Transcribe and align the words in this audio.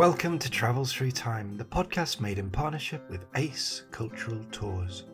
Welcome 0.00 0.38
to 0.38 0.50
Travels 0.50 0.94
Through 0.94 1.10
Time, 1.10 1.58
the 1.58 1.64
podcast 1.66 2.22
made 2.22 2.38
in 2.38 2.48
partnership 2.48 3.02
with 3.10 3.26
Ace 3.34 3.82
Cultural 3.90 4.42
Tours. 4.50 5.04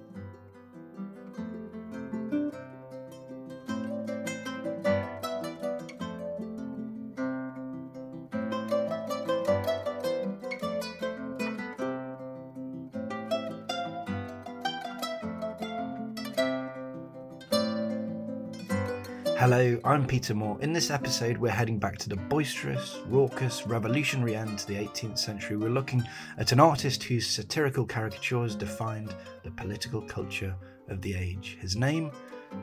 I'm 19.97 20.07
Peter 20.07 20.35
Moore. 20.35 20.59
In 20.61 20.75
this 20.75 20.91
episode, 20.91 21.39
we're 21.39 21.49
heading 21.49 21.79
back 21.79 21.97
to 21.97 22.11
the 22.11 22.17
boisterous, 22.17 22.99
raucous, 23.07 23.67
revolutionary 23.67 24.37
end 24.37 24.59
to 24.59 24.67
the 24.67 24.75
18th 24.75 25.17
century. 25.17 25.57
We're 25.57 25.71
looking 25.71 26.07
at 26.37 26.53
an 26.53 26.61
artist 26.61 27.03
whose 27.03 27.27
satirical 27.27 27.87
caricatures 27.87 28.55
defined 28.55 29.15
the 29.43 29.53
political 29.53 30.03
culture 30.03 30.55
of 30.91 31.01
the 31.01 31.15
age. 31.15 31.57
His 31.63 31.77
name 31.77 32.11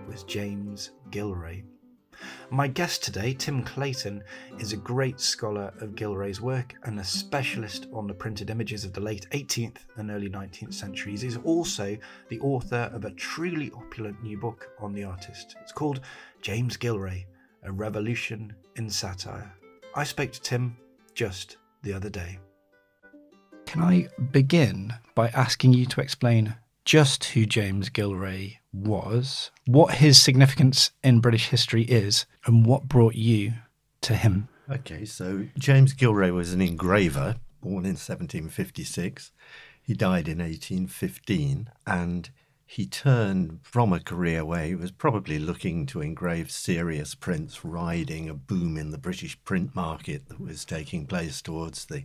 was 0.07 0.21
James 0.25 0.91
Gillray. 1.09 1.63
My 2.51 2.67
guest 2.67 3.03
today, 3.03 3.33
Tim 3.33 3.63
Clayton, 3.63 4.23
is 4.59 4.73
a 4.73 4.77
great 4.77 5.19
scholar 5.19 5.73
of 5.79 5.95
Gillray's 5.95 6.39
work 6.39 6.75
and 6.83 6.99
a 6.99 7.03
specialist 7.03 7.87
on 7.91 8.05
the 8.05 8.13
printed 8.13 8.49
images 8.49 8.85
of 8.85 8.93
the 8.93 9.01
late 9.01 9.27
18th 9.31 9.77
and 9.95 10.11
early 10.11 10.29
19th 10.29 10.73
centuries. 10.73 11.21
He's 11.21 11.37
also 11.37 11.97
the 12.29 12.39
author 12.41 12.91
of 12.93 13.05
a 13.05 13.11
truly 13.11 13.71
opulent 13.71 14.21
new 14.21 14.37
book 14.37 14.69
on 14.79 14.93
the 14.93 15.03
artist. 15.03 15.55
It's 15.61 15.71
called 15.71 16.01
James 16.43 16.75
Gillray, 16.75 17.23
A 17.63 17.71
Revolution 17.71 18.53
in 18.75 18.89
Satire. 18.89 19.49
I 19.95 20.03
spoke 20.03 20.33
to 20.33 20.41
Tim 20.41 20.75
just 21.15 21.55
the 21.83 21.93
other 21.93 22.09
day. 22.09 22.37
Can 23.65 23.81
I 23.81 24.09
begin 24.31 24.93
by 25.15 25.29
asking 25.29 25.73
you 25.73 25.85
to 25.85 26.01
explain 26.01 26.57
just 26.83 27.23
who 27.23 27.45
James 27.45 27.89
Gillray 27.89 28.57
was, 28.73 29.51
what 29.65 29.95
his 29.95 30.21
significance 30.21 30.91
in 31.01 31.21
British 31.21 31.47
history 31.47 31.83
is, 31.83 32.25
and 32.45 32.65
what 32.65 32.89
brought 32.89 33.15
you 33.15 33.53
to 34.01 34.13
him. 34.13 34.49
Okay, 34.69 35.05
so 35.05 35.47
James 35.57 35.93
Gillray 35.93 36.33
was 36.33 36.51
an 36.51 36.61
engraver 36.61 37.37
born 37.61 37.85
in 37.85 37.95
1756. 37.95 39.31
He 39.81 39.93
died 39.93 40.27
in 40.27 40.39
1815, 40.39 41.69
and 41.87 42.29
he 42.73 42.87
turned 42.87 43.59
from 43.61 43.93
a 43.93 43.99
career 43.99 44.43
where 44.43 44.65
he 44.65 44.73
was 44.73 44.89
probably 44.89 45.37
looking 45.37 45.85
to 45.85 46.01
engrave 46.01 46.49
serious 46.49 47.13
prints, 47.13 47.63
riding 47.63 48.27
a 48.27 48.33
boom 48.33 48.79
in 48.79 48.89
the 48.89 48.97
British 48.97 49.37
print 49.43 49.75
market 49.75 50.27
that 50.27 50.41
was 50.41 50.65
taking 50.65 51.05
place 51.05 51.39
towards 51.39 51.85
the 51.85 52.03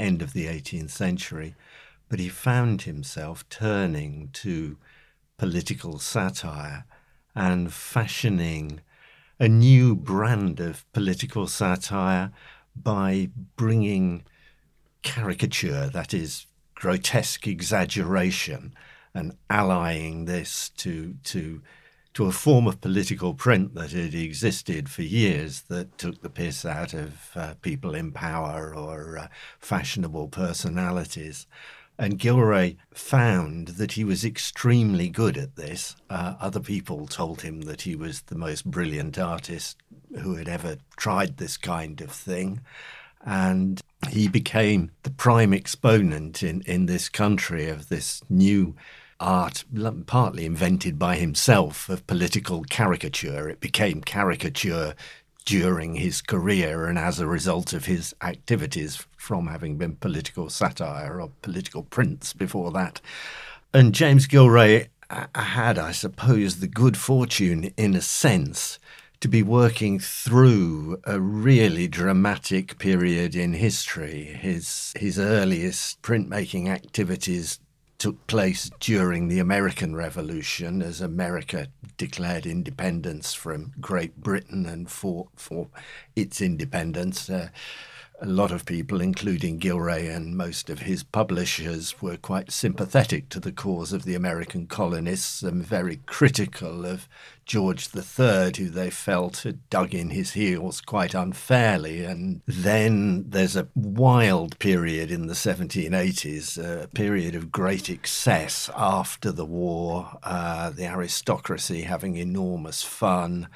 end 0.00 0.20
of 0.20 0.32
the 0.32 0.46
18th 0.46 0.90
century. 0.90 1.54
But 2.08 2.18
he 2.18 2.28
found 2.28 2.82
himself 2.82 3.48
turning 3.48 4.30
to 4.32 4.78
political 5.38 6.00
satire 6.00 6.86
and 7.36 7.72
fashioning 7.72 8.80
a 9.38 9.46
new 9.46 9.94
brand 9.94 10.58
of 10.58 10.92
political 10.92 11.46
satire 11.46 12.32
by 12.74 13.28
bringing 13.54 14.24
caricature, 15.02 15.88
that 15.88 16.12
is, 16.12 16.46
grotesque 16.74 17.46
exaggeration, 17.46 18.74
and 19.14 19.36
allying 19.48 20.24
this 20.24 20.70
to 20.70 21.14
to 21.24 21.62
to 22.12 22.26
a 22.26 22.32
form 22.32 22.66
of 22.66 22.80
political 22.80 23.34
print 23.34 23.74
that 23.74 23.92
had 23.92 24.14
existed 24.14 24.88
for 24.88 25.02
years 25.02 25.62
that 25.62 25.96
took 25.96 26.20
the 26.22 26.30
piss 26.30 26.64
out 26.64 26.92
of 26.92 27.30
uh, 27.36 27.54
people 27.62 27.94
in 27.94 28.10
power 28.10 28.74
or 28.74 29.16
uh, 29.16 29.28
fashionable 29.60 30.28
personalities. 30.28 31.46
And 31.96 32.18
Gillray 32.18 32.78
found 32.94 33.68
that 33.68 33.92
he 33.92 34.04
was 34.04 34.24
extremely 34.24 35.08
good 35.08 35.36
at 35.36 35.56
this. 35.56 35.94
Uh, 36.08 36.34
other 36.40 36.60
people 36.60 37.06
told 37.06 37.42
him 37.42 37.60
that 37.62 37.82
he 37.82 37.94
was 37.94 38.22
the 38.22 38.38
most 38.38 38.64
brilliant 38.64 39.18
artist 39.18 39.76
who 40.22 40.34
had 40.34 40.48
ever 40.48 40.78
tried 40.96 41.36
this 41.36 41.56
kind 41.56 42.00
of 42.00 42.10
thing. 42.10 42.60
And 43.24 43.82
he 44.08 44.28
became 44.28 44.90
the 45.02 45.10
prime 45.10 45.52
exponent 45.52 46.42
in, 46.42 46.62
in 46.62 46.86
this 46.86 47.10
country 47.10 47.68
of 47.68 47.90
this 47.90 48.22
new 48.30 48.74
art, 49.20 49.64
partly 50.06 50.46
invented 50.46 50.98
by 50.98 51.16
himself, 51.16 51.88
of 51.88 52.06
political 52.06 52.64
caricature. 52.64 53.48
It 53.48 53.60
became 53.60 54.00
caricature 54.00 54.94
during 55.44 55.96
his 55.96 56.20
career 56.22 56.86
and 56.86 56.98
as 56.98 57.18
a 57.18 57.26
result 57.26 57.72
of 57.72 57.86
his 57.86 58.14
activities 58.22 59.06
from 59.16 59.46
having 59.46 59.76
been 59.76 59.96
political 59.96 60.48
satire 60.48 61.20
or 61.20 61.30
political 61.42 61.82
prints 61.82 62.32
before 62.32 62.70
that. 62.72 63.00
And 63.72 63.94
James 63.94 64.26
Gillray 64.26 64.88
uh, 65.10 65.26
had, 65.34 65.78
I 65.78 65.92
suppose, 65.92 66.60
the 66.60 66.66
good 66.66 66.96
fortune, 66.96 67.72
in 67.76 67.94
a 67.94 68.00
sense, 68.00 68.78
to 69.20 69.28
be 69.28 69.42
working 69.42 69.98
through 69.98 71.00
a 71.04 71.20
really 71.20 71.86
dramatic 71.86 72.78
period 72.78 73.34
in 73.34 73.52
history. 73.52 74.24
His 74.24 74.92
his 74.96 75.18
earliest 75.18 76.00
printmaking 76.02 76.68
activities 76.68 77.60
took 78.00 78.26
place 78.26 78.70
during 78.80 79.28
the 79.28 79.38
American 79.38 79.94
Revolution 79.94 80.80
as 80.80 81.02
America 81.02 81.68
declared 81.98 82.46
independence 82.46 83.34
from 83.34 83.72
Great 83.78 84.16
Britain 84.16 84.64
and 84.64 84.90
fought 84.90 85.28
for 85.36 85.68
its 86.16 86.40
independence. 86.40 87.28
Uh, 87.28 87.50
a 88.22 88.26
lot 88.26 88.52
of 88.52 88.66
people, 88.66 89.00
including 89.00 89.58
Gillray 89.58 90.14
and 90.14 90.36
most 90.36 90.68
of 90.68 90.80
his 90.80 91.02
publishers, 91.02 92.02
were 92.02 92.18
quite 92.18 92.52
sympathetic 92.52 93.30
to 93.30 93.40
the 93.40 93.52
cause 93.52 93.94
of 93.94 94.04
the 94.04 94.14
American 94.14 94.66
colonists 94.66 95.42
and 95.42 95.64
very 95.64 96.00
critical 96.04 96.84
of 96.84 97.08
George 97.46 97.88
III, 97.94 98.52
who 98.58 98.68
they 98.68 98.90
felt 98.90 99.38
had 99.38 99.68
dug 99.70 99.94
in 99.94 100.10
his 100.10 100.32
heels 100.32 100.82
quite 100.82 101.14
unfairly. 101.14 102.04
And 102.04 102.42
then 102.46 103.24
there's 103.30 103.56
a 103.56 103.68
wild 103.74 104.58
period 104.58 105.10
in 105.10 105.26
the 105.26 105.34
1780s, 105.34 106.58
a 106.58 106.88
period 106.88 107.34
of 107.34 107.50
great 107.50 107.88
excess 107.88 108.68
after 108.76 109.32
the 109.32 109.46
war, 109.46 110.18
uh, 110.22 110.68
the 110.70 110.86
aristocracy 110.86 111.82
having 111.82 112.16
enormous 112.16 112.82
fun, 112.82 113.48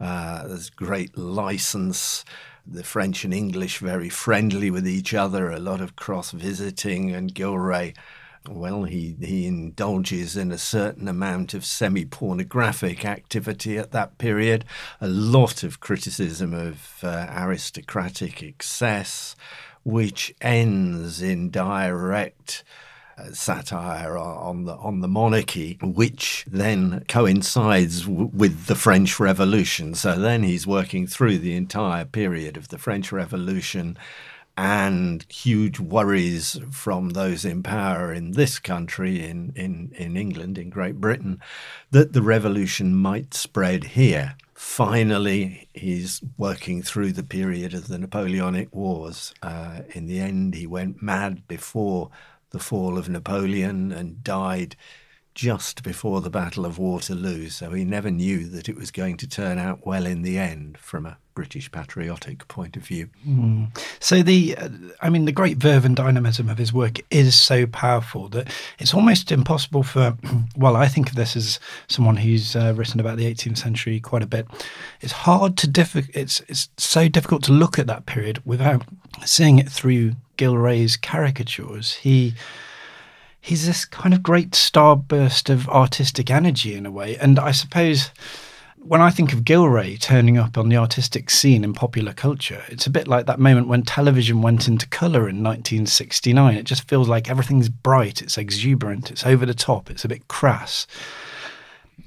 uh, 0.00 0.46
there's 0.46 0.70
great 0.70 1.16
license 1.16 2.24
the 2.66 2.84
French 2.84 3.24
and 3.24 3.34
English 3.34 3.78
very 3.78 4.08
friendly 4.08 4.70
with 4.70 4.86
each 4.86 5.14
other, 5.14 5.50
a 5.50 5.58
lot 5.58 5.80
of 5.80 5.96
cross 5.96 6.30
visiting, 6.30 7.10
and 7.12 7.34
Gillray, 7.34 7.94
well, 8.48 8.84
he, 8.84 9.16
he 9.20 9.46
indulges 9.46 10.36
in 10.36 10.50
a 10.50 10.58
certain 10.58 11.06
amount 11.06 11.54
of 11.54 11.64
semi 11.64 12.04
pornographic 12.04 13.04
activity 13.04 13.78
at 13.78 13.92
that 13.92 14.18
period, 14.18 14.64
a 15.00 15.06
lot 15.06 15.62
of 15.62 15.80
criticism 15.80 16.52
of 16.52 16.98
uh, 17.02 17.26
aristocratic 17.30 18.42
excess, 18.42 19.36
which 19.84 20.34
ends 20.40 21.22
in 21.22 21.50
direct 21.50 22.64
satire 23.32 24.16
on 24.18 24.64
the 24.64 24.74
on 24.74 25.00
the 25.00 25.08
monarchy, 25.08 25.78
which 25.82 26.44
then 26.50 27.04
coincides 27.08 28.02
w- 28.02 28.30
with 28.32 28.66
the 28.66 28.74
French 28.74 29.20
Revolution. 29.20 29.94
So 29.94 30.18
then 30.18 30.42
he's 30.42 30.66
working 30.66 31.06
through 31.06 31.38
the 31.38 31.54
entire 31.54 32.04
period 32.04 32.56
of 32.56 32.68
the 32.68 32.78
French 32.78 33.12
Revolution 33.12 33.96
and 34.56 35.24
huge 35.30 35.80
worries 35.80 36.60
from 36.70 37.10
those 37.10 37.44
in 37.44 37.62
power 37.62 38.12
in 38.12 38.32
this 38.32 38.58
country, 38.58 39.24
in, 39.24 39.52
in, 39.56 39.92
in 39.96 40.16
England, 40.16 40.58
in 40.58 40.68
Great 40.68 41.00
Britain, 41.00 41.40
that 41.90 42.12
the 42.12 42.22
revolution 42.22 42.94
might 42.94 43.32
spread 43.32 43.84
here. 43.84 44.36
Finally, 44.54 45.68
he's 45.74 46.20
working 46.36 46.82
through 46.82 47.12
the 47.12 47.22
period 47.22 47.74
of 47.74 47.88
the 47.88 47.98
Napoleonic 47.98 48.72
Wars. 48.74 49.32
Uh, 49.42 49.80
in 49.94 50.06
the 50.06 50.20
end, 50.20 50.54
he 50.54 50.66
went 50.66 51.02
mad 51.02 51.48
before 51.48 52.10
the 52.52 52.58
fall 52.58 52.98
of 52.98 53.08
Napoleon 53.08 53.92
and 53.92 54.22
died 54.22 54.76
just 55.34 55.82
before 55.82 56.20
the 56.20 56.30
Battle 56.30 56.66
of 56.66 56.78
Waterloo, 56.78 57.48
so 57.48 57.70
he 57.70 57.84
never 57.84 58.10
knew 58.10 58.46
that 58.48 58.68
it 58.68 58.76
was 58.76 58.90
going 58.90 59.16
to 59.16 59.26
turn 59.26 59.58
out 59.58 59.86
well 59.86 60.04
in 60.04 60.22
the 60.22 60.38
end 60.38 60.76
from 60.76 61.06
a 61.06 61.16
British 61.34 61.72
patriotic 61.72 62.46
point 62.48 62.76
of 62.76 62.84
view. 62.84 63.08
Mm. 63.26 63.74
So 63.98 64.22
the, 64.22 64.54
uh, 64.56 64.68
I 65.00 65.08
mean, 65.08 65.24
the 65.24 65.32
great 65.32 65.56
verve 65.56 65.86
and 65.86 65.96
dynamism 65.96 66.50
of 66.50 66.58
his 66.58 66.72
work 66.72 66.98
is 67.10 67.34
so 67.34 67.66
powerful 67.66 68.28
that 68.28 68.52
it's 68.78 68.92
almost 68.92 69.32
impossible 69.32 69.82
for. 69.82 70.16
Well, 70.54 70.76
I 70.76 70.86
think 70.86 71.08
of 71.08 71.16
this 71.16 71.34
as 71.34 71.58
someone 71.88 72.16
who's 72.16 72.54
uh, 72.54 72.74
written 72.76 73.00
about 73.00 73.16
the 73.16 73.32
18th 73.32 73.58
century 73.58 74.00
quite 74.00 74.22
a 74.22 74.26
bit. 74.26 74.46
It's 75.00 75.12
hard 75.12 75.56
to 75.58 75.66
diff- 75.66 76.14
It's 76.14 76.40
it's 76.46 76.68
so 76.76 77.08
difficult 77.08 77.42
to 77.44 77.52
look 77.52 77.78
at 77.78 77.86
that 77.86 78.04
period 78.04 78.42
without 78.44 78.84
seeing 79.24 79.58
it 79.58 79.70
through 79.70 80.12
Gillray's 80.42 80.96
caricatures. 80.96 81.94
He 81.94 82.34
he's 83.40 83.64
this 83.64 83.84
kind 83.84 84.12
of 84.12 84.24
great 84.24 84.50
starburst 84.50 85.48
of 85.48 85.68
artistic 85.68 86.32
energy 86.32 86.74
in 86.74 86.84
a 86.84 86.90
way, 86.90 87.16
and 87.16 87.38
I 87.38 87.52
suppose 87.52 88.10
when 88.78 89.00
I 89.00 89.10
think 89.10 89.32
of 89.32 89.44
Gillray 89.44 90.00
turning 90.00 90.38
up 90.38 90.58
on 90.58 90.68
the 90.68 90.76
artistic 90.76 91.30
scene 91.30 91.62
in 91.62 91.72
popular 91.72 92.12
culture, 92.12 92.64
it's 92.66 92.88
a 92.88 92.90
bit 92.90 93.06
like 93.06 93.26
that 93.26 93.38
moment 93.38 93.68
when 93.68 93.82
television 93.82 94.42
went 94.42 94.66
into 94.66 94.88
colour 94.88 95.28
in 95.28 95.44
1969. 95.44 96.56
It 96.56 96.64
just 96.64 96.88
feels 96.88 97.08
like 97.08 97.30
everything's 97.30 97.68
bright, 97.68 98.20
it's 98.20 98.36
exuberant, 98.36 99.12
it's 99.12 99.24
over 99.24 99.46
the 99.46 99.54
top, 99.54 99.90
it's 99.90 100.04
a 100.04 100.08
bit 100.08 100.26
crass. 100.26 100.88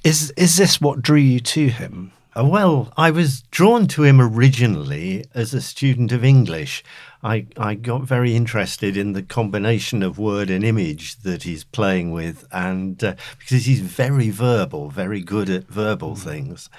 Is 0.03 0.31
is 0.31 0.57
this 0.57 0.81
what 0.81 1.01
drew 1.01 1.19
you 1.19 1.39
to 1.39 1.69
him? 1.69 2.11
Uh, 2.37 2.43
well, 2.43 2.91
I 2.97 3.11
was 3.11 3.43
drawn 3.43 3.87
to 3.87 4.03
him 4.03 4.19
originally 4.19 5.23
as 5.33 5.53
a 5.53 5.61
student 5.61 6.11
of 6.11 6.25
English. 6.25 6.83
I, 7.23 7.47
I 7.55 7.75
got 7.75 8.01
very 8.01 8.35
interested 8.35 8.97
in 8.97 9.13
the 9.13 9.23
combination 9.23 10.03
of 10.03 10.19
word 10.19 10.49
and 10.49 10.61
image 10.61 11.21
that 11.21 11.43
he's 11.43 11.63
playing 11.63 12.11
with, 12.11 12.45
and 12.51 13.01
uh, 13.01 13.15
because 13.39 13.65
he's 13.65 13.79
very 13.79 14.31
verbal, 14.31 14.89
very 14.89 15.21
good 15.21 15.49
at 15.49 15.69
verbal 15.69 16.15
mm. 16.15 16.17
things. 16.17 16.69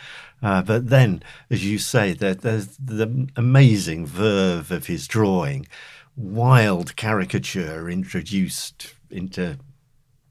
Uh, 0.42 0.60
but 0.60 0.90
then, 0.90 1.22
as 1.50 1.64
you 1.64 1.78
say, 1.78 2.12
there, 2.12 2.34
there's 2.34 2.76
the 2.76 3.26
amazing 3.34 4.04
verve 4.04 4.70
of 4.70 4.88
his 4.88 5.08
drawing, 5.08 5.66
wild 6.16 6.96
caricature 6.96 7.88
introduced 7.88 8.94
into 9.10 9.58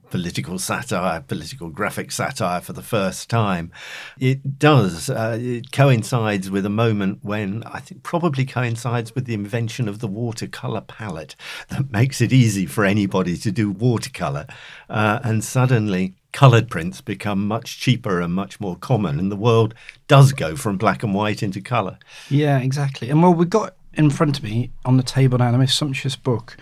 political 0.10 0.60
satire, 0.60 1.22
political 1.22 1.70
graphic 1.70 2.12
satire 2.12 2.62
for 2.62 2.74
the 2.74 2.82
first 2.82 3.30
time. 3.30 3.72
It 4.20 4.60
does. 4.60 5.10
Uh, 5.10 5.38
it 5.40 5.72
coincides 5.72 6.50
with 6.50 6.66
a 6.66 6.70
moment 6.70 7.20
when 7.22 7.64
I 7.64 7.80
think 7.80 8.04
probably 8.04 8.46
coincides 8.46 9.14
with 9.16 9.26
the 9.26 9.34
invention 9.34 9.88
of 9.88 10.00
the 10.00 10.08
watercolor 10.08 10.82
palette 10.82 11.36
that 11.70 11.92
makes 11.92 12.22
it 12.22 12.34
easy 12.34 12.66
for 12.66 12.86
anybody 12.86 13.38
to 13.38 13.52
do 13.52 13.72
watercolor. 13.72 14.48
Uh, 14.90 15.20
and 15.24 15.44
suddenly, 15.44 16.16
coloured 16.32 16.70
prints 16.70 17.02
become 17.02 17.48
much 17.48 17.80
cheaper 17.80 18.20
and 18.20 18.34
much 18.34 18.60
more 18.60 18.76
common, 18.76 19.20
and 19.20 19.32
the 19.32 19.38
world 19.38 19.74
does 20.08 20.34
go 20.34 20.56
from 20.56 20.78
black 20.78 21.02
and 21.02 21.14
white 21.14 21.42
into 21.42 21.62
colour. 21.62 21.98
Yeah, 22.30 22.60
exactly. 22.60 23.10
And 23.10 23.24
well, 23.24 23.34
we've 23.34 23.50
got 23.50 23.76
in 23.94 24.10
front 24.10 24.38
of 24.38 24.44
me 24.44 24.72
on 24.84 24.98
the 24.98 25.04
table 25.04 25.38
now 25.38 25.54
a 25.54 25.58
most 25.58 25.78
sumptuous 25.78 26.16
book 26.16 26.58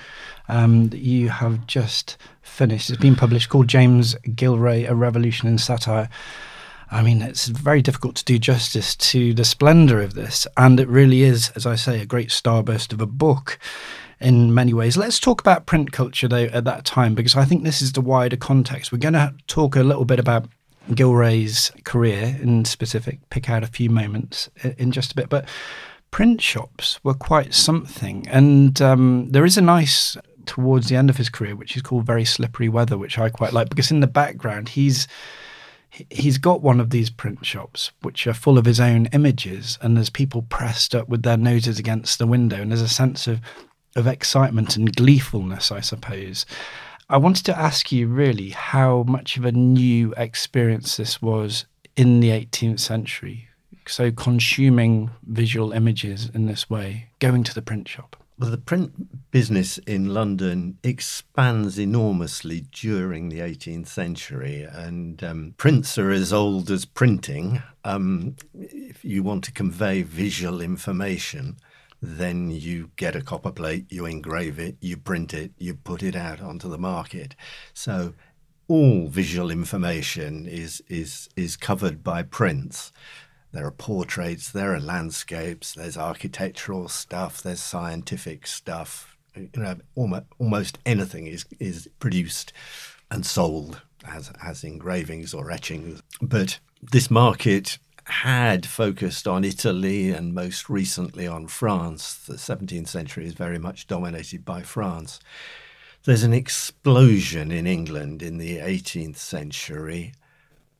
um, 0.47 0.89
that 0.89 0.99
you 0.99 1.29
have 1.29 1.65
just 1.67 2.17
finished. 2.41 2.89
It's 2.89 3.01
been 3.01 3.15
published 3.15 3.49
called 3.49 3.67
James 3.67 4.15
Gillray, 4.27 4.89
A 4.89 4.95
Revolution 4.95 5.47
in 5.47 5.57
Satire. 5.57 6.09
I 6.91 7.01
mean, 7.01 7.21
it's 7.21 7.47
very 7.47 7.81
difficult 7.81 8.15
to 8.17 8.25
do 8.25 8.37
justice 8.37 8.95
to 8.97 9.33
the 9.33 9.45
splendour 9.45 9.99
of 9.99 10.13
this, 10.13 10.45
and 10.57 10.79
it 10.79 10.87
really 10.87 11.23
is, 11.23 11.51
as 11.55 11.65
I 11.65 11.75
say, 11.75 12.01
a 12.01 12.05
great 12.05 12.29
starburst 12.29 12.93
of 12.93 13.01
a 13.01 13.07
book 13.07 13.57
in 14.19 14.53
many 14.53 14.73
ways. 14.73 14.95
Let's 14.95 15.19
talk 15.19 15.41
about 15.41 15.65
print 15.65 15.91
culture 15.91 16.27
though 16.27 16.45
at 16.45 16.65
that 16.65 16.85
time, 16.85 17.15
because 17.15 17.35
I 17.35 17.45
think 17.45 17.63
this 17.63 17.81
is 17.81 17.93
the 17.93 18.01
wider 18.01 18.37
context. 18.37 18.91
We're 18.91 18.99
going 18.99 19.13
to 19.13 19.33
talk 19.47 19.75
a 19.75 19.83
little 19.83 20.05
bit 20.05 20.19
about 20.19 20.47
Gillray's 20.89 21.71
career 21.83 22.37
in 22.41 22.65
specific, 22.65 23.27
pick 23.29 23.49
out 23.49 23.63
a 23.63 23.67
few 23.67 23.89
moments 23.89 24.49
in 24.77 24.91
just 24.91 25.13
a 25.13 25.15
bit, 25.15 25.29
but 25.29 25.47
print 26.11 26.41
shops 26.41 26.99
were 27.03 27.15
quite 27.15 27.55
something, 27.55 28.27
and 28.27 28.79
um, 28.81 29.31
there 29.31 29.45
is 29.45 29.57
a 29.57 29.61
nice 29.61 30.15
towards 30.45 30.89
the 30.89 30.95
end 30.95 31.09
of 31.09 31.17
his 31.17 31.29
career, 31.29 31.55
which 31.55 31.75
is 31.75 31.81
called 31.81 32.05
Very 32.05 32.25
Slippery 32.25 32.69
Weather, 32.69 32.97
which 32.97 33.17
I 33.17 33.29
quite 33.29 33.53
like 33.53 33.69
because 33.69 33.91
in 33.91 33.99
the 33.99 34.07
background 34.07 34.69
he's 34.69 35.07
he's 36.09 36.37
got 36.37 36.61
one 36.61 36.79
of 36.79 36.89
these 36.89 37.09
print 37.09 37.45
shops 37.45 37.91
which 38.01 38.25
are 38.25 38.33
full 38.33 38.57
of 38.57 38.65
his 38.65 38.79
own 38.79 39.05
images 39.07 39.77
and 39.81 39.95
there's 39.95 40.09
people 40.09 40.41
pressed 40.43 40.95
up 40.95 41.07
with 41.07 41.23
their 41.23 41.37
noses 41.37 41.77
against 41.77 42.17
the 42.17 42.27
window 42.27 42.61
and 42.61 42.71
there's 42.71 42.81
a 42.81 42.89
sense 42.89 43.27
of 43.27 43.39
of 43.95 44.07
excitement 44.07 44.75
and 44.75 44.95
gleefulness 44.95 45.71
i 45.71 45.79
suppose. 45.79 46.45
I 47.09 47.17
wanted 47.17 47.45
to 47.45 47.59
ask 47.59 47.91
you 47.91 48.07
really 48.07 48.49
how 48.49 49.03
much 49.03 49.37
of 49.37 49.45
a 49.45 49.51
new 49.51 50.13
experience 50.17 50.97
this 50.97 51.21
was 51.21 51.65
in 51.95 52.21
the 52.21 52.29
18th 52.29 52.79
century 52.79 53.49
so 53.87 54.11
consuming 54.11 55.11
visual 55.27 55.73
images 55.73 56.31
in 56.33 56.47
this 56.47 56.69
way 56.69 57.09
going 57.19 57.43
to 57.43 57.53
the 57.53 57.61
print 57.61 57.87
shop 57.87 58.22
well, 58.37 58.49
the 58.49 58.57
print 58.57 59.31
business 59.31 59.77
in 59.79 60.13
London 60.13 60.77
expands 60.83 61.77
enormously 61.77 62.65
during 62.71 63.29
the 63.29 63.39
18th 63.39 63.87
century, 63.87 64.63
and 64.63 65.23
um, 65.23 65.53
prints 65.57 65.97
are 65.97 66.11
as 66.11 66.33
old 66.33 66.71
as 66.71 66.85
printing. 66.85 67.61
Um, 67.83 68.35
if 68.53 69.05
you 69.05 69.23
want 69.23 69.43
to 69.45 69.51
convey 69.51 70.01
visual 70.01 70.61
information, 70.61 71.57
then 72.01 72.49
you 72.49 72.91
get 72.95 73.15
a 73.15 73.21
copper 73.21 73.51
plate, 73.51 73.85
you 73.89 74.05
engrave 74.05 74.59
it, 74.59 74.77
you 74.81 74.97
print 74.97 75.33
it, 75.33 75.51
you 75.57 75.75
put 75.75 76.03
it 76.03 76.15
out 76.15 76.41
onto 76.41 76.69
the 76.69 76.77
market. 76.77 77.35
So 77.73 78.13
all 78.67 79.07
visual 79.07 79.51
information 79.51 80.45
is 80.45 80.81
is 80.89 81.29
is 81.35 81.55
covered 81.55 82.03
by 82.03 82.23
prints. 82.23 82.91
There 83.53 83.67
are 83.67 83.71
portraits, 83.71 84.51
there 84.51 84.73
are 84.73 84.79
landscapes, 84.79 85.73
there's 85.73 85.95
architectural 85.95 86.89
stuff, 86.89 87.43
there's 87.43 87.61
scientific 87.61 88.47
stuff. 88.47 89.15
You 89.35 89.49
know, 89.55 89.75
almost, 89.95 90.25
almost 90.39 90.79
anything 90.85 91.27
is 91.27 91.45
is 91.59 91.87
produced 91.99 92.51
and 93.11 93.23
sold 93.25 93.81
as 94.05 94.31
as 94.43 94.63
engravings 94.63 95.35
or 95.35 95.51
etchings. 95.51 96.01
But 96.19 96.59
this 96.81 97.11
market 97.11 97.77
had 98.05 98.65
focused 98.65 99.27
on 99.27 99.43
Italy 99.43 100.09
and 100.09 100.33
most 100.33 100.67
recently 100.67 101.27
on 101.27 101.47
France. 101.47 102.15
The 102.15 102.33
17th 102.33 102.87
century 102.87 103.25
is 103.27 103.33
very 103.33 103.59
much 103.59 103.87
dominated 103.87 104.43
by 104.43 104.63
France. 104.63 105.19
There's 106.05 106.23
an 106.23 106.33
explosion 106.33 107.51
in 107.51 107.65
England 107.65 108.21
in 108.21 108.39
the 108.39 108.57
18th 108.57 109.17
century 109.17 110.13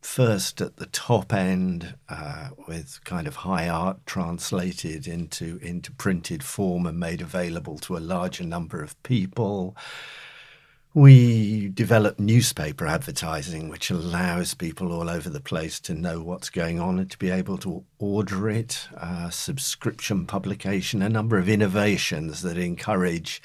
first 0.06 0.62
at 0.62 0.78
the 0.78 0.86
top 0.88 1.34
end 1.34 1.96
uh, 2.10 2.50
with 2.68 3.00
kind 3.04 3.28
of 3.28 3.38
high 3.38 3.68
art 3.68 4.06
translated 4.06 5.08
into 5.08 5.58
into 5.62 5.92
printed 5.92 6.44
form 6.44 6.86
and 6.86 7.00
made 7.00 7.22
available 7.22 7.78
to 7.80 7.98
a 7.98 8.00
larger 8.00 8.44
number 8.44 8.82
of 8.82 9.02
people. 9.04 9.76
We 10.96 11.70
develop 11.70 12.20
newspaper 12.20 12.86
advertising, 12.86 13.68
which 13.68 13.90
allows 13.90 14.54
people 14.54 14.92
all 14.92 15.10
over 15.10 15.28
the 15.28 15.42
place 15.42 15.80
to 15.82 15.96
know 15.96 16.22
what's 16.22 16.52
going 16.52 16.80
on 16.80 17.00
and 17.00 17.10
to 17.10 17.18
be 17.18 17.32
able 17.32 17.58
to 17.60 17.84
order 17.98 18.48
it. 18.48 18.88
Uh, 18.96 19.32
subscription 19.32 20.28
publication, 20.28 21.02
a 21.02 21.10
number 21.10 21.40
of 21.40 21.50
innovations 21.50 22.44
that 22.44 22.60
encourage 22.60 23.42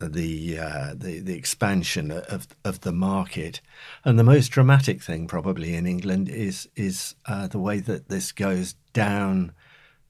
the, 0.00 0.58
uh, 0.58 0.94
the 0.94 1.20
the 1.20 1.36
expansion 1.36 2.10
of 2.10 2.48
of 2.64 2.80
the 2.80 2.92
market, 2.92 3.60
and 4.04 4.18
the 4.18 4.24
most 4.24 4.48
dramatic 4.48 5.02
thing 5.02 5.26
probably 5.26 5.74
in 5.74 5.86
England 5.86 6.28
is 6.28 6.68
is 6.76 7.14
uh, 7.26 7.46
the 7.46 7.58
way 7.58 7.80
that 7.80 8.08
this 8.08 8.32
goes 8.32 8.74
down 8.92 9.52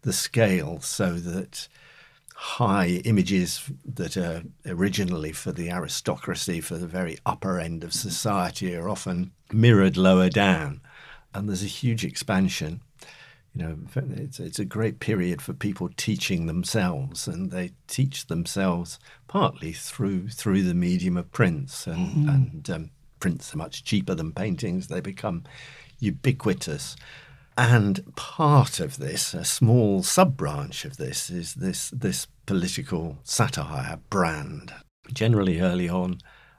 the 0.02 0.12
scale, 0.12 0.80
so 0.80 1.14
that 1.14 1.68
high 2.34 3.02
images 3.04 3.70
that 3.84 4.16
are 4.16 4.42
originally 4.66 5.32
for 5.32 5.52
the 5.52 5.70
aristocracy, 5.70 6.60
for 6.60 6.78
the 6.78 6.86
very 6.86 7.18
upper 7.26 7.58
end 7.58 7.84
of 7.84 7.92
society, 7.92 8.74
are 8.74 8.88
often 8.88 9.30
mirrored 9.52 9.96
lower 9.96 10.30
down, 10.30 10.80
and 11.34 11.48
there's 11.48 11.62
a 11.62 11.66
huge 11.66 12.04
expansion 12.04 12.80
you 13.54 13.62
know, 13.62 13.76
it's, 14.16 14.38
it's 14.38 14.58
a 14.60 14.64
great 14.64 15.00
period 15.00 15.42
for 15.42 15.52
people 15.52 15.90
teaching 15.96 16.46
themselves, 16.46 17.26
and 17.26 17.50
they 17.50 17.72
teach 17.88 18.26
themselves 18.26 18.98
partly 19.26 19.72
through 19.72 20.28
through 20.28 20.62
the 20.62 20.74
medium 20.74 21.16
of 21.16 21.32
prints, 21.32 21.86
and, 21.86 22.08
mm-hmm. 22.08 22.28
and 22.28 22.70
um, 22.70 22.90
prints 23.18 23.52
are 23.52 23.58
much 23.58 23.82
cheaper 23.82 24.14
than 24.14 24.32
paintings. 24.32 24.86
They 24.86 25.00
become 25.00 25.44
ubiquitous, 25.98 26.94
and 27.58 28.14
part 28.14 28.78
of 28.78 28.98
this, 28.98 29.34
a 29.34 29.44
small 29.44 30.04
sub 30.04 30.36
branch 30.36 30.84
of 30.84 30.96
this, 30.96 31.28
is 31.28 31.54
this 31.54 31.90
this 31.90 32.28
political 32.46 33.18
satire 33.24 33.98
brand. 34.10 34.72
Generally, 35.12 35.60
early 35.60 35.88
on, 35.88 36.18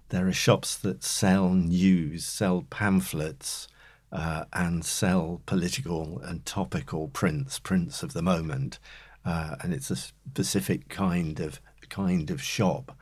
there 0.10 0.28
are 0.28 0.34
shops 0.34 0.76
that 0.76 1.06
sell 1.06 1.52
news, 1.54 2.26
sell 2.26 2.66
pamphlets 2.70 3.70
uh, 4.12 4.46
and 4.54 4.84
sell 4.84 5.42
political 5.46 6.20
and 6.24 6.46
topical 6.46 7.08
prints, 7.08 7.60
prints 7.60 8.04
of 8.04 8.14
the 8.14 8.22
moment, 8.22 8.80
uh, 9.26 9.56
and 9.62 9.74
it's 9.74 9.92
a 9.92 9.96
specific 9.96 10.90
kind 10.90 11.40
of 11.40 11.62
kind 11.90 12.30
of 12.32 12.42
shop. 12.42 12.98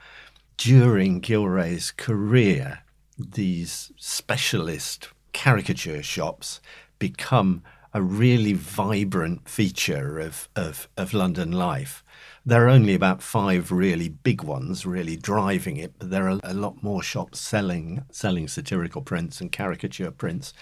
During 0.58 1.22
Gillray's 1.22 1.92
career, 1.92 2.80
these 3.18 3.92
specialist 3.98 5.10
caricature 5.32 6.04
shops 6.04 6.60
become 6.98 7.64
a 7.94 8.02
really 8.02 8.54
vibrant 8.54 9.48
feature 9.48 10.20
of, 10.20 10.48
of, 10.56 10.88
of 10.96 11.14
London 11.14 11.52
life. 11.52 12.04
There 12.46 12.66
are 12.66 12.70
only 12.70 12.94
about 12.94 13.24
five 13.24 13.72
really 13.72 14.10
big 14.10 14.44
ones 14.44 14.86
really 14.86 15.16
driving 15.16 15.78
it, 15.78 15.94
but 15.98 16.10
there 16.10 16.30
are 16.30 16.40
a 16.44 16.54
lot 16.54 16.84
more 16.84 17.02
shops 17.02 17.40
selling 17.40 18.06
selling 18.12 18.48
satirical 18.48 19.02
prints 19.02 19.42
and 19.42 19.52
caricature 19.52 20.12
prints 20.12 20.54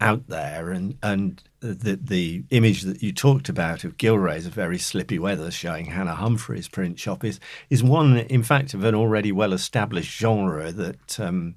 out 0.00 0.26
there 0.28 0.70
and 0.70 0.96
and 1.02 1.42
the 1.60 1.98
the 2.02 2.42
image 2.50 2.82
that 2.82 3.02
you 3.02 3.12
talked 3.12 3.48
about 3.48 3.84
of 3.84 3.98
Gillray's 3.98 4.46
a 4.46 4.50
very 4.50 4.78
slippy 4.78 5.18
weather 5.18 5.50
showing 5.50 5.86
Hannah 5.86 6.14
Humphrey's 6.14 6.68
print 6.68 6.98
shop 6.98 7.24
is 7.24 7.38
is 7.68 7.82
one 7.82 8.16
in 8.16 8.42
fact 8.42 8.74
of 8.74 8.84
an 8.84 8.94
already 8.94 9.32
well 9.32 9.52
established 9.52 10.18
genre 10.18 10.72
that 10.72 11.20
um, 11.20 11.56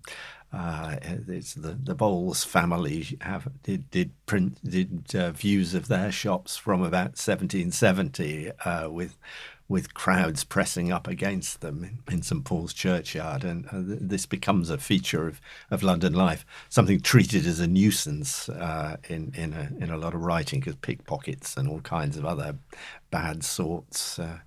Uh, 0.54 0.98
it's 1.28 1.56
the 1.56 1.72
the 1.84 1.96
Bowles 1.96 2.44
family 2.44 3.18
have 3.22 3.48
did 3.64 3.90
did 3.90 4.12
print 4.28 4.60
did 4.64 5.16
uh, 5.16 5.32
views 5.32 5.74
of 5.74 5.88
their 5.88 6.12
shops 6.12 6.56
from 6.56 6.84
about 6.84 7.18
1770 7.18 8.52
uh, 8.64 8.88
with 8.88 9.18
with 9.74 9.96
crowds 9.96 10.44
pressing 10.44 10.92
up 10.92 11.08
against 11.08 11.62
them 11.62 11.84
in, 11.84 12.14
in 12.14 12.22
St 12.22 12.46
Paul's 12.46 12.76
churchyard, 12.76 13.44
and 13.44 13.66
uh, 13.70 13.82
this 14.12 14.28
becomes 14.28 14.70
a 14.70 14.78
feature 14.78 15.28
of, 15.28 15.42
of 15.72 15.82
London 15.82 16.14
life, 16.14 16.46
something 16.70 17.02
treated 17.02 17.48
as 17.48 17.60
a 17.60 17.66
nuisance 17.66 18.50
uh, 18.50 18.98
in 19.10 19.34
in 19.36 19.52
a 19.54 19.84
in 19.84 19.90
a 19.90 19.98
lot 19.98 20.14
of 20.14 20.22
writing, 20.22 20.60
because 20.60 20.76
pickpockets 20.76 21.58
and 21.58 21.68
all 21.68 21.82
kinds 21.82 22.18
of 22.18 22.24
other 22.24 22.56
bad 23.10 23.44
sorts 23.44 24.20
uh, 24.20 24.38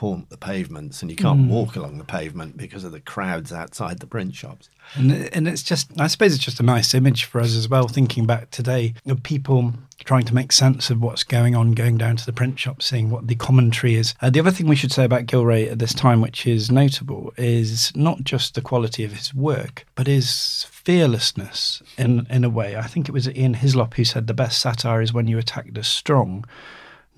haunt 0.00 0.30
the 0.30 0.36
pavements, 0.38 1.02
and 1.02 1.10
you 1.10 1.16
can't 1.16 1.42
mm. 1.42 1.48
walk 1.48 1.76
along 1.76 1.98
the 1.98 2.04
pavement 2.04 2.56
because 2.56 2.84
of 2.84 2.92
the 2.92 3.00
crowds 3.00 3.52
outside 3.52 3.98
the 3.98 4.06
print 4.06 4.34
shops. 4.34 4.70
And, 4.94 5.12
and 5.12 5.46
it's 5.46 5.62
just, 5.62 5.90
I 6.00 6.06
suppose 6.06 6.34
it's 6.34 6.42
just 6.42 6.58
a 6.58 6.62
nice 6.64 6.94
image 6.94 7.24
for 7.24 7.38
us 7.40 7.54
as 7.54 7.68
well, 7.68 7.86
thinking 7.86 8.24
back 8.24 8.50
today 8.50 8.94
of 9.06 9.22
people 9.22 9.74
trying 10.02 10.24
to 10.24 10.34
make 10.34 10.52
sense 10.52 10.88
of 10.88 11.02
what's 11.02 11.22
going 11.22 11.54
on, 11.54 11.72
going 11.72 11.98
down 11.98 12.16
to 12.16 12.24
the 12.24 12.32
print 12.32 12.58
shop, 12.58 12.80
seeing 12.82 13.10
what 13.10 13.26
the 13.26 13.34
commentary 13.34 13.94
is. 13.94 14.14
Uh, 14.22 14.30
the 14.30 14.40
other 14.40 14.50
thing 14.50 14.66
we 14.66 14.74
should 14.74 14.90
say 14.90 15.04
about 15.04 15.26
Gillray 15.26 15.70
at 15.70 15.78
this 15.78 15.92
time, 15.92 16.22
which 16.22 16.46
is 16.46 16.70
notable, 16.70 17.34
is 17.36 17.94
not 17.94 18.24
just 18.24 18.54
the 18.54 18.62
quality 18.62 19.04
of 19.04 19.12
his 19.12 19.34
work, 19.34 19.84
but 19.94 20.06
his 20.06 20.64
fearlessness 20.70 21.82
in, 21.98 22.26
in 22.30 22.42
a 22.42 22.48
way. 22.48 22.74
I 22.74 22.86
think 22.86 23.06
it 23.06 23.12
was 23.12 23.28
Ian 23.28 23.54
Hislop 23.54 23.94
who 23.94 24.04
said 24.04 24.26
the 24.26 24.34
best 24.34 24.62
satire 24.62 25.02
is 25.02 25.12
when 25.12 25.26
you 25.26 25.36
attack 25.36 25.74
the 25.74 25.84
strong, 25.84 26.46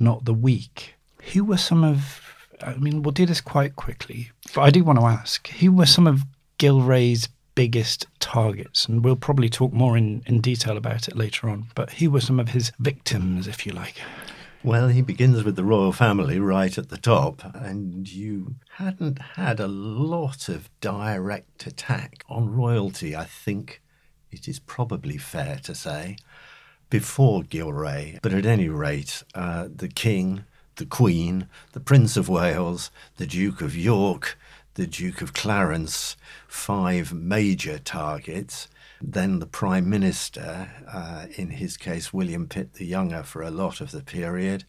not 0.00 0.24
the 0.24 0.34
weak. 0.34 0.96
Who 1.32 1.44
were 1.44 1.56
some 1.56 1.84
of 1.84 2.21
I 2.62 2.76
mean, 2.76 3.02
we'll 3.02 3.12
do 3.12 3.26
this 3.26 3.40
quite 3.40 3.76
quickly, 3.76 4.31
but 4.54 4.62
I 4.62 4.71
do 4.71 4.85
want 4.85 4.99
to 4.99 5.07
ask 5.07 5.49
who 5.49 5.73
were 5.73 5.87
some 5.87 6.07
of 6.07 6.25
Gillray's 6.59 7.28
biggest 7.54 8.07
targets? 8.21 8.87
And 8.87 9.04
we'll 9.04 9.16
probably 9.16 9.49
talk 9.49 9.73
more 9.73 9.97
in, 9.97 10.23
in 10.26 10.40
detail 10.40 10.76
about 10.76 11.09
it 11.09 11.16
later 11.16 11.49
on, 11.49 11.66
but 11.75 11.95
who 11.95 12.11
were 12.11 12.21
some 12.21 12.40
of 12.40 12.50
his 12.50 12.73
victims, 12.78 13.47
if 13.47 13.66
you 13.66 13.73
like? 13.73 13.97
Well, 14.64 14.88
he 14.88 15.02
begins 15.02 15.42
with 15.42 15.57
the 15.57 15.64
royal 15.64 15.92
family 15.92 16.38
right 16.38 16.76
at 16.78 16.88
the 16.88 16.97
top, 16.97 17.42
and 17.54 18.11
you 18.11 18.54
hadn't 18.76 19.19
had 19.19 19.59
a 19.59 19.66
lot 19.66 20.49
of 20.49 20.71
direct 20.81 21.66
attack 21.66 22.25
on 22.28 22.54
royalty, 22.54 23.16
I 23.16 23.25
think 23.25 23.83
it 24.31 24.47
is 24.47 24.61
probably 24.61 25.19
fair 25.19 25.59
to 25.64 25.75
say, 25.75 26.16
before 26.90 27.42
Gillray. 27.42 28.21
But 28.23 28.33
at 28.33 28.47
any 28.47 28.69
rate, 28.69 29.25
uh, 29.35 29.69
the 29.75 29.88
king 29.88 30.45
the 30.76 30.86
Queen, 30.86 31.48
the 31.72 31.80
Prince 31.80 32.16
of 32.16 32.28
Wales, 32.28 32.90
the 33.16 33.26
Duke 33.26 33.60
of 33.60 33.76
York, 33.76 34.38
the 34.74 34.86
Duke 34.86 35.20
of 35.20 35.32
Clarence, 35.32 36.16
five 36.48 37.12
major 37.12 37.78
targets. 37.78 38.68
Then 39.00 39.40
the 39.40 39.46
Prime 39.46 39.90
Minister, 39.90 40.70
uh, 40.88 41.26
in 41.36 41.50
his 41.50 41.76
case, 41.76 42.12
William 42.12 42.46
Pitt 42.46 42.74
the 42.74 42.86
Younger, 42.86 43.22
for 43.22 43.42
a 43.42 43.50
lot 43.50 43.80
of 43.80 43.90
the 43.90 44.02
period, 44.02 44.64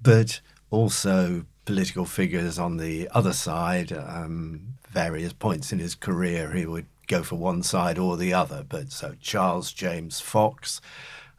but 0.00 0.40
also 0.70 1.44
political 1.64 2.04
figures 2.04 2.58
on 2.58 2.76
the 2.76 3.08
other 3.12 3.32
side. 3.32 3.92
Um, 3.92 4.74
various 4.88 5.32
points 5.32 5.72
in 5.72 5.78
his 5.78 5.94
career, 5.94 6.52
he 6.52 6.66
would 6.66 6.86
go 7.06 7.22
for 7.22 7.36
one 7.36 7.62
side 7.62 7.98
or 7.98 8.16
the 8.16 8.32
other. 8.32 8.64
But 8.66 8.92
so 8.92 9.14
Charles 9.20 9.72
James 9.72 10.20
Fox, 10.20 10.80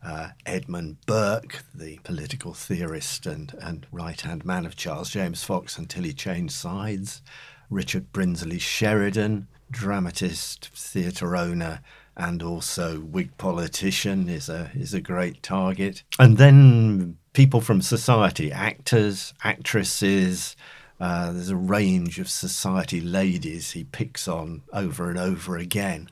uh, 0.04 0.30
Edmund 0.46 0.98
Burke, 1.06 1.64
the 1.74 2.00
political 2.04 2.54
theorist 2.54 3.26
and, 3.26 3.56
and 3.62 3.88
right 3.92 4.20
hand 4.20 4.46
man 4.46 4.66
of 4.66 4.76
Charles 4.76 5.10
James 5.10 5.44
Fox 5.44 5.78
until 5.78 6.04
he 6.04 6.14
changed 6.14 6.54
sides, 6.54 7.22
Richard 7.70 8.12
Brinsley 8.12 8.60
Sheridan, 8.60 9.48
dramatist, 9.72 10.70
theatre 10.76 11.36
owner, 11.36 11.82
and 12.16 12.44
also 12.44 13.00
Whig 13.00 13.38
politician, 13.38 14.30
is 14.30 14.50
a, 14.50 14.70
is 14.76 14.94
a 14.94 15.02
great 15.02 15.42
target. 15.42 16.04
And 16.20 16.38
then 16.38 17.18
people 17.34 17.62
from 17.62 17.82
society, 17.82 18.52
actors, 18.52 19.34
actresses, 19.44 20.56
uh, 21.00 21.32
there's 21.32 21.50
a 21.50 21.56
range 21.56 22.20
of 22.20 22.30
society 22.30 23.02
ladies 23.02 23.72
he 23.72 23.84
picks 23.84 24.28
on 24.28 24.62
over 24.72 25.10
and 25.10 25.18
over 25.18 25.58
again 25.58 26.08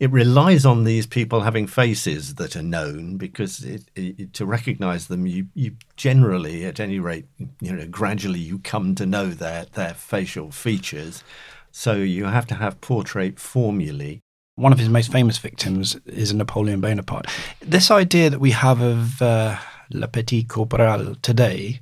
it 0.00 0.10
relies 0.10 0.64
on 0.64 0.84
these 0.84 1.06
people 1.06 1.42
having 1.42 1.66
faces 1.66 2.36
that 2.36 2.56
are 2.56 2.62
known 2.62 3.18
because 3.18 3.62
it, 3.62 3.84
it, 3.94 4.32
to 4.32 4.46
recognize 4.46 5.08
them 5.08 5.26
you, 5.26 5.46
you 5.54 5.76
generally 5.94 6.64
at 6.64 6.80
any 6.80 6.98
rate 6.98 7.26
you 7.60 7.70
know 7.70 7.86
gradually 7.86 8.40
you 8.40 8.58
come 8.60 8.94
to 8.94 9.04
know 9.04 9.28
their 9.28 9.66
their 9.74 9.94
facial 9.94 10.50
features. 10.50 11.22
So 11.70 11.94
you 11.94 12.24
have 12.24 12.46
to 12.48 12.54
have 12.54 12.80
portrait 12.80 13.38
formulae. 13.38 14.20
One 14.56 14.72
of 14.72 14.78
his 14.78 14.88
most 14.88 15.12
famous 15.12 15.38
victims 15.38 15.96
is 16.06 16.34
Napoleon 16.34 16.80
Bonaparte. 16.80 17.26
This 17.60 17.90
idea 17.90 18.30
that 18.30 18.40
we 18.40 18.50
have 18.50 18.80
of 18.80 19.22
uh, 19.22 19.56
Le 19.90 20.08
Petit 20.08 20.44
Corporal 20.44 21.14
today 21.22 21.80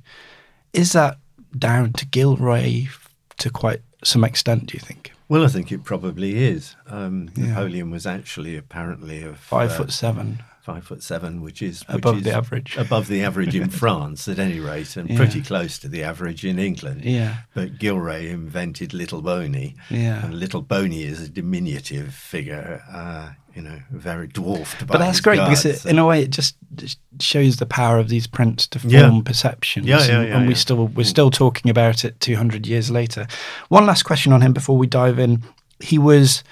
is 0.73 0.91
that 0.91 1.17
down 1.57 1.93
to 1.93 2.05
Gillray 2.05 2.89
to 3.37 3.49
quite 3.49 3.81
some 4.03 4.23
extent 4.23 4.67
do 4.67 4.75
you 4.75 4.79
think 4.79 5.11
well, 5.29 5.45
I 5.45 5.47
think 5.47 5.71
it 5.71 5.83
probably 5.83 6.43
is. 6.43 6.75
Um, 6.87 7.29
yeah. 7.35 7.47
Napoleon 7.47 7.91
was 7.91 8.05
actually 8.05 8.57
apparently 8.57 9.23
of 9.23 9.37
five 9.37 9.71
uh, 9.71 9.77
foot 9.77 9.91
seven. 9.91 10.43
Five 10.61 10.83
foot 10.83 11.01
seven, 11.01 11.41
which 11.41 11.61
is 11.61 11.83
above 11.87 12.17
which 12.17 12.25
the 12.25 12.35
average. 12.35 12.77
Above 12.77 13.07
the 13.07 13.23
average 13.23 13.55
in 13.55 13.69
France, 13.69 14.27
at 14.27 14.39
any 14.39 14.59
rate, 14.59 14.97
and 14.97 15.09
yeah. 15.09 15.17
pretty 15.17 15.41
close 15.41 15.79
to 15.79 15.87
the 15.87 16.03
average 16.03 16.45
in 16.45 16.59
England. 16.59 17.05
Yeah. 17.05 17.37
But 17.53 17.79
Gillray 17.79 18.29
invented 18.29 18.93
Little 18.93 19.21
Boney. 19.21 19.75
Yeah. 19.89 20.25
And 20.25 20.33
Little 20.33 20.61
Boney 20.61 21.03
is 21.03 21.21
a 21.21 21.29
diminutive 21.29 22.13
figure. 22.13 22.83
Uh, 22.91 23.31
you 23.55 23.61
know, 23.61 23.79
very 23.91 24.27
dwarfed. 24.27 24.87
But 24.87 24.99
that's 24.99 25.19
great 25.19 25.37
guards, 25.37 25.63
because, 25.63 25.85
it, 25.85 25.89
in 25.89 25.99
a 25.99 26.05
way, 26.05 26.21
it 26.21 26.29
just 26.29 26.55
shows 27.19 27.57
the 27.57 27.65
power 27.65 27.97
of 27.97 28.09
these 28.09 28.27
prints 28.27 28.67
to 28.67 28.79
form 28.79 28.91
yeah. 28.91 29.21
perceptions. 29.25 29.85
Yeah, 29.85 30.05
yeah, 30.05 30.21
yeah, 30.21 30.37
and, 30.37 30.47
we 30.47 30.55
still 30.55 30.87
we're 30.87 31.03
still 31.03 31.31
talking 31.31 31.69
about 31.69 32.05
it 32.05 32.19
200 32.19 32.67
years 32.67 32.89
later. 32.89 33.27
One 33.69 33.85
last 33.85 34.03
question 34.03 34.33
on 34.33 34.41
him 34.41 34.53
before 34.53 34.77
we 34.77 34.87
dive 34.87 35.19
in. 35.19 35.43
He 35.79 35.97
was, 35.97 36.43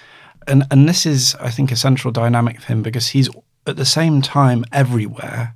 and 0.48 0.66
and 0.72 0.90
this 0.90 1.06
is, 1.06 1.36
I 1.36 1.50
think, 1.50 1.72
a 1.72 1.76
central 1.76 2.12
dynamic 2.12 2.62
for 2.62 2.68
him 2.68 2.82
because 2.82 3.10
he's 3.10 3.30
at 3.68 3.76
the 3.76 3.86
same 3.86 4.22
time 4.22 4.66
everywhere 4.72 5.56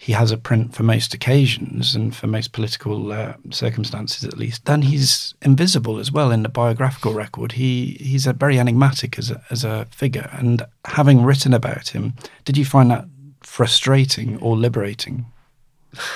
he 0.00 0.12
has 0.12 0.32
a 0.32 0.38
print 0.38 0.74
for 0.74 0.82
most 0.82 1.12
occasions 1.12 1.94
and 1.94 2.16
for 2.16 2.26
most 2.26 2.52
political 2.52 3.12
uh, 3.12 3.34
circumstances 3.50 4.24
at 4.24 4.38
least, 4.38 4.64
then 4.64 4.80
he's 4.80 5.34
invisible 5.42 5.98
as 5.98 6.10
well 6.10 6.30
in 6.30 6.42
the 6.42 6.48
biographical 6.48 7.12
record. 7.12 7.52
He 7.52 7.98
he's 8.00 8.26
a 8.26 8.32
very 8.32 8.58
enigmatic 8.58 9.18
as 9.18 9.30
a, 9.30 9.42
as 9.50 9.62
a 9.62 9.84
figure. 9.90 10.30
And 10.32 10.62
having 10.86 11.22
written 11.22 11.52
about 11.52 11.88
him, 11.88 12.14
did 12.46 12.56
you 12.56 12.64
find 12.64 12.90
that 12.90 13.04
frustrating 13.42 14.38
or 14.38 14.56
liberating? 14.56 15.26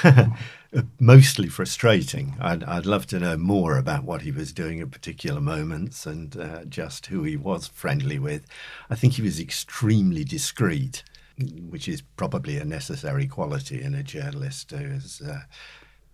Mostly 0.99 1.49
frustrating. 1.49 2.37
I'd, 2.41 2.65
I'd 2.65 2.87
love 2.87 3.07
to 3.09 3.21
know 3.21 3.37
more 3.37 3.77
about 3.77 4.05
what 4.05 4.23
he 4.23 4.31
was 4.31 4.55
doing 4.55 4.81
at 4.81 4.93
particular 4.93 5.43
moments 5.43 6.07
and 6.07 6.35
uh, 6.39 6.65
just 6.65 7.05
who 7.07 7.23
he 7.25 7.37
was 7.37 7.69
friendly 7.69 8.19
with. 8.19 8.47
I 8.89 8.95
think 8.95 9.13
he 9.13 9.23
was 9.23 9.39
extremely 9.39 10.25
discreet 10.25 11.03
which 11.39 11.89
is 11.89 12.03
probably 12.17 12.59
a 12.59 12.65
necessary 12.65 13.27
quality 13.27 13.83
in 13.83 13.95
a 13.95 14.03
journalist 14.03 14.71
who 14.71 14.85
is 14.85 15.21
uh, 15.21 15.41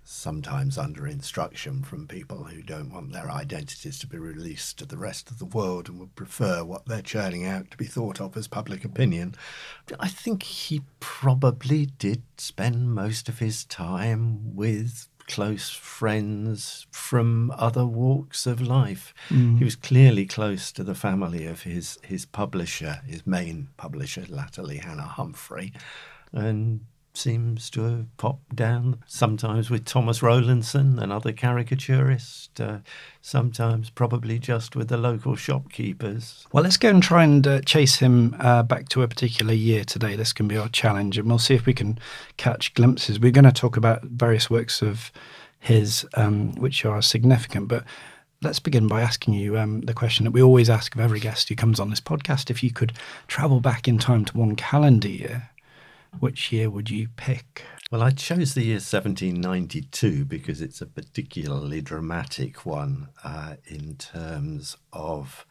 sometimes 0.03 0.77
under 0.77 1.07
instruction 1.07 1.83
from 1.83 2.09
people 2.09 2.45
who 2.45 2.63
don't 2.63 2.93
want 2.93 3.13
their 3.13 3.31
identities 3.31 3.99
to 3.99 4.07
be 4.07 4.19
released 4.19 4.79
to 4.79 4.85
the 4.85 4.97
rest 4.97 5.31
of 5.31 5.39
the 5.39 5.45
world 5.45 5.89
and 5.89 6.01
would 6.01 6.17
prefer 6.17 6.65
what 6.65 6.87
they're 6.87 7.03
churning 7.03 7.47
out 7.47 7.71
to 7.71 7.77
be 7.77 7.85
thought 7.85 8.21
of 8.21 8.37
as 8.37 8.49
public 8.49 8.85
opinion. 8.85 9.35
I 10.01 10.09
think 10.09 10.43
he 10.43 10.83
probably 10.99 11.87
did 11.87 12.23
spend 12.39 12.93
most 12.93 13.29
of 13.29 13.39
his 13.39 13.65
time 13.65 14.57
with 14.57 15.09
close 15.31 15.71
friends 15.71 16.87
from 16.91 17.53
other 17.53 17.87
walks 17.87 18.47
of 18.47 18.61
life. 18.61 19.15
Mm. 19.29 19.59
He 19.59 19.65
was 19.65 19.77
clearly 19.77 20.27
close 20.27 20.73
to 20.73 20.83
the 20.83 20.95
family 20.95 21.47
of 21.47 21.63
his, 21.63 21.99
his 22.03 22.27
publisher, 22.27 23.01
his 23.07 23.27
main 23.27 23.69
publisher, 23.77 24.25
latterly 24.29 24.79
Hannah 24.79 25.03
Humphrey, 25.03 25.73
and 26.33 26.81
seems 27.21 27.69
to 27.71 27.83
have 27.83 28.17
popped 28.17 28.57
down 28.57 28.99
sometimes 29.07 29.69
with 29.69 29.85
Thomas 29.85 30.23
Rowlandson, 30.23 30.99
another 30.99 31.33
caricaturist, 31.33 32.59
uh, 32.61 32.79
sometimes 33.21 33.91
probably 33.91 34.39
just 34.39 34.75
with 34.75 34.89
the 34.89 34.97
local 34.97 35.37
shopkeepers. 35.37 36.47
Well, 36.53 36.65
let's 36.65 36.79
go 36.79 36.89
and 36.89 37.03
try 37.03 37.25
and 37.25 37.47
uh, 37.47 37.61
chase 37.61 37.99
him 37.99 38.35
uh, 38.41 38.63
back 38.63 38.89
to 38.91 39.03
a 39.03 39.09
particular 39.09 39.53
year 39.53 39.85
today. 39.85 40.17
This 40.17 40.33
can 40.33 40.49
be 40.49 40.57
our 40.57 40.71
challenge, 40.71 41.19
and 41.19 41.29
we'll 41.29 41.39
see 41.39 41.55
if 41.55 41.67
we 41.67 41.75
can 41.75 41.99
catch 42.39 42.73
glimpses. 42.73 43.21
We're 43.21 43.31
going 43.31 43.45
to 43.45 43.53
talk 43.53 43.77
about 43.77 44.03
various 44.03 44.49
works 44.49 44.81
of 44.81 45.13
his 45.59 46.07
um, 46.15 46.53
which 46.53 46.87
are 46.87 47.03
significant, 47.03 47.69
but 47.69 47.85
let's 48.43 48.61
begin 48.61 48.89
by 48.89 49.03
asking 49.03 49.35
you 49.35 49.59
um, 49.59 49.83
the 49.83 49.93
question 49.93 50.25
that 50.25 50.31
we 50.31 50.43
always 50.43 50.71
ask 50.71 50.95
of 50.95 51.01
every 51.03 51.21
guest 51.21 51.51
who 51.51 51.55
comes 51.55 51.79
on 51.79 51.91
this 51.91 52.01
podcast. 52.01 52.51
If 52.51 52.63
you 52.63 52.73
could 52.73 52.95
travel 53.29 53.61
back 53.61 53.87
in 53.87 53.99
time 53.99 54.25
to 54.25 54.39
one 54.39 54.57
calendar 54.57 55.09
year, 55.09 55.50
which 56.19 56.53
year 56.53 56.69
would 56.69 56.91
you 56.91 57.09
pick? 57.17 57.65
Well, 57.91 58.03
I 58.03 58.11
chose 58.11 58.55
the 58.55 58.65
year 58.65 58.75
1792 58.75 60.25
because 60.25 60.61
it's 60.61 60.81
a 60.81 60.87
particularly 60.87 61.81
dramatic 61.81 62.65
one 62.67 63.09
uh, 63.25 63.55
in 63.67 63.97
terms 63.97 64.77
of 64.93 65.47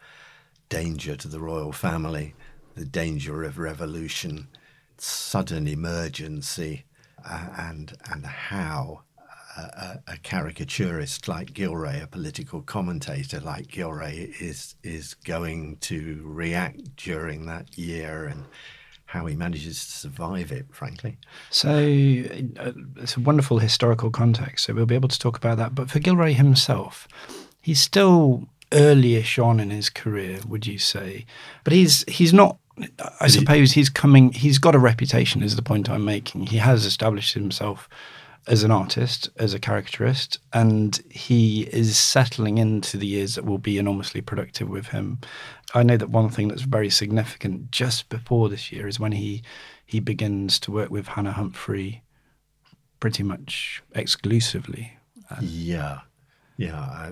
danger 0.70 1.16
to 1.16 1.28
the 1.28 1.40
royal 1.40 1.72
family. 1.72 2.36
the 2.76 2.86
danger 2.86 3.44
of 3.44 3.58
revolution, 3.58 4.48
sudden 4.98 5.68
emergency, 5.68 6.86
uh, 7.28 7.48
and 7.58 7.98
and 8.10 8.26
how 8.26 9.02
a, 9.58 10.00
a, 10.08 10.18
caricaturist 10.18 11.28
like 11.28 11.54
Gillray, 11.54 12.02
a 12.02 12.08
political 12.08 12.62
commentator 12.62 13.42
like 13.42 13.68
Gillray, 13.68 14.40
is 14.40 14.76
is 14.84 15.16
going 15.16 15.78
to 15.78 16.22
react 16.24 16.96
during 16.96 17.46
that 17.48 17.78
year 17.78 18.26
and 18.26 18.46
how 19.10 19.26
he 19.26 19.36
manages 19.36 19.84
to 19.86 19.92
survive 19.92 20.52
it, 20.52 20.68
frankly. 20.70 21.18
So 21.50 21.70
uh, 21.70 22.72
it's 22.98 23.18
a 23.18 23.20
wonderful 23.20 23.58
historical 23.58 24.12
context. 24.12 24.66
So 24.66 24.74
we'll 24.76 24.86
be 24.86 24.94
able 24.94 25.10
to 25.10 25.18
talk 25.18 25.36
about 25.36 25.58
that. 25.58 25.74
But 25.74 25.90
for 25.90 26.00
Gillray 26.00 26.34
himself, 26.34 27.08
he's 27.60 27.82
still 27.82 28.48
earlyish 28.70 29.44
on 29.44 29.60
in 29.60 29.72
his 29.72 29.90
career, 29.90 30.42
would 30.48 30.68
you 30.68 30.78
say? 30.78 31.26
But 31.64 31.74
he's 31.74 32.04
he's 32.08 32.34
not. 32.34 32.58
I 33.20 33.28
suppose 33.28 33.72
he's 33.72 33.90
coming. 33.90 34.32
He's 34.32 34.60
got 34.60 34.76
a 34.76 34.80
reputation. 34.80 35.42
Is 35.42 35.56
the 35.56 35.64
point 35.64 35.90
I'm 35.90 36.06
making? 36.06 36.46
He 36.48 36.58
has 36.58 36.86
established 36.86 37.34
himself 37.34 37.90
as 38.48 38.64
an 38.64 38.72
artist, 38.72 39.30
as 39.38 39.54
a 39.54 39.60
caricaturist, 39.60 40.40
and 40.54 41.02
he 41.10 41.64
is 41.74 41.98
settling 41.98 42.58
into 42.58 42.98
the 42.98 43.08
years 43.08 43.36
that 43.36 43.46
will 43.46 43.58
be 43.58 43.78
enormously 43.78 44.22
productive 44.22 44.70
with 44.70 44.88
him. 44.88 45.20
I 45.74 45.84
know 45.84 45.98
that 45.98 46.10
one 46.10 46.30
thing 46.30 46.48
that's 46.48 46.64
very 46.64 46.90
significant 46.90 47.72
just 47.72 48.10
before 48.10 48.50
this 48.50 48.72
year 48.72 48.88
is 48.88 49.00
when 49.00 49.12
he 49.14 49.44
he 49.86 50.00
begins 50.00 50.60
to 50.62 50.72
work 50.72 50.90
with 50.90 51.10
Hannah 51.10 51.32
Humphrey 51.32 52.04
pretty 53.00 53.24
much 53.24 53.82
exclusively. 53.94 54.98
yeah, 55.42 56.02
yeah, 56.58 57.12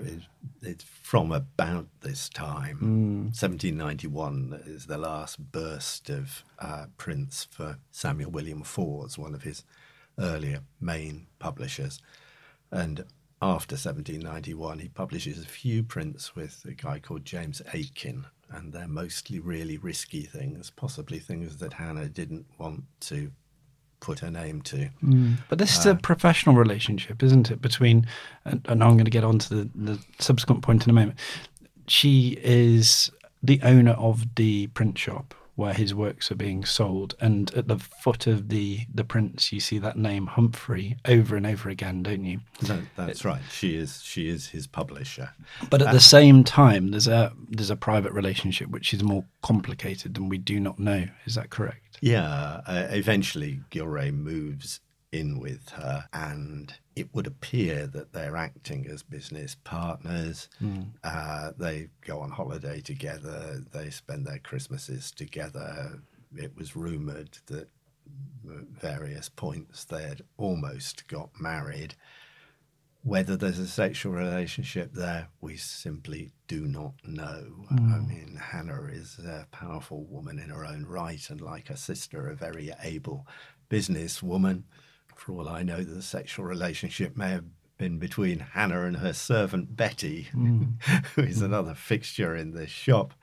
it's 0.60 0.84
from 0.84 1.32
about 1.32 1.86
this 2.02 2.28
time. 2.28 2.78
Mm. 2.82 3.24
1791 3.28 4.60
is 4.66 4.86
the 4.86 4.98
last 4.98 5.52
burst 5.52 6.10
of 6.10 6.44
uh, 6.58 6.86
prints 6.98 7.46
for 7.50 7.78
Samuel 7.90 8.30
William 8.30 8.62
Fores, 8.62 9.16
one 9.16 9.34
of 9.34 9.44
his 9.44 9.64
earlier 10.18 10.60
main 10.80 11.28
publishers. 11.38 12.00
And 12.70 13.04
after 13.40 13.74
1791, 13.74 14.80
he 14.80 14.88
publishes 14.88 15.38
a 15.38 15.46
few 15.46 15.82
prints 15.82 16.36
with 16.36 16.62
a 16.68 16.74
guy 16.74 16.98
called 16.98 17.24
James 17.24 17.62
Aitken, 17.72 18.26
and 18.50 18.72
they're 18.72 18.88
mostly 18.88 19.38
really 19.38 19.76
risky 19.76 20.22
things, 20.22 20.70
possibly 20.70 21.18
things 21.18 21.58
that 21.58 21.74
Hannah 21.74 22.08
didn't 22.08 22.46
want 22.58 22.84
to 23.00 23.30
put 24.00 24.20
her 24.20 24.30
name 24.30 24.62
to. 24.62 24.90
Mm. 25.02 25.38
But 25.48 25.58
this 25.58 25.76
uh, 25.76 25.80
is 25.80 25.86
a 25.86 25.90
uh, 25.92 25.94
professional 25.96 26.54
relationship, 26.54 27.22
isn't 27.22 27.50
it? 27.50 27.60
Between, 27.60 28.06
and, 28.44 28.64
and 28.68 28.82
I'm 28.82 28.92
going 28.92 29.04
to 29.04 29.10
get 29.10 29.24
on 29.24 29.38
to 29.40 29.54
the, 29.54 29.70
the 29.74 29.98
subsequent 30.18 30.62
point 30.62 30.84
in 30.84 30.90
a 30.90 30.92
moment. 30.92 31.18
She 31.86 32.38
is 32.42 33.10
the 33.42 33.60
owner 33.62 33.92
of 33.92 34.34
the 34.34 34.68
print 34.68 34.98
shop 34.98 35.34
where 35.58 35.74
his 35.74 35.92
works 35.92 36.30
are 36.30 36.36
being 36.36 36.64
sold. 36.64 37.16
And 37.20 37.52
at 37.52 37.66
the 37.66 37.78
foot 37.78 38.28
of 38.28 38.48
the 38.48 38.86
the 38.94 39.02
prints, 39.02 39.52
you 39.52 39.58
see 39.58 39.78
that 39.78 39.98
name 39.98 40.28
Humphrey 40.28 40.96
over 41.04 41.34
and 41.34 41.44
over 41.44 41.68
again, 41.68 42.04
don't 42.04 42.24
you? 42.24 42.38
No, 42.68 42.80
that's 42.94 43.22
it, 43.22 43.24
right. 43.24 43.42
She 43.50 43.76
is 43.76 44.00
she 44.02 44.28
is 44.28 44.46
his 44.46 44.68
publisher. 44.68 45.30
But 45.68 45.82
at 45.82 45.92
the 45.92 46.00
same 46.00 46.44
time, 46.44 46.92
there's 46.92 47.08
a 47.08 47.32
there's 47.48 47.70
a 47.70 47.76
private 47.76 48.12
relationship 48.12 48.68
which 48.68 48.94
is 48.94 49.02
more 49.02 49.24
complicated 49.42 50.14
than 50.14 50.28
we 50.28 50.38
do 50.38 50.60
not 50.60 50.78
know. 50.78 51.06
Is 51.26 51.34
that 51.34 51.50
correct? 51.50 51.98
Yeah. 52.00 52.60
Uh, 52.64 52.86
eventually, 52.90 53.60
Gillray 53.72 54.12
moves 54.12 54.78
in 55.10 55.40
with 55.40 55.70
her, 55.70 56.04
and 56.12 56.72
it 56.98 57.14
would 57.14 57.26
appear 57.26 57.86
that 57.86 58.12
they're 58.12 58.36
acting 58.36 58.86
as 58.88 59.02
business 59.02 59.56
partners. 59.62 60.48
Mm. 60.62 60.86
Uh, 61.04 61.52
they 61.56 61.88
go 62.04 62.20
on 62.20 62.30
holiday 62.30 62.80
together, 62.80 63.62
they 63.72 63.90
spend 63.90 64.26
their 64.26 64.38
Christmases 64.38 65.12
together. 65.12 66.00
It 66.36 66.56
was 66.56 66.76
rumored 66.76 67.38
that 67.46 67.68
at 68.50 68.68
various 68.80 69.28
points 69.28 69.84
they 69.84 70.02
had 70.02 70.22
almost 70.36 71.06
got 71.08 71.30
married. 71.40 71.94
Whether 73.02 73.36
there's 73.36 73.60
a 73.60 73.66
sexual 73.68 74.12
relationship 74.12 74.92
there, 74.92 75.28
we 75.40 75.56
simply 75.56 76.32
do 76.48 76.66
not 76.66 76.94
know. 77.04 77.66
Mm. 77.72 77.94
I 77.94 77.98
mean, 78.00 78.40
Hannah 78.42 78.88
is 78.90 79.18
a 79.18 79.46
powerful 79.52 80.04
woman 80.04 80.38
in 80.38 80.50
her 80.50 80.64
own 80.64 80.84
right, 80.84 81.30
and 81.30 81.40
like 81.40 81.68
her 81.68 81.76
sister, 81.76 82.28
a 82.28 82.34
very 82.34 82.72
able 82.82 83.26
businesswoman. 83.70 84.64
For 85.18 85.32
all 85.32 85.48
I 85.48 85.62
know, 85.62 85.82
the 85.82 86.00
sexual 86.00 86.44
relationship 86.44 87.16
may 87.16 87.30
have 87.30 87.44
been 87.76 87.98
between 87.98 88.38
Hannah 88.40 88.84
and 88.84 88.96
her 88.98 89.12
servant 89.12 89.76
Betty, 89.76 90.28
mm. 90.34 90.82
who 91.14 91.22
is 91.22 91.42
another 91.42 91.74
fixture 91.74 92.36
in 92.36 92.52
this 92.52 92.70
shop. 92.70 93.14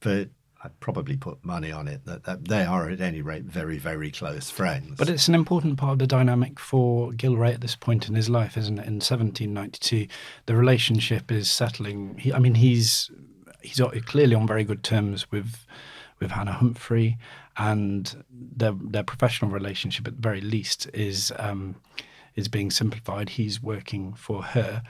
But 0.00 0.30
I'd 0.64 0.78
probably 0.80 1.16
put 1.16 1.44
money 1.44 1.70
on 1.70 1.86
it 1.86 2.04
that, 2.06 2.24
that, 2.24 2.48
they 2.48 2.64
are, 2.64 2.90
at 2.90 3.00
any 3.00 3.22
rate, 3.22 3.44
very, 3.44 3.78
very 3.78 4.10
close 4.10 4.50
friends. 4.50 4.94
But 4.96 5.08
it's 5.08 5.28
an 5.28 5.34
important 5.34 5.76
part 5.76 5.92
of 5.92 5.98
the 6.00 6.06
dynamic 6.06 6.58
for 6.58 7.12
Gillray 7.12 7.54
at 7.54 7.60
this 7.60 7.76
point 7.76 8.08
in 8.08 8.14
his 8.14 8.28
life, 8.28 8.56
isn't 8.56 8.78
it? 8.78 8.86
In 8.86 8.94
1792, 8.94 10.08
the 10.46 10.56
relationship 10.56 11.30
is 11.30 11.50
settling. 11.50 12.18
He, 12.18 12.32
I 12.32 12.38
mean, 12.38 12.56
he's 12.56 13.10
he's 13.62 13.80
clearly 14.06 14.34
on 14.34 14.46
very 14.46 14.64
good 14.64 14.82
terms 14.82 15.30
with 15.30 15.66
with 16.18 16.30
Hannah 16.30 16.52
Humphrey, 16.52 17.18
and 17.56 18.24
their 18.30 18.72
their 18.72 19.04
professional 19.04 19.50
relationship 19.50 20.06
at 20.06 20.16
the 20.16 20.22
very 20.22 20.40
least 20.40 20.88
is 20.94 21.32
um, 21.38 21.76
is 22.34 22.48
being 22.48 22.70
simplified. 22.70 23.30
He's 23.30 23.62
working 23.62 24.14
for 24.14 24.42
her, 24.42 24.82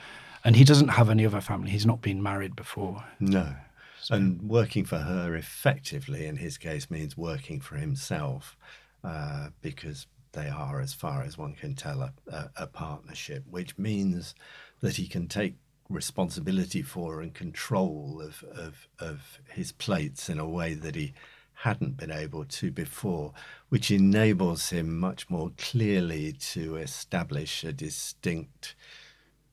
and 0.45 0.57
he 0.57 0.65
doesn't 0.65 0.89
have 0.89 1.11
any 1.11 1.27
other 1.27 1.41
family. 1.41 1.71
He's 1.71 1.87
not 1.87 2.01
been 2.01 2.23
married 2.23 2.57
before. 2.57 3.05
No. 3.21 3.55
So. 4.01 4.15
And 4.15 4.43
working 4.43 4.85
for 4.85 4.99
her 4.99 5.35
effectively, 5.35 6.27
in 6.27 6.37
his 6.37 6.59
case, 6.59 6.91
means 6.91 7.17
working 7.17 7.61
for 7.61 7.77
himself, 7.77 8.57
uh, 9.03 9.49
because 9.62 10.07
they 10.33 10.49
are, 10.49 10.81
as 10.81 10.95
far 10.95 11.23
as 11.23 11.37
one 11.37 11.55
can 11.55 11.75
tell, 11.75 12.03
a, 12.03 12.12
a, 12.31 12.51
a 12.57 12.67
partnership, 12.67 13.43
which 13.51 13.77
means 13.79 14.35
that 14.81 14.97
he 14.97 15.09
can 15.09 15.27
take 15.27 15.57
responsibility 15.88 16.83
for 16.83 17.20
and 17.20 17.35
control 17.35 18.20
of, 18.20 18.42
of, 18.44 18.88
of 18.99 19.40
his 19.51 19.72
plates 19.72 20.29
in 20.29 20.38
a 20.38 20.49
way 20.49 20.75
that 20.75 20.94
he 20.94 21.14
hadn't 21.61 21.96
been 21.96 22.11
able 22.11 22.44
to 22.44 22.70
before, 22.70 23.33
which 23.70 23.90
enables 23.90 24.70
him 24.70 24.99
much 24.99 25.31
more 25.31 25.51
clearly 25.57 26.33
to 26.33 26.77
establish 26.77 27.64
a 27.64 27.72
distinct 27.72 28.75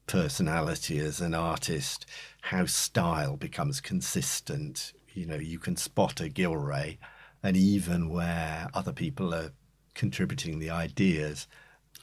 personality 0.05 0.99
as 0.99 1.21
an 1.21 1.33
artist, 1.33 2.05
how 2.41 2.65
style 2.65 3.37
becomes 3.37 3.79
consistent. 3.79 4.93
You 5.13 5.25
know, 5.25 5.37
you 5.37 5.59
can 5.59 5.77
spot 5.77 6.19
a 6.19 6.25
Gillray, 6.25 6.97
and 7.41 7.55
even 7.55 8.09
where 8.09 8.69
other 8.73 8.93
people 8.93 9.33
are 9.33 9.51
contributing 9.93 10.59
the 10.59 10.69
ideas, 10.69 11.47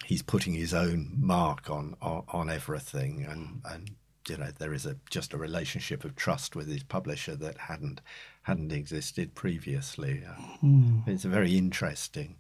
he's 0.05 0.23
putting 0.23 0.55
his 0.55 0.73
own 0.73 1.13
mark 1.19 1.69
on 1.69 1.95
on, 2.01 2.25
on 2.29 2.51
everything, 2.51 3.27
and 3.29 3.61
and 3.71 3.91
you 4.31 4.37
know 4.37 4.51
there 4.59 4.73
is 4.73 4.87
a 4.87 4.97
just 5.11 5.35
a 5.35 5.39
relationship 5.39 6.05
of 6.05 6.17
trust 6.17 6.55
with 6.57 6.69
his 6.69 6.83
publisher 6.83 7.37
that 7.37 7.59
hadn't 7.59 8.01
hadn't 8.43 8.73
existed 8.73 9.35
previously. 9.35 10.23
Uh, 10.27 10.41
mm. 10.65 11.07
It's 11.09 11.25
a 11.25 11.29
very 11.29 11.59
interesting 11.59 12.37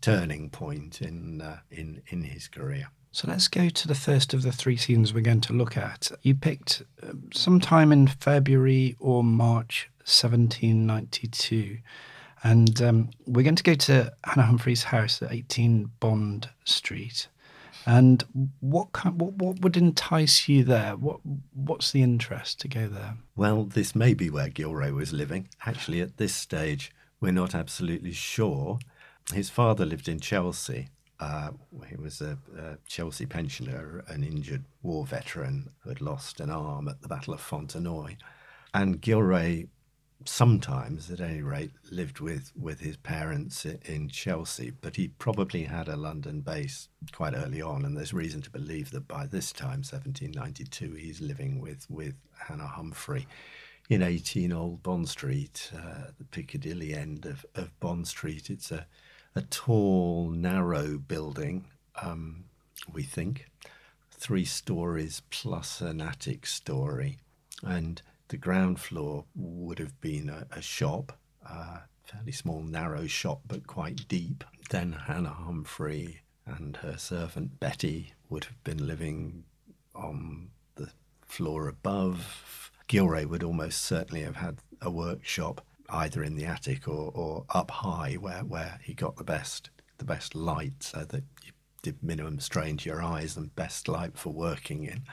turning 0.00 0.50
point 0.50 1.00
in 1.00 1.40
uh, 1.40 1.60
in 1.70 2.02
in 2.08 2.24
his 2.24 2.46
career. 2.46 2.88
So 3.12 3.28
let's 3.28 3.46
go 3.46 3.68
to 3.68 3.88
the 3.88 3.94
first 3.94 4.34
of 4.34 4.42
the 4.42 4.50
three 4.50 4.76
scenes 4.76 5.14
we're 5.14 5.20
going 5.20 5.40
to 5.42 5.52
look 5.52 5.76
at. 5.76 6.10
You 6.22 6.34
picked 6.34 6.82
uh, 7.00 7.12
sometime 7.32 7.92
in 7.92 8.08
February 8.08 8.96
or 8.98 9.22
March 9.22 9.88
1792. 9.98 11.78
And 12.42 12.82
um, 12.82 13.10
we're 13.24 13.44
going 13.44 13.54
to 13.54 13.62
go 13.62 13.74
to 13.74 14.12
Hannah 14.24 14.46
Humphrey's 14.46 14.84
house 14.84 15.22
at 15.22 15.32
18 15.32 15.92
Bond 16.00 16.50
Street. 16.64 17.28
And 17.86 18.24
what 18.60 18.92
kind, 18.92 19.20
what 19.20 19.34
what 19.34 19.60
would 19.60 19.76
entice 19.76 20.48
you 20.48 20.64
there? 20.64 20.96
What 20.96 21.20
what's 21.52 21.92
the 21.92 22.02
interest 22.02 22.60
to 22.60 22.68
go 22.68 22.88
there? 22.88 23.18
Well, 23.36 23.64
this 23.64 23.94
may 23.94 24.14
be 24.14 24.30
where 24.30 24.48
Gillray 24.48 24.92
was 24.92 25.12
living. 25.12 25.48
Actually, 25.66 26.00
at 26.00 26.16
this 26.16 26.34
stage, 26.34 26.92
we're 27.20 27.32
not 27.32 27.54
absolutely 27.54 28.12
sure. 28.12 28.78
His 29.32 29.50
father 29.50 29.84
lived 29.84 30.08
in 30.08 30.20
Chelsea. 30.20 30.88
Uh, 31.20 31.50
he 31.88 31.96
was 31.96 32.20
a, 32.20 32.38
a, 32.58 32.76
Chelsea 32.86 33.24
pensioner, 33.24 34.04
an 34.08 34.24
injured 34.24 34.64
war 34.82 35.06
veteran 35.06 35.70
who 35.80 35.88
had 35.88 36.00
lost 36.00 36.40
an 36.40 36.50
arm 36.50 36.88
at 36.88 37.02
the 37.02 37.08
Battle 37.08 37.32
of 37.32 37.40
Fontenoy. 37.40 38.16
And 38.74 39.00
Gillray 39.00 39.68
sometimes, 40.28 41.10
at 41.10 41.20
any 41.20 41.42
rate, 41.42 41.72
lived 41.90 42.20
with, 42.20 42.52
with 42.56 42.80
his 42.80 42.96
parents 42.96 43.64
in 43.64 44.08
Chelsea, 44.08 44.70
but 44.70 44.96
he 44.96 45.08
probably 45.08 45.64
had 45.64 45.88
a 45.88 45.96
London 45.96 46.40
base 46.40 46.88
quite 47.12 47.34
early 47.34 47.62
on, 47.62 47.84
and 47.84 47.96
there's 47.96 48.12
reason 48.12 48.42
to 48.42 48.50
believe 48.50 48.90
that 48.90 49.08
by 49.08 49.26
this 49.26 49.52
time, 49.52 49.82
1792, 49.82 50.92
he's 50.94 51.20
living 51.20 51.60
with, 51.60 51.86
with 51.90 52.14
Hannah 52.38 52.66
Humphrey 52.66 53.26
in 53.88 54.02
18 54.02 54.52
Old 54.52 54.82
Bond 54.82 55.08
Street, 55.08 55.70
uh, 55.76 56.10
the 56.18 56.24
Piccadilly 56.24 56.94
end 56.94 57.26
of, 57.26 57.44
of 57.54 57.78
Bond 57.80 58.06
Street. 58.08 58.50
It's 58.50 58.72
a, 58.72 58.86
a 59.34 59.42
tall, 59.42 60.30
narrow 60.30 60.98
building, 60.98 61.66
um, 62.00 62.44
we 62.92 63.02
think, 63.02 63.46
three 64.10 64.44
stories 64.44 65.22
plus 65.30 65.80
an 65.80 66.00
attic 66.00 66.46
story, 66.46 67.18
and 67.62 68.00
the 68.28 68.36
ground 68.36 68.80
floor 68.80 69.24
would 69.34 69.78
have 69.78 70.00
been 70.00 70.28
a, 70.28 70.46
a 70.50 70.62
shop. 70.62 71.18
Uh, 71.48 71.78
fairly 72.04 72.32
small, 72.32 72.62
narrow 72.62 73.06
shop, 73.06 73.42
but 73.46 73.66
quite 73.66 74.08
deep. 74.08 74.44
Then 74.70 74.92
Hannah 74.92 75.30
Humphrey 75.30 76.22
and 76.46 76.76
her 76.78 76.96
servant 76.96 77.60
Betty 77.60 78.14
would 78.28 78.44
have 78.44 78.62
been 78.64 78.86
living 78.86 79.44
on 79.94 80.50
the 80.76 80.90
floor 81.22 81.68
above. 81.68 82.70
Gillray 82.88 83.26
would 83.26 83.42
almost 83.42 83.82
certainly 83.82 84.22
have 84.22 84.36
had 84.36 84.58
a 84.80 84.90
workshop 84.90 85.64
either 85.88 86.22
in 86.22 86.36
the 86.36 86.44
attic 86.44 86.88
or, 86.88 87.10
or 87.14 87.44
up 87.50 87.70
high 87.70 88.14
where, 88.14 88.44
where 88.44 88.78
he 88.82 88.94
got 88.94 89.16
the 89.16 89.24
best 89.24 89.70
the 89.98 90.04
best 90.04 90.34
light 90.34 90.82
so 90.82 91.04
that 91.04 91.22
you 91.44 91.52
did 91.82 92.02
minimum 92.02 92.40
strain 92.40 92.76
to 92.76 92.88
your 92.88 93.00
eyes 93.00 93.36
and 93.36 93.54
best 93.54 93.86
light 93.86 94.18
for 94.18 94.30
working 94.30 94.82
in 94.84 95.04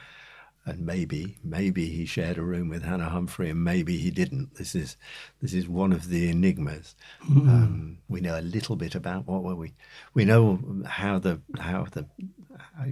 and 0.64 0.86
maybe 0.86 1.38
maybe 1.42 1.86
he 1.86 2.06
shared 2.06 2.38
a 2.38 2.42
room 2.42 2.68
with 2.68 2.84
Hannah 2.84 3.08
Humphrey, 3.08 3.50
and 3.50 3.64
maybe 3.64 3.98
he 3.98 4.10
didn't. 4.10 4.54
This 4.54 4.74
is 4.74 4.96
this 5.40 5.52
is 5.52 5.68
one 5.68 5.92
of 5.92 6.08
the 6.08 6.28
enigmas. 6.28 6.94
Mm. 7.28 7.48
Um, 7.48 7.98
we 8.08 8.20
know 8.20 8.38
a 8.38 8.42
little 8.42 8.76
bit 8.76 8.94
about 8.94 9.26
what 9.26 9.42
were 9.42 9.56
we. 9.56 9.74
We 10.14 10.24
know 10.24 10.60
how 10.86 11.18
the 11.18 11.40
how 11.58 11.86
the 11.90 12.06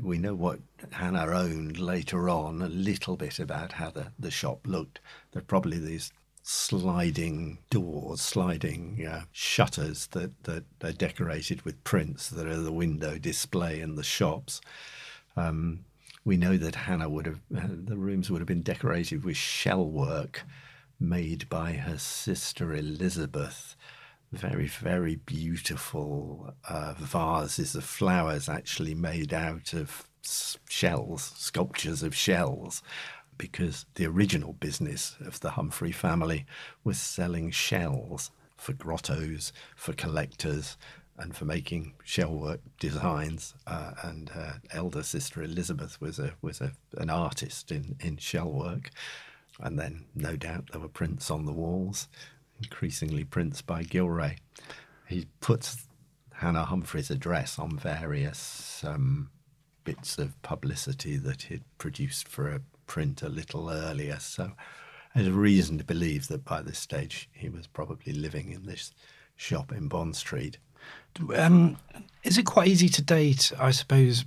we 0.02 0.18
know 0.18 0.34
what 0.34 0.58
Hannah 0.90 1.26
owned 1.26 1.78
later 1.78 2.28
on. 2.28 2.60
A 2.60 2.68
little 2.68 3.16
bit 3.16 3.38
about 3.38 3.72
how 3.72 3.90
the 3.90 4.08
the 4.18 4.30
shop 4.30 4.66
looked. 4.66 5.00
There 5.32 5.40
are 5.40 5.44
probably 5.44 5.78
these 5.78 6.12
sliding 6.42 7.58
doors, 7.70 8.20
sliding 8.20 9.06
uh, 9.06 9.22
shutters 9.30 10.08
that 10.08 10.42
that 10.44 10.64
are 10.82 10.92
decorated 10.92 11.62
with 11.62 11.84
prints 11.84 12.30
that 12.30 12.48
are 12.48 12.56
the 12.56 12.72
window 12.72 13.16
display 13.16 13.80
in 13.80 13.94
the 13.94 14.02
shops. 14.02 14.60
Um, 15.36 15.84
we 16.24 16.36
know 16.36 16.56
that 16.56 16.74
Hannah 16.74 17.08
would 17.08 17.26
have, 17.26 17.40
uh, 17.56 17.66
the 17.70 17.96
rooms 17.96 18.30
would 18.30 18.40
have 18.40 18.48
been 18.48 18.62
decorated 18.62 19.24
with 19.24 19.36
shell 19.36 19.86
work 19.86 20.44
made 20.98 21.48
by 21.48 21.72
her 21.72 21.98
sister 21.98 22.74
Elizabeth. 22.74 23.74
Very, 24.32 24.66
very 24.66 25.16
beautiful 25.16 26.54
uh, 26.68 26.94
vases 26.96 27.74
of 27.74 27.84
flowers 27.84 28.48
actually 28.48 28.94
made 28.94 29.32
out 29.32 29.72
of 29.72 30.06
shells, 30.68 31.32
sculptures 31.36 32.02
of 32.02 32.14
shells, 32.14 32.82
because 33.38 33.86
the 33.94 34.06
original 34.06 34.52
business 34.52 35.16
of 35.20 35.40
the 35.40 35.50
Humphrey 35.50 35.92
family 35.92 36.44
was 36.84 37.00
selling 37.00 37.50
shells 37.50 38.30
for 38.56 38.74
grottos, 38.74 39.52
for 39.74 39.94
collectors, 39.94 40.76
and 41.20 41.36
for 41.36 41.44
making 41.44 41.94
shellwork 42.04 42.60
designs. 42.78 43.54
Uh, 43.66 43.92
and 44.02 44.30
her 44.30 44.60
elder 44.72 45.02
sister 45.02 45.42
Elizabeth 45.42 46.00
was 46.00 46.18
a 46.18 46.32
was 46.42 46.60
a, 46.60 46.72
an 46.98 47.10
artist 47.10 47.70
in 47.70 47.96
in 48.00 48.16
shellwork. 48.16 48.90
And 49.62 49.78
then, 49.78 50.06
no 50.14 50.36
doubt, 50.36 50.70
there 50.72 50.80
were 50.80 50.88
prints 50.88 51.30
on 51.30 51.44
the 51.44 51.52
walls, 51.52 52.08
increasingly 52.62 53.24
prints 53.24 53.60
by 53.60 53.82
Gillray. 53.82 54.38
He 55.06 55.26
puts 55.40 55.86
Hannah 56.32 56.64
Humphrey's 56.64 57.10
address 57.10 57.58
on 57.58 57.76
various 57.76 58.82
um, 58.84 59.28
bits 59.84 60.18
of 60.18 60.40
publicity 60.42 61.16
that 61.18 61.42
he'd 61.42 61.64
produced 61.78 62.28
for 62.28 62.48
a 62.48 62.62
print 62.86 63.22
a 63.22 63.28
little 63.28 63.70
earlier. 63.70 64.18
So 64.18 64.52
there's 65.14 65.26
a 65.26 65.32
reason 65.32 65.78
to 65.78 65.84
believe 65.84 66.28
that 66.28 66.44
by 66.44 66.62
this 66.62 66.78
stage 66.78 67.28
he 67.32 67.48
was 67.48 67.66
probably 67.66 68.12
living 68.12 68.52
in 68.52 68.64
this 68.64 68.94
shop 69.36 69.72
in 69.72 69.88
Bond 69.88 70.16
Street. 70.16 70.58
Um, 71.34 71.76
is 72.22 72.38
it 72.38 72.44
quite 72.46 72.68
easy 72.68 72.88
to 72.88 73.02
date? 73.02 73.52
I 73.58 73.70
suppose 73.70 74.24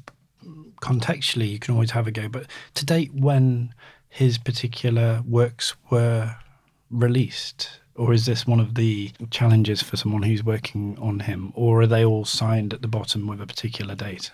contextually, 0.82 1.50
you 1.50 1.60
can 1.60 1.74
always 1.74 1.92
have 1.92 2.08
a 2.08 2.12
go, 2.12 2.28
but 2.28 2.46
to 2.76 2.86
date 2.86 3.14
when 3.14 3.74
his 4.10 4.38
particular 4.38 5.24
works 5.26 5.76
were 5.90 6.36
released, 6.92 7.80
or 7.96 8.14
is 8.14 8.26
this 8.26 8.46
one 8.46 8.60
of 8.60 8.76
the 8.76 9.12
challenges 9.32 9.82
for 9.82 9.98
someone 9.98 10.24
who's 10.24 10.44
working 10.44 10.98
on 11.00 11.22
him, 11.22 11.52
or 11.56 11.82
are 11.82 11.88
they 11.88 12.06
all 12.06 12.26
signed 12.26 12.74
at 12.74 12.82
the 12.82 12.88
bottom 12.88 13.28
with 13.28 13.42
a 13.42 13.48
particular 13.48 13.96
date? 13.96 14.32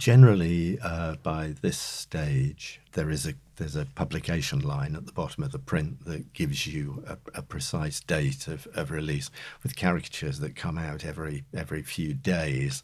Generally, 0.00 0.78
uh, 0.80 1.16
by 1.16 1.52
this 1.60 1.76
stage, 1.76 2.80
there 2.92 3.10
is 3.10 3.26
a 3.26 3.34
there's 3.56 3.76
a 3.76 3.84
publication 3.84 4.60
line 4.60 4.96
at 4.96 5.04
the 5.04 5.12
bottom 5.12 5.44
of 5.44 5.52
the 5.52 5.58
print 5.58 6.06
that 6.06 6.32
gives 6.32 6.66
you 6.66 7.04
a, 7.06 7.18
a, 7.34 7.42
precise 7.42 8.00
date 8.00 8.48
of, 8.48 8.66
of 8.74 8.90
release, 8.90 9.30
with 9.62 9.76
caricatures 9.76 10.40
that 10.40 10.56
come 10.56 10.78
out 10.78 11.04
every 11.04 11.44
every 11.52 11.82
few 11.82 12.14
days. 12.14 12.82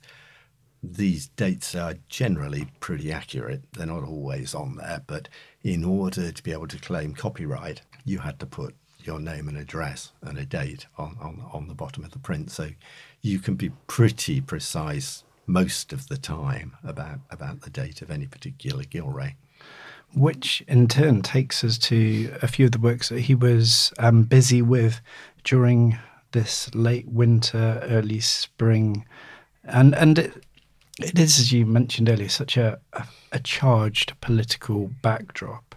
These 0.82 1.28
dates 1.28 1.74
are 1.74 1.94
generally 2.10 2.68
pretty 2.80 3.10
accurate. 3.10 3.62
They're 3.72 3.86
not 3.86 4.04
always 4.04 4.54
on 4.54 4.76
there, 4.76 5.02
but 5.06 5.30
in 5.62 5.84
order 5.84 6.30
to 6.30 6.42
be 6.42 6.52
able 6.52 6.68
to 6.68 6.78
claim 6.78 7.14
copyright, 7.14 7.80
you 8.04 8.18
had 8.18 8.38
to 8.40 8.46
put 8.46 8.74
your 9.04 9.20
name 9.20 9.48
and 9.48 9.56
address 9.56 10.12
and 10.20 10.36
a 10.36 10.44
date 10.44 10.84
on, 10.98 11.16
on, 11.18 11.42
on 11.50 11.68
the 11.68 11.74
bottom 11.74 12.04
of 12.04 12.10
the 12.10 12.18
print. 12.18 12.50
So 12.50 12.72
you 13.22 13.38
can 13.38 13.54
be 13.54 13.70
pretty 13.86 14.42
precise 14.42 15.24
most 15.46 15.92
of 15.92 16.08
the 16.08 16.16
time 16.16 16.76
about, 16.84 17.20
about 17.30 17.62
the 17.62 17.70
date 17.70 18.02
of 18.02 18.10
any 18.10 18.26
particular 18.26 18.82
Gillray. 18.84 19.34
Which 20.14 20.62
in 20.68 20.88
turn 20.88 21.22
takes 21.22 21.64
us 21.64 21.78
to 21.78 22.32
a 22.40 22.48
few 22.48 22.66
of 22.66 22.72
the 22.72 22.78
works 22.78 23.08
that 23.08 23.20
he 23.20 23.34
was 23.34 23.92
um, 23.98 24.22
busy 24.22 24.62
with 24.62 25.00
during 25.44 25.98
this 26.32 26.72
late 26.74 27.08
winter, 27.08 27.80
early 27.84 28.20
spring. 28.20 29.04
And, 29.64 29.94
and 29.94 30.18
it, 30.18 30.44
it 30.98 31.18
is, 31.18 31.38
as 31.38 31.52
you 31.52 31.66
mentioned 31.66 32.08
earlier, 32.08 32.28
such 32.28 32.56
a, 32.56 32.80
a, 32.92 33.06
a 33.32 33.38
charged 33.40 34.18
political 34.20 34.90
backdrop. 35.02 35.74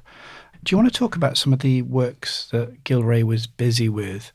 Do 0.64 0.74
you 0.74 0.78
want 0.78 0.92
to 0.94 0.98
talk 0.98 1.16
about 1.16 1.38
some 1.38 1.54
of 1.54 1.60
the 1.60 1.82
works 1.84 2.50
that 2.52 2.84
Gillray 2.84 3.24
was 3.24 3.48
busy 3.48 3.90
with 3.90 4.32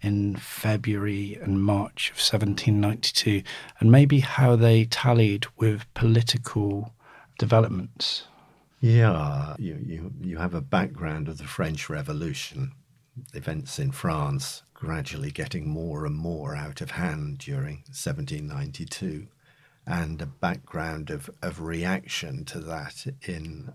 in 0.00 0.36
February 0.36 1.38
and 1.40 1.62
March 1.62 2.10
of 2.10 2.16
1792, 2.16 3.42
and 3.80 3.90
maybe 3.90 4.20
how 4.20 4.56
they 4.56 4.84
tallied 4.84 5.46
with 5.56 5.92
political 5.94 6.92
developments. 7.38 8.24
Yeah, 8.80 9.56
you, 9.58 9.78
you, 9.84 10.12
you 10.20 10.38
have 10.38 10.54
a 10.54 10.60
background 10.60 11.28
of 11.28 11.38
the 11.38 11.44
French 11.44 11.90
Revolution, 11.90 12.72
events 13.34 13.78
in 13.78 13.90
France 13.90 14.62
gradually 14.78 15.32
getting 15.32 15.68
more 15.68 16.06
and 16.06 16.14
more 16.14 16.54
out 16.54 16.80
of 16.80 16.92
hand 16.92 17.38
during 17.38 17.78
1792, 17.88 19.26
and 19.84 20.22
a 20.22 20.26
background 20.26 21.10
of, 21.10 21.28
of 21.42 21.60
reaction 21.60 22.44
to 22.44 22.60
that 22.60 23.04
in, 23.22 23.72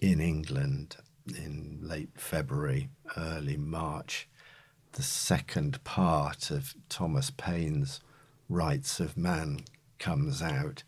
in 0.00 0.20
England 0.20 0.96
in 1.28 1.78
late 1.80 2.10
February, 2.16 2.88
early 3.16 3.56
March 3.56 4.28
the 4.92 5.02
second 5.02 5.82
part 5.84 6.50
of 6.50 6.74
Thomas 6.88 7.30
Paine's 7.30 8.00
Rights 8.48 9.00
of 9.00 9.16
Man 9.16 9.60
comes 9.98 10.42
out. 10.42 10.82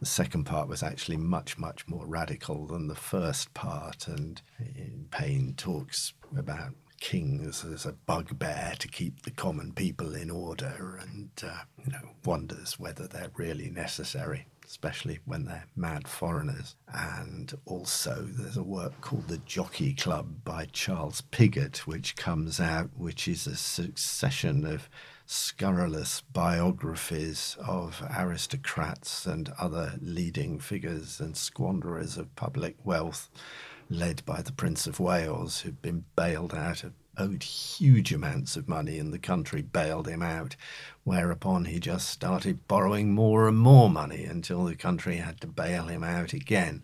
The 0.00 0.06
second 0.06 0.44
part 0.44 0.68
was 0.68 0.82
actually 0.82 1.16
much, 1.16 1.56
much 1.56 1.88
more 1.88 2.06
radical 2.06 2.66
than 2.66 2.88
the 2.88 2.94
first 2.94 3.54
part, 3.54 4.08
and 4.08 4.42
Paine 5.10 5.54
talks 5.56 6.12
about 6.36 6.74
kings 7.00 7.64
as 7.64 7.86
a 7.86 7.92
bugbear 7.92 8.74
to 8.78 8.88
keep 8.88 9.22
the 9.22 9.30
common 9.30 9.72
people 9.72 10.14
in 10.14 10.30
order, 10.30 10.98
and 11.00 11.30
uh, 11.42 11.62
you 11.84 11.92
know 11.92 12.10
wonders 12.24 12.78
whether 12.78 13.06
they're 13.06 13.30
really 13.36 13.70
necessary 13.70 14.46
especially 14.66 15.20
when 15.24 15.44
they're 15.44 15.66
mad 15.76 16.08
foreigners. 16.08 16.76
And 16.92 17.56
also, 17.64 18.26
there's 18.28 18.56
a 18.56 18.62
work 18.62 19.00
called 19.00 19.28
The 19.28 19.38
Jockey 19.38 19.94
Club 19.94 20.44
by 20.44 20.66
Charles 20.66 21.20
Pigott, 21.20 21.86
which 21.86 22.16
comes 22.16 22.60
out, 22.60 22.90
which 22.96 23.28
is 23.28 23.46
a 23.46 23.56
succession 23.56 24.66
of 24.66 24.88
scurrilous 25.24 26.20
biographies 26.32 27.56
of 27.66 28.02
aristocrats 28.16 29.26
and 29.26 29.52
other 29.58 29.94
leading 30.00 30.58
figures 30.58 31.20
and 31.20 31.36
squanderers 31.36 32.16
of 32.16 32.34
public 32.36 32.76
wealth, 32.84 33.28
led 33.88 34.24
by 34.24 34.42
the 34.42 34.52
Prince 34.52 34.86
of 34.86 35.00
Wales, 35.00 35.60
who'd 35.60 35.82
been 35.82 36.04
bailed 36.16 36.54
out 36.54 36.84
of 36.84 36.92
owed 37.18 37.42
huge 37.42 38.12
amounts 38.12 38.56
of 38.56 38.68
money 38.68 38.98
and 38.98 39.12
the 39.12 39.18
country 39.18 39.62
bailed 39.62 40.06
him 40.06 40.22
out, 40.22 40.54
whereupon 41.06 41.66
he 41.66 41.78
just 41.78 42.10
started 42.10 42.66
borrowing 42.66 43.14
more 43.14 43.46
and 43.46 43.56
more 43.56 43.88
money 43.88 44.24
until 44.24 44.64
the 44.64 44.74
country 44.74 45.18
had 45.18 45.40
to 45.40 45.46
bail 45.46 45.84
him 45.84 46.02
out 46.02 46.32
again. 46.32 46.82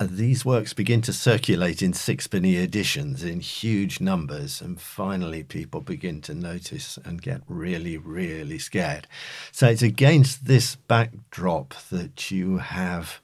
These 0.00 0.46
works 0.46 0.72
begin 0.72 1.02
to 1.02 1.12
circulate 1.12 1.82
in 1.82 1.92
sixpenny 1.92 2.56
editions 2.56 3.22
in 3.22 3.40
huge 3.40 4.00
numbers, 4.00 4.62
and 4.62 4.80
finally 4.80 5.42
people 5.42 5.82
begin 5.82 6.22
to 6.22 6.32
notice 6.32 6.98
and 7.04 7.20
get 7.20 7.42
really, 7.46 7.98
really 7.98 8.58
scared. 8.58 9.06
So 9.52 9.68
it's 9.68 9.82
against 9.82 10.46
this 10.46 10.76
backdrop 10.76 11.74
that 11.90 12.30
you 12.30 12.58
have 12.58 13.20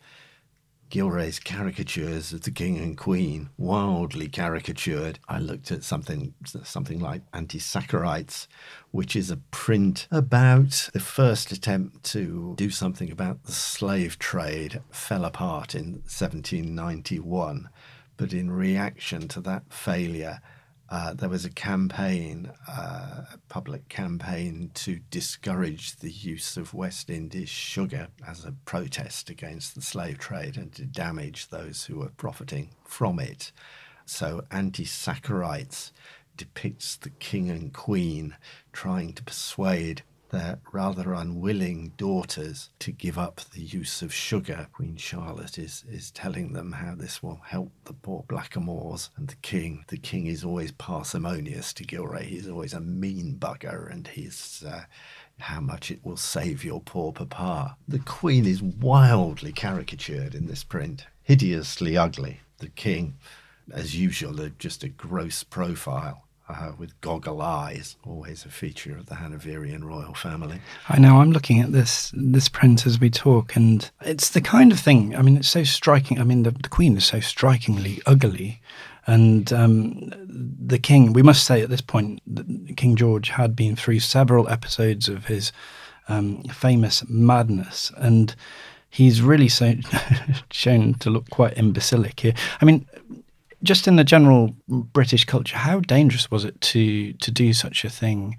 Gillray's 0.89 1.39
caricatures 1.39 2.33
of 2.33 2.43
the 2.43 2.51
king 2.51 2.79
and 2.79 2.97
queen, 2.97 3.51
wildly 3.57 4.29
caricatured. 4.29 5.19
I 5.29 5.39
looked 5.39 5.73
at 5.73 5.83
something 5.85 6.35
something 6.65 7.01
like 7.01 7.23
Anti-Saccharites, 7.33 8.47
which 8.93 9.17
is 9.17 9.31
a 9.31 9.37
print 9.37 10.07
about 10.11 10.91
the 10.93 11.01
first 11.01 11.53
attempt 11.53 12.05
to 12.13 12.55
do 12.57 12.71
something 12.71 13.11
about 13.11 13.45
the 13.45 13.53
slave 13.53 14.19
trade 14.19 14.81
fell 14.91 15.25
apart 15.25 15.75
in 15.75 16.03
1791. 16.05 17.69
But 18.17 18.33
in 18.33 18.51
reaction 18.51 19.29
to 19.29 19.41
that 19.43 19.65
failure, 19.73 20.41
uh, 20.89 21.15
there 21.15 21.29
was 21.29 21.45
a 21.45 21.51
campaign, 21.51 22.53
uh, 22.69 23.25
a 23.33 23.39
public 23.49 23.89
campaign 23.89 24.71
to 24.75 25.01
discourage 25.11 25.97
the 25.97 26.11
use 26.11 26.57
of 26.57 26.75
West 26.75 27.11
Indies 27.11 27.49
sugar 27.49 28.09
as 28.27 28.45
a 28.45 28.55
protest 28.65 29.29
against 29.29 29.75
the 29.75 29.81
slave 29.81 30.19
trade 30.19 30.57
and 30.57 30.73
to 30.75 30.85
damage 30.85 31.49
those 31.49 31.85
who 31.85 31.99
were 31.99 32.13
profiting 32.17 32.71
from 32.85 33.19
it. 33.19 33.51
So, 34.05 34.45
Anti 34.53 34.85
Saccharites 34.85 35.91
depicts 36.37 36.97
the 36.97 37.11
king 37.11 37.51
and 37.51 37.73
queen 37.73 38.37
trying 38.73 39.13
to 39.15 39.25
persuade 39.25 40.03
their 40.37 40.59
rather 40.71 41.15
unwilling 41.15 41.93
daughters 41.97 42.69
to 42.79 42.93
give 42.93 43.17
up 43.17 43.41
the 43.55 43.63
use 43.63 44.03
of 44.03 44.13
sugar. 44.13 44.69
Queen 44.73 44.97
Charlotte 44.97 45.59
is, 45.59 45.85
is 45.89 46.11
telling 46.11 46.53
them 46.53 46.73
how 46.73 46.95
this 46.95 47.23
will 47.23 47.41
help 47.47 47.73
the 47.85 47.95
poor 47.95 48.23
blackamoors 48.29 49.09
and 49.17 49.29
the 49.29 49.37
king. 49.37 49.85
The 49.89 49.97
king 49.97 50.27
is 50.27 50.45
always 50.45 50.73
parsimonious 50.73 51.73
to 51.75 51.85
Gillray. 51.85 52.25
He's 52.25 52.49
always 52.49 52.75
a 52.75 52.81
mean 52.81 53.37
bugger 53.39 53.91
and 53.91 54.07
he's 54.09 54.63
uh, 54.67 54.85
how 55.39 55.61
much 55.61 55.91
it 55.91 56.05
will 56.05 56.19
save 56.19 56.65
your 56.65 56.81
poor 56.81 57.13
papa. 57.13 57.77
The 57.89 57.99
queen 58.01 58.45
is 58.45 58.63
wildly 58.63 59.53
caricatured 59.53 60.35
in 60.35 60.47
this 60.47 60.65
print, 60.65 61.07
hideously 61.23 61.97
ugly. 61.97 62.41
The 62.59 62.69
king, 62.69 63.17
as 63.73 63.97
usual, 63.97 64.51
just 64.59 64.85
a 64.85 64.89
gross 64.89 65.45
profile 65.45 66.26
uh, 66.49 66.73
with 66.79 67.01
goggle 67.01 67.43
eyes, 67.43 67.97
always 68.05 68.45
a 68.45 68.49
feature 68.49 68.97
of 68.97 69.07
the 69.07 69.17
Hanoverian 69.17 69.85
royal 69.85 70.15
family. 70.15 70.61
I 70.89 70.99
know. 70.99 71.17
I'm 71.21 71.33
looking 71.33 71.61
at 71.61 71.73
this 71.73 72.13
this 72.15 72.49
print 72.49 72.87
as 72.87 73.01
we 73.01 73.11
talk, 73.11 73.57
and 73.57 73.91
it's 74.03 74.31
the 74.31 74.41
kind 74.41 74.71
of 74.71 74.79
thing. 74.79 75.17
I 75.17 75.23
mean, 75.23 75.37
it's 75.37 75.49
so 75.49 75.65
striking. 75.65 76.21
I 76.21 76.25
mean, 76.25 76.45
the, 76.45 76.53
the 76.53 76.69
Queen 76.69 76.97
is 76.97 77.07
so 77.07 77.21
strikingly 77.21 78.01
ugly, 78.07 78.61
and 79.07 79.53
um, 79.53 80.13
the 80.29 80.79
King. 80.79 81.13
We 81.13 81.23
must 81.23 81.45
say 81.45 81.63
at 81.63 81.71
this 81.71 81.81
point 81.81 82.21
King 82.77 82.97
George 82.97 83.31
had 83.31 83.57
been 83.57 83.75
through 83.75 84.01
several 84.01 84.49
episodes 84.49 85.09
of 85.09 85.27
his 85.27 85.53
um, 86.09 86.45
famous 86.45 87.03
madness, 87.09 87.91
and 87.97 88.37
he's 88.89 89.21
really 89.21 89.49
so 89.49 89.75
shown 90.53 90.95
to 90.95 91.11
look 91.11 91.29
quite 91.31 91.55
imbecilic 91.55 92.21
here. 92.21 92.35
I 92.61 92.65
mean, 92.65 92.87
just 93.63 93.89
in 93.89 93.97
the 93.97 94.05
general 94.05 94.55
British 94.69 95.25
culture, 95.25 95.57
how 95.57 95.81
dangerous 95.81 96.31
was 96.31 96.45
it 96.45 96.61
to 96.61 97.13
to 97.15 97.31
do 97.31 97.53
such 97.53 97.85
a 97.85 97.91
thing 97.91 98.37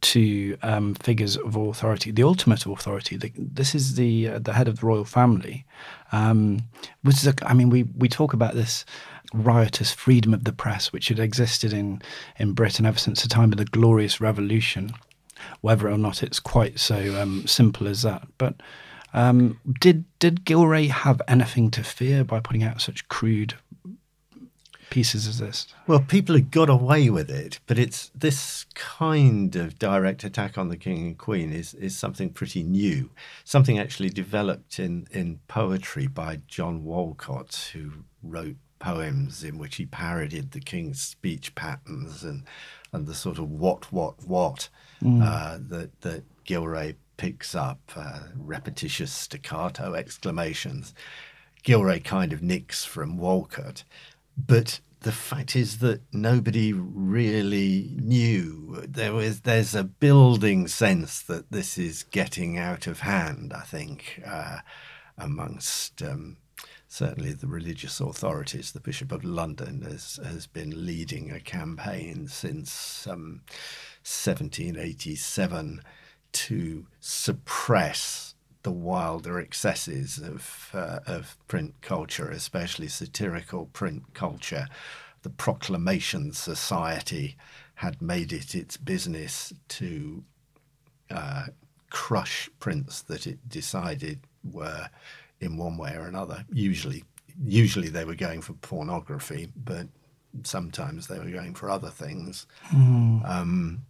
to 0.00 0.56
um, 0.62 0.94
figures 0.94 1.36
of 1.36 1.56
authority, 1.56 2.10
the 2.10 2.22
ultimate 2.22 2.64
authority? 2.66 3.16
The, 3.16 3.32
this 3.36 3.74
is 3.74 3.96
the 3.96 4.28
uh, 4.28 4.38
the 4.38 4.52
head 4.54 4.68
of 4.68 4.80
the 4.80 4.86
royal 4.86 5.04
family. 5.04 5.64
Um, 6.12 6.62
was 7.04 7.22
the, 7.22 7.36
I 7.46 7.54
mean, 7.54 7.70
we 7.70 7.84
we 7.96 8.08
talk 8.08 8.32
about 8.32 8.54
this 8.54 8.84
riotous 9.32 9.92
freedom 9.92 10.34
of 10.34 10.44
the 10.44 10.52
press, 10.52 10.92
which 10.92 11.08
had 11.08 11.18
existed 11.18 11.72
in 11.72 12.02
in 12.38 12.52
Britain 12.52 12.86
ever 12.86 12.98
since 12.98 13.22
the 13.22 13.28
time 13.28 13.52
of 13.52 13.58
the 13.58 13.64
Glorious 13.64 14.20
Revolution. 14.20 14.92
Whether 15.62 15.88
or 15.88 15.98
not 15.98 16.22
it's 16.22 16.38
quite 16.38 16.78
so 16.78 17.20
um, 17.20 17.46
simple 17.46 17.88
as 17.88 18.02
that, 18.02 18.26
but. 18.38 18.54
Um, 19.12 19.58
did 19.80 20.04
did 20.20 20.44
Gillray 20.44 20.88
have 20.88 21.20
anything 21.26 21.72
to 21.72 21.82
fear 21.82 22.22
by 22.22 22.38
putting 22.38 22.62
out 22.62 22.80
such 22.80 23.08
crude 23.08 23.54
pieces 24.90 25.26
as 25.26 25.38
this? 25.38 25.66
Well, 25.86 26.00
people 26.00 26.34
have 26.34 26.50
got 26.50 26.68
away 26.68 27.10
with 27.10 27.30
it, 27.30 27.60
but 27.66 27.78
it's 27.78 28.10
this 28.14 28.66
kind 28.74 29.54
of 29.56 29.78
direct 29.78 30.24
attack 30.24 30.58
on 30.58 30.68
the 30.68 30.76
king 30.76 31.06
and 31.06 31.18
queen 31.18 31.52
is 31.52 31.74
is 31.74 31.96
something 31.96 32.30
pretty 32.30 32.62
new, 32.62 33.10
something 33.44 33.78
actually 33.78 34.10
developed 34.10 34.78
in 34.78 35.06
in 35.10 35.40
poetry 35.48 36.06
by 36.06 36.40
John 36.46 36.82
Wolcot, 36.84 37.70
who 37.70 38.04
wrote 38.22 38.56
poems 38.78 39.44
in 39.44 39.58
which 39.58 39.76
he 39.76 39.86
parodied 39.86 40.50
the 40.50 40.60
king's 40.60 41.00
speech 41.00 41.54
patterns 41.54 42.24
and 42.24 42.44
and 42.92 43.06
the 43.06 43.14
sort 43.14 43.38
of 43.38 43.50
what 43.50 43.92
what 43.92 44.14
what 44.26 44.68
mm. 45.02 45.22
uh, 45.22 45.58
that 45.68 46.00
that 46.00 46.24
Gillray 46.44 46.96
picks 47.16 47.54
up, 47.54 47.78
uh, 47.96 48.20
repetitious 48.36 49.12
staccato 49.12 49.94
exclamations. 49.94 50.94
Gillray 51.62 52.02
kind 52.02 52.32
of 52.32 52.42
nicks 52.42 52.86
from 52.86 53.18
Wolcot. 53.18 53.84
But 54.46 54.80
the 55.00 55.12
fact 55.12 55.56
is 55.56 55.78
that 55.78 56.02
nobody 56.12 56.72
really 56.72 57.90
knew. 57.96 58.84
There 58.86 59.12
was 59.12 59.40
there's 59.40 59.74
a 59.74 59.84
building 59.84 60.68
sense 60.68 61.22
that 61.22 61.50
this 61.50 61.78
is 61.78 62.02
getting 62.02 62.58
out 62.58 62.86
of 62.86 63.00
hand. 63.00 63.52
I 63.54 63.62
think 63.62 64.20
uh, 64.26 64.58
amongst 65.16 66.02
um, 66.02 66.36
certainly 66.86 67.32
the 67.32 67.46
religious 67.46 68.00
authorities, 68.00 68.72
the 68.72 68.80
Bishop 68.80 69.10
of 69.10 69.24
London 69.24 69.82
has 69.82 70.20
has 70.22 70.46
been 70.46 70.84
leading 70.86 71.30
a 71.30 71.40
campaign 71.40 72.28
since 72.28 73.06
um, 73.06 73.42
1787 74.02 75.82
to 76.32 76.86
suppress 77.00 78.29
the 78.62 78.72
wilder 78.72 79.38
excesses 79.38 80.18
of 80.18 80.70
uh, 80.74 81.00
of 81.06 81.36
print 81.48 81.74
culture, 81.80 82.30
especially 82.30 82.88
satirical 82.88 83.66
print 83.66 84.14
culture. 84.14 84.66
The 85.22 85.30
Proclamation 85.30 86.32
Society 86.32 87.36
had 87.74 88.00
made 88.00 88.32
it 88.32 88.54
its 88.54 88.76
business 88.76 89.52
to 89.68 90.24
uh, 91.10 91.46
crush 91.90 92.48
prints 92.58 93.02
that 93.02 93.26
it 93.26 93.48
decided 93.48 94.20
were 94.44 94.88
in 95.40 95.56
one 95.56 95.76
way 95.76 95.94
or 95.96 96.06
another. 96.06 96.44
Usually, 96.52 97.04
usually 97.42 97.88
they 97.88 98.04
were 98.04 98.14
going 98.14 98.42
for 98.42 98.52
pornography, 98.54 99.50
but 99.56 99.88
sometimes 100.42 101.06
they 101.06 101.18
were 101.18 101.30
going 101.30 101.54
for 101.54 101.70
other 101.70 101.90
things. 101.90 102.46
Mm. 102.70 103.28
Um, 103.28 103.82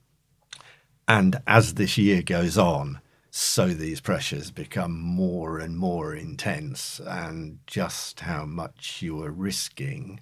and 1.06 1.40
as 1.46 1.74
this 1.74 1.98
year 1.98 2.22
goes 2.22 2.56
on, 2.56 3.00
so 3.30 3.68
these 3.68 4.00
pressures 4.00 4.50
become 4.50 5.00
more 5.00 5.58
and 5.58 5.76
more 5.76 6.14
intense, 6.14 7.00
and 7.06 7.58
just 7.66 8.20
how 8.20 8.44
much 8.44 9.02
you 9.02 9.22
are 9.22 9.30
risking 9.30 10.20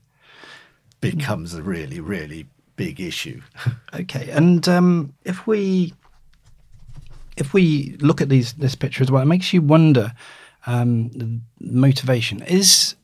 becomes 1.01 1.55
a 1.55 1.63
really, 1.63 2.01
really 2.01 2.47
big 2.77 3.01
issue. 3.01 3.41
okay, 3.95 4.31
and 4.31 4.69
um, 4.69 5.15
if 5.25 5.47
we 5.47 5.95
if 7.37 7.55
we 7.55 7.97
look 8.01 8.21
at 8.21 8.29
these 8.29 8.53
this 8.55 8.75
picture 8.75 9.03
as 9.03 9.11
well, 9.11 9.23
it 9.23 9.27
makes 9.27 9.53
you 9.53 9.63
wonder 9.63 10.13
um, 10.67 11.43
motivation 11.61 12.43
is 12.43 12.95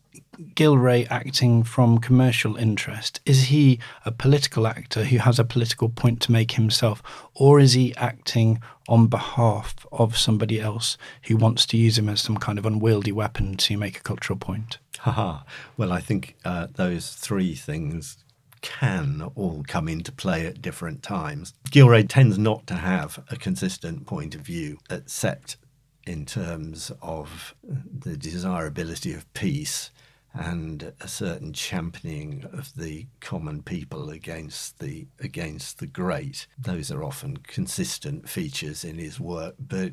Gillray 0.55 1.07
acting 1.11 1.63
from 1.63 1.99
commercial 1.99 2.57
interest? 2.57 3.21
Is 3.27 3.45
he 3.45 3.79
a 4.05 4.13
political 4.13 4.67
actor 4.67 5.05
who 5.05 5.19
has 5.19 5.39
a 5.39 5.45
political 5.45 5.89
point 5.89 6.21
to 6.23 6.33
make 6.33 6.53
himself, 6.53 7.03
or 7.35 7.59
is 7.59 7.73
he 7.73 7.95
acting 7.97 8.61
on 8.89 9.07
behalf 9.07 9.87
of 9.91 10.17
somebody 10.17 10.61
else 10.61 10.97
who 11.25 11.37
wants 11.37 11.67
to 11.67 11.77
use 11.77 11.99
him 11.99 12.09
as 12.09 12.21
some 12.21 12.37
kind 12.37 12.59
of 12.59 12.67
unwieldy 12.67 13.13
weapon 13.13 13.57
to 13.57 13.77
make 13.77 13.99
a 13.99 14.03
cultural 14.03 14.39
point? 14.39 14.79
Haha. 14.99 15.41
well, 15.77 15.93
I 15.93 16.01
think 16.01 16.37
uh, 16.45 16.69
those 16.75 17.13
three 17.13 17.55
things 17.55 18.19
can 18.63 19.31
all 19.35 19.63
come 19.69 19.89
into 19.89 20.11
play 20.11 20.47
at 20.47 20.63
different 20.63 21.03
times. 21.03 21.53
Gillray 21.71 22.09
tends 22.09 22.39
not 22.39 22.67
to 22.69 22.75
have 22.75 23.23
a 23.31 23.37
consistent 23.37 24.07
point 24.07 24.35
of 24.35 24.41
view, 24.41 24.79
except 24.89 25.59
in 26.07 26.25
terms 26.25 26.91
of 27.03 27.55
the 27.63 28.17
desirability 28.17 29.13
of 29.13 29.33
peace 29.35 29.91
and 30.35 30.93
a 31.01 31.07
certain 31.07 31.53
championing 31.53 32.45
of 32.53 32.75
the 32.75 33.07
common 33.21 33.63
people 33.63 34.11
against 34.11 34.81
the 34.81 35.07
against 35.21 35.79
the 35.79 35.87
great. 35.87 36.47
Those 36.59 36.91
are 36.91 37.05
often 37.05 37.37
consistent 37.39 38.29
features 38.29 38.85
in 38.85 38.99
his 38.99 39.21
work, 39.21 39.55
but 39.59 39.93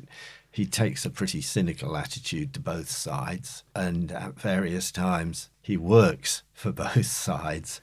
he 0.50 0.66
takes 0.66 1.06
a 1.06 1.10
pretty 1.10 1.40
cynical 1.40 1.96
attitude 1.96 2.52
to 2.54 2.60
both 2.60 2.90
sides, 2.90 3.62
and 3.74 4.10
at 4.10 4.38
various 4.38 4.90
times 4.90 5.48
he 5.62 5.76
works 5.76 6.42
for 6.52 6.72
both 6.72 7.06
sides. 7.06 7.80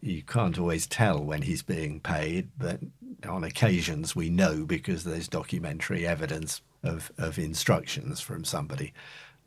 You 0.00 0.22
can't 0.22 0.58
always 0.58 0.86
tell 0.86 1.22
when 1.22 1.42
he's 1.42 1.62
being 1.62 2.00
paid, 2.00 2.50
but 2.58 2.80
on 3.26 3.42
occasions 3.42 4.14
we 4.14 4.28
know 4.28 4.64
because 4.64 5.04
there's 5.04 5.28
documentary 5.28 6.06
evidence 6.06 6.60
of, 6.82 7.10
of 7.18 7.38
instructions 7.38 8.20
from 8.20 8.44
somebody 8.44 8.92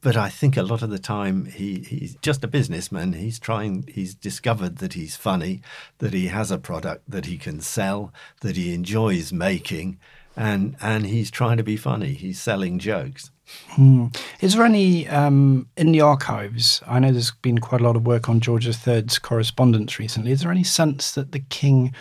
but 0.01 0.15
I 0.15 0.29
think 0.29 0.55
a 0.55 0.63
lot 0.63 0.81
of 0.81 0.89
the 0.89 0.99
time 0.99 1.45
he, 1.45 1.79
he's 1.79 2.15
just 2.21 2.43
a 2.43 2.47
businessman. 2.47 3.13
He's 3.13 3.39
trying, 3.39 3.85
he's 3.87 4.15
discovered 4.15 4.77
that 4.77 4.93
he's 4.93 5.15
funny, 5.15 5.61
that 5.97 6.13
he 6.13 6.27
has 6.27 6.51
a 6.51 6.57
product 6.57 7.09
that 7.09 7.25
he 7.25 7.37
can 7.37 7.59
sell, 7.59 8.13
that 8.41 8.55
he 8.55 8.73
enjoys 8.73 9.33
making, 9.33 9.99
and, 10.35 10.75
and 10.81 11.05
he's 11.05 11.29
trying 11.29 11.57
to 11.57 11.63
be 11.63 11.75
funny. 11.75 12.13
He's 12.13 12.41
selling 12.41 12.79
jokes. 12.79 13.31
Hmm. 13.69 14.07
Is 14.41 14.53
there 14.53 14.65
any 14.65 15.07
um, 15.07 15.67
in 15.75 15.91
the 15.91 16.01
archives? 16.01 16.81
I 16.87 16.99
know 16.99 17.11
there's 17.11 17.31
been 17.31 17.57
quite 17.57 17.81
a 17.81 17.83
lot 17.83 17.95
of 17.95 18.05
work 18.05 18.29
on 18.29 18.39
George 18.39 18.67
III's 18.67 19.19
correspondence 19.19 19.99
recently. 19.99 20.31
Is 20.31 20.41
there 20.41 20.51
any 20.51 20.63
sense 20.63 21.11
that 21.13 21.31
the 21.31 21.39
king 21.39 21.93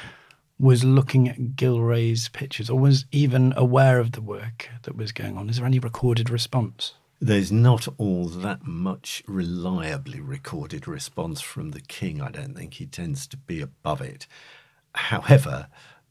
was 0.60 0.84
looking 0.84 1.28
at 1.28 1.56
Gillray's 1.56 2.28
pictures 2.28 2.68
or 2.68 2.78
was 2.78 3.06
even 3.12 3.54
aware 3.56 3.98
of 3.98 4.12
the 4.12 4.20
work 4.20 4.68
that 4.82 4.96
was 4.96 5.10
going 5.12 5.36
on? 5.38 5.48
Is 5.48 5.56
there 5.56 5.66
any 5.66 5.78
recorded 5.78 6.30
response? 6.30 6.94
There's 7.20 7.50
not 7.50 7.88
all 7.98 8.26
that 8.26 8.64
much 8.64 9.24
reliably 9.26 10.20
recorded 10.20 10.86
response 10.86 11.40
from 11.40 11.70
the 11.70 11.80
king. 11.80 12.20
I 12.20 12.30
don't 12.30 12.56
think 12.56 12.74
he 12.74 12.86
tends 12.86 13.26
to 13.28 13.36
be 13.36 13.60
above 13.60 14.00
it. 14.00 14.28
However, 14.94 15.68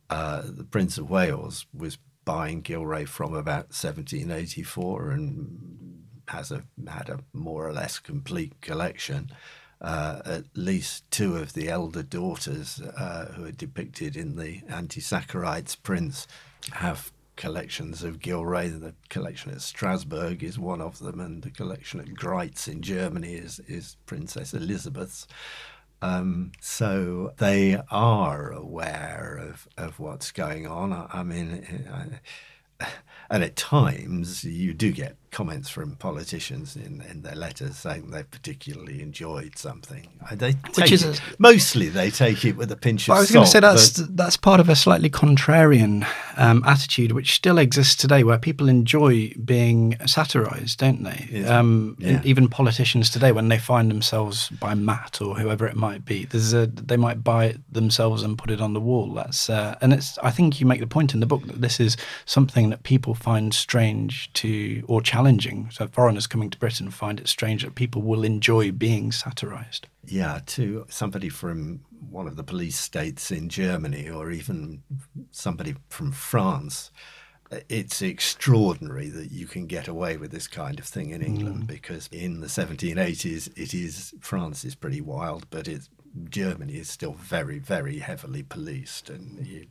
uh, 0.09 0.43
the 0.45 0.65
Prince 0.65 0.97
of 0.97 1.09
Wales 1.09 1.65
was 1.73 1.97
buying 2.25 2.61
Gillray 2.61 3.07
from 3.07 3.33
about 3.33 3.67
1784 3.71 5.11
and 5.11 6.03
has 6.27 6.51
a 6.51 6.63
had 6.89 7.09
a 7.09 7.19
more 7.31 7.65
or 7.65 7.71
less 7.71 7.99
complete 7.99 8.59
collection. 8.59 9.31
Uh, 9.79 10.21
at 10.25 10.43
least 10.55 11.09
two 11.09 11.37
of 11.37 11.53
the 11.53 11.69
elder 11.69 12.03
daughters 12.03 12.81
uh, 12.81 13.31
who 13.35 13.45
are 13.45 13.51
depicted 13.51 14.17
in 14.17 14.35
the 14.35 14.61
Anti-Saccharites 14.67 15.81
prints 15.81 16.27
have 16.73 17.13
collections 17.37 18.03
of 18.03 18.19
Gillray. 18.19 18.79
The 18.79 18.93
collection 19.09 19.51
at 19.51 19.61
Strasbourg 19.61 20.43
is 20.43 20.59
one 20.59 20.81
of 20.81 20.99
them, 20.99 21.21
and 21.21 21.41
the 21.41 21.51
collection 21.51 22.01
at 22.01 22.07
Greiz 22.07 22.67
in 22.67 22.81
Germany 22.81 23.35
is, 23.35 23.59
is 23.67 23.95
Princess 24.05 24.53
Elizabeth's. 24.53 25.27
Um, 26.01 26.51
so 26.59 27.33
they 27.37 27.79
are 27.89 28.51
aware 28.51 29.39
of, 29.41 29.67
of 29.77 29.99
what's 29.99 30.31
going 30.31 30.67
on. 30.67 30.93
I, 30.93 31.07
I 31.11 31.23
mean, 31.23 31.87
I, 31.91 32.85
and 33.29 33.43
at 33.43 33.55
times 33.55 34.43
you 34.43 34.73
do 34.73 34.91
get 34.91 35.17
comments 35.31 35.69
from 35.69 35.95
politicians 35.97 36.75
in, 36.75 37.03
in 37.09 37.21
their 37.21 37.35
letters 37.35 37.75
saying 37.75 38.09
they 38.11 38.23
particularly 38.23 39.01
enjoyed 39.01 39.57
something. 39.57 40.07
They 40.33 40.53
Which 40.75 40.91
is 40.91 41.03
it, 41.03 41.21
mostly 41.37 41.89
they 41.89 42.09
take 42.09 42.45
it 42.45 42.55
with 42.55 42.71
a 42.71 42.75
pinch 42.75 43.03
of 43.03 43.05
salt. 43.05 43.17
I 43.17 43.21
was 43.21 43.31
going 43.31 43.45
to 43.45 43.51
say 43.51 43.59
that's 43.59 43.89
that's 44.09 44.37
part 44.37 44.59
of 44.59 44.69
a 44.69 44.75
slightly 44.75 45.09
contrarian 45.09 46.07
um, 46.37 46.63
attitude, 46.65 47.11
which 47.11 47.33
still 47.33 47.57
exists 47.57 47.95
today, 47.95 48.23
where 48.23 48.37
people 48.37 48.69
enjoy 48.69 49.33
being 49.43 49.97
satirised, 50.05 50.79
don't 50.79 51.03
they? 51.03 51.43
Um, 51.45 51.97
yeah. 51.99 52.21
Even 52.23 52.47
politicians 52.47 53.09
today, 53.09 53.31
when 53.31 53.49
they 53.49 53.59
find 53.59 53.91
themselves 53.91 54.49
by 54.49 54.73
Matt 54.75 55.21
or 55.21 55.35
whoever 55.35 55.67
it 55.67 55.75
might 55.75 56.05
be, 56.05 56.25
there's 56.25 56.53
a 56.53 56.67
they 56.67 56.97
might 56.97 57.23
buy 57.23 57.45
it 57.45 57.57
themselves 57.71 58.23
and 58.23 58.37
put 58.37 58.49
it 58.49 58.61
on 58.61 58.73
the 58.73 58.81
wall. 58.81 59.13
That's 59.13 59.49
uh, 59.49 59.75
and 59.81 59.93
it's. 59.93 60.17
I 60.19 60.31
think 60.31 60.59
you 60.59 60.65
make 60.65 60.79
the 60.79 60.87
point 60.87 61.13
in 61.13 61.19
the 61.19 61.25
book 61.25 61.45
that 61.47 61.61
this 61.61 61.79
is 61.79 61.97
something 62.25 62.69
that 62.69 62.83
people 62.83 63.13
find 63.13 63.53
strange 63.53 64.31
to 64.33 64.83
or 64.87 65.01
challenging 65.01 65.16
challenging. 65.17 65.67
So 65.71 65.87
foreigners 65.87 66.27
coming 66.27 66.51
to 66.51 66.59
Britain 66.59 66.91
find 66.91 67.19
it 67.19 67.27
strange 67.27 67.63
that 67.63 67.73
people 67.73 68.03
will 68.03 68.23
enjoy 68.23 68.71
being 68.71 69.11
satirised. 69.11 69.87
Yeah, 70.05 70.41
to 70.47 70.85
somebody 70.89 71.29
from 71.29 71.81
one 72.09 72.27
of 72.27 72.35
the 72.35 72.43
police 72.43 72.77
states 72.79 73.31
in 73.31 73.49
Germany 73.49 74.09
or 74.09 74.29
even 74.29 74.83
somebody 75.31 75.75
from 75.89 76.11
France, 76.11 76.91
it's 77.67 78.01
extraordinary 78.01 79.09
that 79.09 79.31
you 79.31 79.47
can 79.47 79.65
get 79.65 79.87
away 79.87 80.17
with 80.17 80.29
this 80.29 80.47
kind 80.47 80.77
of 80.77 80.85
thing 80.85 81.09
in 81.09 81.23
England 81.23 81.63
mm. 81.63 81.67
because 81.67 82.07
in 82.11 82.41
the 82.41 82.47
1780s, 82.47 83.47
it 83.57 83.73
is 83.73 84.13
France 84.21 84.63
is 84.63 84.75
pretty 84.75 85.01
wild, 85.01 85.49
but 85.49 85.67
it's 85.67 85.89
Germany 86.29 86.73
is 86.73 86.89
still 86.89 87.13
very, 87.13 87.57
very 87.57 87.99
heavily 87.99 88.43
policed, 88.43 89.09
and 89.09 89.45
you 89.45 89.65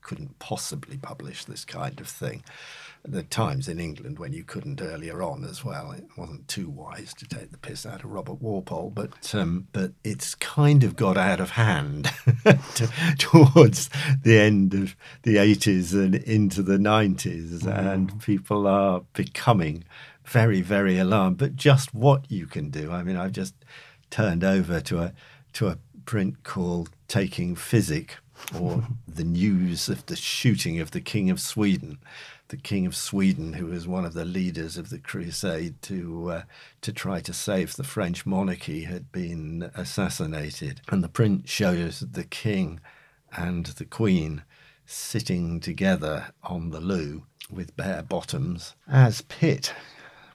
couldn't 0.00 0.38
possibly 0.38 0.96
publish 0.96 1.44
this 1.44 1.64
kind 1.64 2.00
of 2.00 2.08
thing 2.08 2.42
the 3.02 3.22
times 3.22 3.68
in 3.68 3.80
England 3.80 4.18
when 4.18 4.32
you 4.32 4.44
couldn't 4.44 4.82
earlier 4.82 5.22
on 5.22 5.44
as 5.44 5.64
well. 5.64 5.92
It 5.92 6.06
wasn't 6.16 6.48
too 6.48 6.68
wise 6.68 7.14
to 7.14 7.26
take 7.26 7.50
the 7.50 7.58
piss 7.58 7.86
out 7.86 8.04
of 8.04 8.10
Robert 8.10 8.42
Walpole, 8.42 8.90
but 8.90 9.34
um, 9.34 9.68
but 9.72 9.92
it's 10.04 10.34
kind 10.34 10.84
of 10.84 10.96
got 10.96 11.16
out 11.16 11.40
of 11.40 11.50
hand 11.50 12.10
to, 12.44 12.90
towards 13.18 13.88
the 14.22 14.38
end 14.38 14.74
of 14.74 14.96
the 15.22 15.36
80s 15.36 15.94
and 15.94 16.14
into 16.14 16.62
the 16.62 16.76
90s, 16.76 17.60
mm. 17.60 17.92
and 17.92 18.22
people 18.22 18.66
are 18.66 19.02
becoming 19.14 19.84
very 20.24 20.60
very 20.60 20.98
alarmed. 20.98 21.38
But 21.38 21.56
just 21.56 21.94
what 21.94 22.30
you 22.30 22.46
can 22.46 22.70
do. 22.70 22.92
I 22.92 23.02
mean, 23.02 23.16
I've 23.16 23.32
just 23.32 23.54
turned 24.10 24.44
over 24.44 24.80
to 24.80 25.00
a 25.00 25.12
to 25.54 25.68
a 25.68 25.78
print 26.04 26.42
called 26.42 26.90
Taking 27.08 27.56
Physic 27.56 28.18
or 28.58 28.84
the 29.08 29.24
news 29.24 29.88
of 29.88 30.06
the 30.06 30.16
shooting 30.16 30.80
of 30.80 30.90
the 30.90 31.00
King 31.00 31.30
of 31.30 31.40
Sweden 31.40 31.98
the 32.50 32.56
King 32.56 32.84
of 32.84 32.96
Sweden, 32.96 33.54
who 33.54 33.66
was 33.66 33.86
one 33.86 34.04
of 34.04 34.12
the 34.12 34.24
leaders 34.24 34.76
of 34.76 34.90
the 34.90 34.98
crusade 34.98 35.80
to 35.82 36.30
uh, 36.30 36.42
to 36.82 36.92
try 36.92 37.20
to 37.20 37.32
save 37.32 37.76
the 37.76 37.84
French 37.84 38.26
monarchy, 38.26 38.82
had 38.82 39.10
been 39.12 39.70
assassinated. 39.74 40.82
And 40.88 41.02
the 41.02 41.08
print 41.08 41.48
shows 41.48 42.00
the 42.00 42.24
king 42.24 42.80
and 43.36 43.66
the 43.66 43.84
queen 43.84 44.42
sitting 44.84 45.60
together 45.60 46.32
on 46.42 46.70
the 46.70 46.80
loo 46.80 47.24
with 47.50 47.76
bare 47.76 48.02
bottoms 48.02 48.74
as 48.88 49.22
Pitt, 49.22 49.72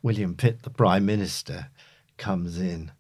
William 0.02 0.36
Pitt, 0.36 0.64
the 0.64 0.70
Prime 0.70 1.06
Minister, 1.06 1.70
comes 2.18 2.60
in 2.60 2.92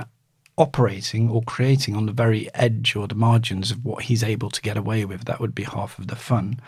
operating 0.57 1.29
or 1.29 1.41
creating 1.43 1.95
on 1.95 2.05
the 2.05 2.11
very 2.11 2.53
edge 2.53 2.95
or 2.95 3.07
the 3.07 3.15
margins 3.15 3.71
of 3.71 3.83
what 3.83 4.03
he's 4.03 4.23
able 4.23 4.49
to 4.49 4.61
get 4.61 4.77
away 4.77 5.03
with. 5.03 5.25
That 5.25 5.39
would 5.39 5.53
be 5.53 5.63
half 5.63 5.99
of 5.99 6.07
the 6.07 6.15
fun. 6.15 6.59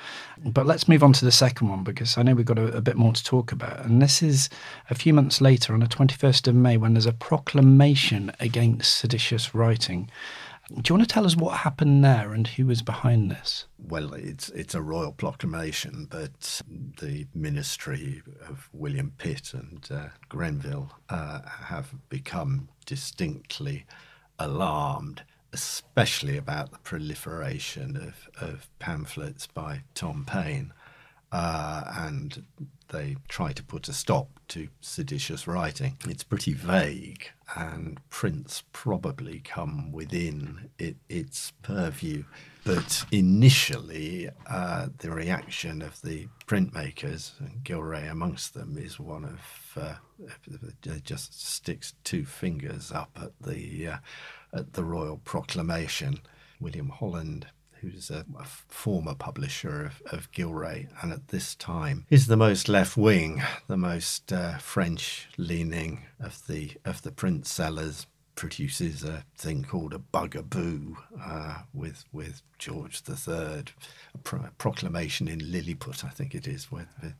But 0.43 0.65
let's 0.65 0.87
move 0.87 1.03
on 1.03 1.13
to 1.13 1.25
the 1.25 1.31
second 1.31 1.69
one 1.69 1.83
because 1.83 2.17
I 2.17 2.23
know 2.23 2.35
we've 2.35 2.45
got 2.45 2.59
a, 2.59 2.77
a, 2.77 2.81
bit 2.81 2.97
more 2.97 3.13
to 3.13 3.23
talk 3.23 3.51
about. 3.51 3.85
And 3.85 4.01
this 4.01 4.21
is 4.21 4.49
a 4.89 4.95
few 4.95 5.13
months 5.13 5.39
later 5.39 5.73
on 5.73 5.79
the 5.79 5.87
21st 5.87 6.47
of 6.47 6.55
May 6.55 6.77
when 6.77 6.93
there's 6.93 7.05
a 7.05 7.13
proclamation 7.13 8.31
against 8.39 8.97
seditious 8.97 9.55
writing. 9.55 10.09
Do 10.69 10.81
you 10.85 10.95
want 10.97 11.07
to 11.07 11.13
tell 11.13 11.25
us 11.25 11.37
what 11.37 11.59
happened 11.59 12.03
there 12.03 12.33
and 12.33 12.45
who 12.45 12.65
was 12.65 12.81
behind 12.81 13.31
this? 13.31 13.67
Well, 13.79 14.13
it's 14.13 14.49
it's 14.49 14.75
a 14.75 14.81
royal 14.81 15.13
proclamation, 15.13 16.07
but 16.11 16.61
the 16.99 17.25
ministry 17.33 18.21
of 18.49 18.67
William 18.73 19.13
Pitt 19.17 19.53
and 19.53 19.87
uh, 19.89 20.07
Grenville 20.27 20.91
uh, 21.09 21.39
have 21.47 21.93
become 22.09 22.67
distinctly 22.87 23.85
alarmed, 24.39 25.21
especially 25.53 26.37
about 26.37 26.71
the 26.71 26.79
proliferation 26.79 27.95
of, 27.95 28.29
of 28.41 28.67
pamphlets 28.79 29.45
by 29.45 29.83
Tom 29.93 30.25
Paine. 30.25 30.73
uh, 31.31 31.83
and 31.97 32.43
they 32.89 33.17
try 33.27 33.51
to 33.51 33.63
put 33.63 33.89
a 33.89 33.93
stop 33.93 34.29
to 34.47 34.69
seditious 34.79 35.45
writing. 35.45 35.97
It's 36.07 36.23
pretty 36.23 36.53
vague, 36.53 37.31
and 37.55 37.99
prints 38.09 38.63
probably 38.71 39.39
come 39.39 39.91
within 39.91 40.69
it, 40.79 40.95
its 41.09 41.51
purview. 41.61 42.23
But 42.63 43.05
initially, 43.11 44.29
uh, 44.49 44.87
the 44.97 45.11
reaction 45.11 45.81
of 45.81 46.01
the 46.01 46.27
printmakers, 46.47 47.37
and 47.39 47.63
Gillray 47.63 48.09
amongst 48.09 48.53
them, 48.53 48.77
is 48.77 48.99
one 48.99 49.25
of 49.25 49.81
uh, 49.81 49.95
just 51.03 51.39
sticks 51.39 51.93
two 52.03 52.25
fingers 52.25 52.91
up 52.91 53.17
at 53.21 53.31
the 53.41 53.87
uh, 53.87 53.97
at 54.53 54.73
the 54.73 54.83
royal 54.83 55.17
proclamation. 55.17 56.19
William 56.59 56.89
Holland 56.89 57.47
who's 57.81 58.09
a, 58.09 58.25
a 58.39 58.43
former 58.43 59.15
publisher 59.15 59.85
of, 59.85 60.01
of, 60.11 60.31
Gillray, 60.31 60.87
and 61.01 61.11
at 61.11 61.29
this 61.29 61.55
time 61.55 62.05
is 62.09 62.27
the 62.27 62.37
most 62.37 62.67
left 62.67 62.97
wing, 62.97 63.41
the 63.67 63.77
most 63.77 64.33
uh, 64.33 64.57
French 64.57 65.27
leaning 65.37 66.05
of 66.19 66.45
the 66.47 66.71
of 66.85 67.01
the 67.01 67.11
print 67.11 67.45
sellers. 67.47 68.07
Produces 68.35 69.03
a 69.03 69.23
thing 69.35 69.63
called 69.63 69.95
a 69.95 69.97
bugaboo 69.97 70.95
uh, 71.19 71.63
with 71.73 72.05
with 72.11 72.43
George 72.59 73.01
III, 73.09 73.33
a 73.33 74.17
pro- 74.23 74.49
proclamation 74.59 75.27
in 75.27 75.39
Lilliput, 75.51 76.05
I 76.05 76.09
think 76.09 76.35
it 76.35 76.47
is, 76.47 76.71
with, 76.71 76.85
with 77.01 77.15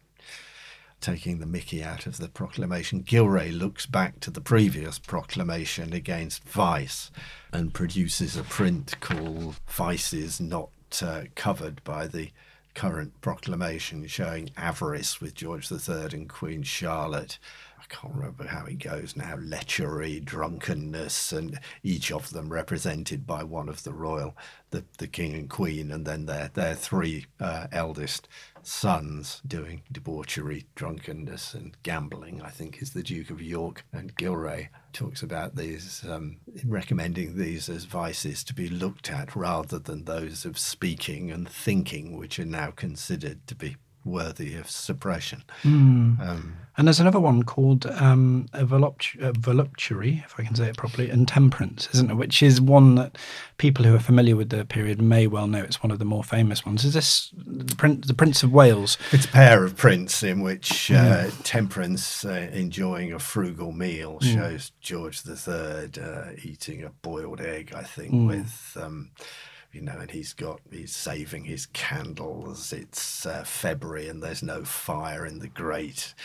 taking 1.07 1.39
the 1.39 1.45
mickey 1.45 1.81
out 1.81 2.05
of 2.05 2.17
the 2.17 2.27
proclamation. 2.27 3.01
Gillray 3.01 3.57
looks 3.57 3.85
back 3.85 4.19
to 4.19 4.29
the 4.29 4.41
previous 4.41 4.99
proclamation 4.99 5.93
against 5.93 6.43
vice 6.43 7.11
and 7.53 7.73
produces 7.73 8.35
a 8.35 8.43
print 8.43 8.99
called 8.99 9.55
Vices 9.69 10.41
Not 10.41 10.69
uh, 11.01 11.21
Covered 11.33 11.81
by 11.85 12.07
the 12.07 12.31
current 12.75 13.21
proclamation 13.21 14.05
showing 14.07 14.49
avarice 14.57 15.21
with 15.21 15.33
George 15.33 15.71
III 15.71 16.09
and 16.11 16.27
Queen 16.27 16.61
Charlotte. 16.61 17.39
I 17.79 17.85
can't 17.87 18.13
remember 18.13 18.45
how 18.45 18.65
it 18.65 18.79
goes 18.79 19.15
now 19.15 19.37
lechery, 19.37 20.19
drunkenness, 20.19 21.31
and 21.31 21.57
each 21.83 22.11
of 22.11 22.31
them 22.31 22.51
represented 22.51 23.25
by 23.25 23.43
one 23.43 23.69
of 23.69 23.83
the 23.83 23.93
royal, 23.93 24.35
the, 24.71 24.83
the 24.97 25.07
king 25.07 25.35
and 25.35 25.49
queen, 25.49 25.89
and 25.89 26.05
then 26.05 26.25
their, 26.25 26.51
their 26.53 26.75
three 26.75 27.27
uh, 27.39 27.67
eldest 27.71 28.27
sons 28.68 29.41
doing 29.47 29.84
debauchery, 29.91 30.65
drunkenness, 30.76 31.53
and 31.53 31.78
gambling, 31.84 32.41
I 32.41 32.49
think, 32.49 32.82
is 32.82 32.91
the 32.91 33.03
Duke 33.03 33.30
of 33.30 33.41
York. 33.41 33.86
And 33.93 34.15
Gillray 34.15 34.70
talks 34.91 35.24
about 35.24 35.55
these, 35.55 36.03
um, 36.07 36.38
recommending 36.65 37.38
these 37.38 37.70
as 37.70 37.86
vices 37.86 38.43
to 38.45 38.53
be 38.53 38.68
looked 38.68 39.09
at 39.09 39.36
rather 39.36 39.80
than 39.80 40.03
those 40.03 40.45
of 40.45 40.59
speaking 40.59 41.32
and 41.32 41.47
thinking, 41.47 42.18
which 42.18 42.39
are 42.39 42.45
now 42.45 42.72
considered 42.72 43.47
to 43.47 43.55
be 43.55 43.78
worthy 44.07 44.55
of 44.55 44.69
suppression. 44.69 45.43
Mm. 45.63 46.19
Um, 46.19 46.57
and 46.77 46.87
there's 46.87 46.99
another 46.99 47.19
one 47.19 47.41
called 47.41 47.87
um, 47.87 48.47
a, 48.53 48.63
voluptu- 48.63 49.19
a 49.19 49.33
voluptuary, 49.33 50.23
if 50.23 50.39
I 50.39 50.43
can 50.43 50.53
say 50.53 50.69
it 50.69 50.77
properly, 50.77 51.09
and 51.09 51.27
temperance, 51.27 51.89
isn't 51.93 52.11
it? 52.11 52.13
Which 52.13 52.43
is 52.43 52.61
one 52.61 52.93
that 52.95 53.17
people 53.57 53.83
who 53.83 53.95
are 53.95 53.99
familiar 53.99 54.35
with 54.35 54.49
the 54.49 54.63
period 54.63 55.01
may 55.01 55.25
well 55.25 55.47
know. 55.47 55.63
It's 55.63 55.81
one 55.81 55.89
of 55.89 55.97
the 55.97 56.05
more 56.05 56.23
famous 56.23 56.65
ones. 56.67 56.85
Is 56.85 56.93
this 56.93 57.31
the, 57.35 57.75
Prince, 57.75 58.05
the 58.05 58.13
Prince 58.13 58.43
of 58.43 58.53
Wales? 58.53 58.99
It's 59.11 59.25
a 59.25 59.29
pair 59.29 59.63
of 59.63 59.75
prints 59.75 60.21
in 60.21 60.41
which 60.41 60.91
uh, 60.91 61.31
temperance, 61.43 62.23
uh, 62.23 62.49
enjoying 62.53 63.11
a 63.11 63.17
frugal 63.17 63.71
meal, 63.71 64.19
mm. 64.21 64.33
shows 64.33 64.71
George 64.79 65.23
III 65.27 65.89
uh, 65.99 66.31
eating 66.43 66.83
a 66.83 66.89
boiled 66.89 67.41
egg, 67.41 67.73
I 67.75 67.83
think, 67.83 68.13
mm. 68.13 68.27
with. 68.27 68.77
Um, 68.79 69.09
you 69.78 69.84
know, 69.84 69.99
and 69.99 70.09
he's 70.09 70.34
got 70.34 70.59
he's 70.71 70.95
saving 70.95 71.45
his 71.45 71.67
candles. 71.67 72.73
It's 72.73 73.28
uh, 73.28 73.43
February 73.43 74.07
and 74.09 74.23
there's 74.23 74.41
no 74.41 74.63
fire 74.65 75.23
in 75.23 75.38
the 75.38 75.47
grate. 75.47 76.15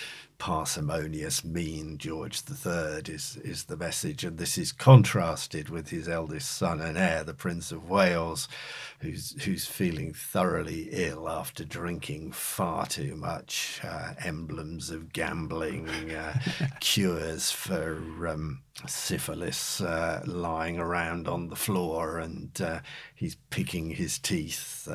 Parsimonious, 0.43 1.45
mean 1.45 1.99
George 1.99 2.43
III 2.51 3.03
is 3.07 3.39
is 3.45 3.67
the 3.67 3.77
message, 3.77 4.25
and 4.25 4.39
this 4.39 4.59
is 4.59 4.73
contrasted 4.73 5.69
with 5.69 5.91
his 5.91 6.09
eldest 6.09 6.51
son 6.51 6.81
and 6.81 6.99
heir, 6.99 7.23
the 7.23 7.33
Prince 7.33 7.71
of 7.71 7.89
Wales, 7.89 8.49
who's 8.99 9.41
who's 9.45 9.67
feeling 9.67 10.13
thoroughly 10.13 10.89
ill 10.91 11.29
after 11.29 11.65
drinking 11.65 12.33
far 12.33 12.87
too 12.87 13.15
much. 13.15 13.81
Uh, 13.85 14.15
emblems 14.25 14.91
of 14.91 15.13
gambling, 15.13 15.89
uh, 16.11 16.37
cures 16.81 17.53
for. 17.53 18.27
Um, 18.27 18.63
syphilis 18.87 19.81
uh, 19.83 20.23
lying 20.27 20.79
around 20.79 21.29
on 21.29 21.49
the 21.49 21.57
floor 21.57 22.19
and 22.19 22.61
uh, 22.61 22.81
he's 23.15 23.37
picking 23.51 23.91
his 23.91 24.19
teeth. 24.19 24.89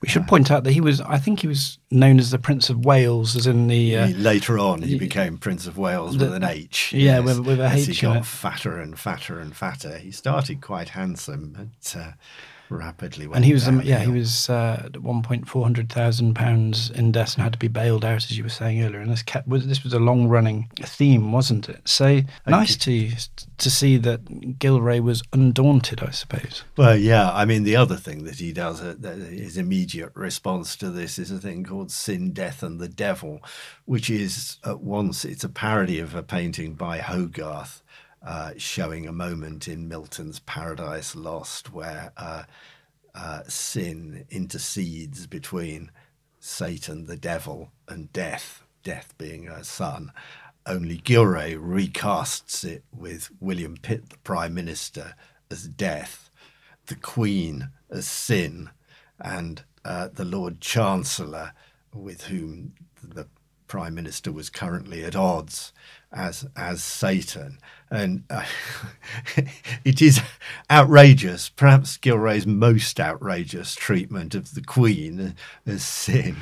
We 0.00 0.08
should 0.08 0.26
point 0.26 0.50
out 0.50 0.64
that 0.64 0.72
he 0.72 0.80
was, 0.80 1.00
I 1.02 1.18
think 1.18 1.40
he 1.40 1.46
was 1.46 1.78
known 1.90 2.18
as 2.18 2.30
the 2.30 2.38
Prince 2.38 2.70
of 2.70 2.84
Wales, 2.84 3.36
as 3.36 3.46
in 3.46 3.66
the. 3.66 3.96
Uh, 3.96 4.08
later 4.08 4.58
on, 4.58 4.82
he 4.82 4.98
became 4.98 5.36
Prince 5.36 5.66
of 5.66 5.76
Whales 5.76 6.16
the, 6.16 6.24
with 6.24 6.34
an 6.34 6.44
H. 6.44 6.92
Yeah, 6.92 7.18
yes, 7.18 7.24
with, 7.24 7.40
with 7.40 7.60
a 7.60 7.66
H. 7.66 7.88
As 7.88 7.98
he 7.98 8.06
got 8.06 8.24
fatter 8.24 8.80
and 8.80 8.98
fatter 8.98 9.38
and 9.38 9.54
fatter. 9.54 9.98
He 9.98 10.10
started 10.10 10.62
quite 10.62 10.90
handsome, 10.90 11.52
but 11.54 11.96
uh, 12.00 12.12
rapidly 12.72 13.28
and 13.32 13.44
he 13.44 13.52
was 13.52 13.68
um, 13.68 13.80
yeah 13.82 14.00
he 14.00 14.10
was 14.10 14.48
uh, 14.50 14.82
at 14.84 15.02
one 15.02 15.22
point 15.22 15.48
four 15.48 15.62
hundred 15.62 15.90
thousand 15.90 16.34
pounds 16.34 16.90
in 16.90 17.12
debt 17.12 17.34
and 17.34 17.42
had 17.42 17.52
to 17.52 17.58
be 17.58 17.68
bailed 17.68 18.04
out 18.04 18.24
as 18.24 18.36
you 18.36 18.42
were 18.42 18.48
saying 18.48 18.82
earlier 18.82 19.00
and 19.00 19.10
this 19.10 19.22
kept 19.22 19.46
was 19.46 19.66
this 19.66 19.84
was 19.84 19.92
a 19.92 19.98
long 19.98 20.28
running 20.28 20.70
theme 20.80 21.32
wasn't 21.32 21.68
it? 21.68 21.80
So 21.84 22.20
nice 22.46 22.76
to 22.78 23.10
to 23.58 23.70
see 23.70 23.96
that 23.98 24.24
Gillray 24.58 25.00
was 25.00 25.22
undaunted 25.32 26.02
I 26.02 26.10
suppose. 26.10 26.64
Well 26.76 26.96
yeah 26.96 27.30
I 27.32 27.44
mean 27.44 27.64
the 27.64 27.76
other 27.76 27.96
thing 27.96 28.24
that 28.24 28.36
he 28.36 28.52
does 28.52 28.80
uh, 28.80 28.94
his 29.02 29.56
immediate 29.56 30.12
response 30.14 30.76
to 30.76 30.90
this 30.90 31.18
is 31.18 31.30
a 31.30 31.38
thing 31.38 31.64
called 31.64 31.90
Sin 31.90 32.32
Death 32.32 32.62
and 32.62 32.80
the 32.80 32.88
Devil 32.88 33.40
which 33.84 34.10
is 34.10 34.58
at 34.64 34.80
once 34.80 35.24
it's 35.24 35.44
a 35.44 35.48
parody 35.48 35.98
of 35.98 36.14
a 36.14 36.22
painting 36.22 36.74
by 36.74 36.98
Hogarth 36.98 37.81
uh, 38.24 38.52
showing 38.56 39.06
a 39.06 39.12
moment 39.12 39.68
in 39.68 39.88
Milton's 39.88 40.38
Paradise 40.40 41.16
Lost 41.16 41.72
where 41.72 42.12
uh, 42.16 42.44
uh, 43.14 43.42
sin 43.48 44.24
intercedes 44.30 45.26
between 45.26 45.90
Satan, 46.38 47.06
the 47.06 47.16
devil, 47.16 47.72
and 47.88 48.12
death, 48.12 48.64
death 48.82 49.14
being 49.18 49.44
her 49.44 49.64
son. 49.64 50.12
Only 50.66 50.98
Gillray 50.98 51.56
recasts 51.56 52.64
it 52.64 52.84
with 52.96 53.30
William 53.40 53.76
Pitt, 53.76 54.10
the 54.10 54.18
Prime 54.18 54.54
Minister, 54.54 55.14
as 55.50 55.66
death, 55.68 56.30
the 56.86 56.94
Queen 56.94 57.70
as 57.90 58.06
sin, 58.06 58.70
and 59.18 59.64
uh, 59.84 60.08
the 60.12 60.24
Lord 60.24 60.60
Chancellor, 60.60 61.52
with 61.92 62.24
whom 62.24 62.74
the 63.02 63.26
Prime 63.66 63.94
Minister 63.94 64.30
was 64.30 64.50
currently 64.50 65.04
at 65.04 65.16
odds, 65.16 65.72
as 66.12 66.46
as 66.56 66.82
Satan, 66.82 67.58
and 67.90 68.24
uh, 68.30 68.44
it 69.84 70.02
is 70.02 70.20
outrageous. 70.70 71.48
Perhaps 71.48 71.96
Gillray's 71.98 72.46
most 72.46 73.00
outrageous 73.00 73.74
treatment 73.74 74.34
of 74.34 74.54
the 74.54 74.62
Queen 74.62 75.34
as 75.66 75.84
sin, 75.84 76.36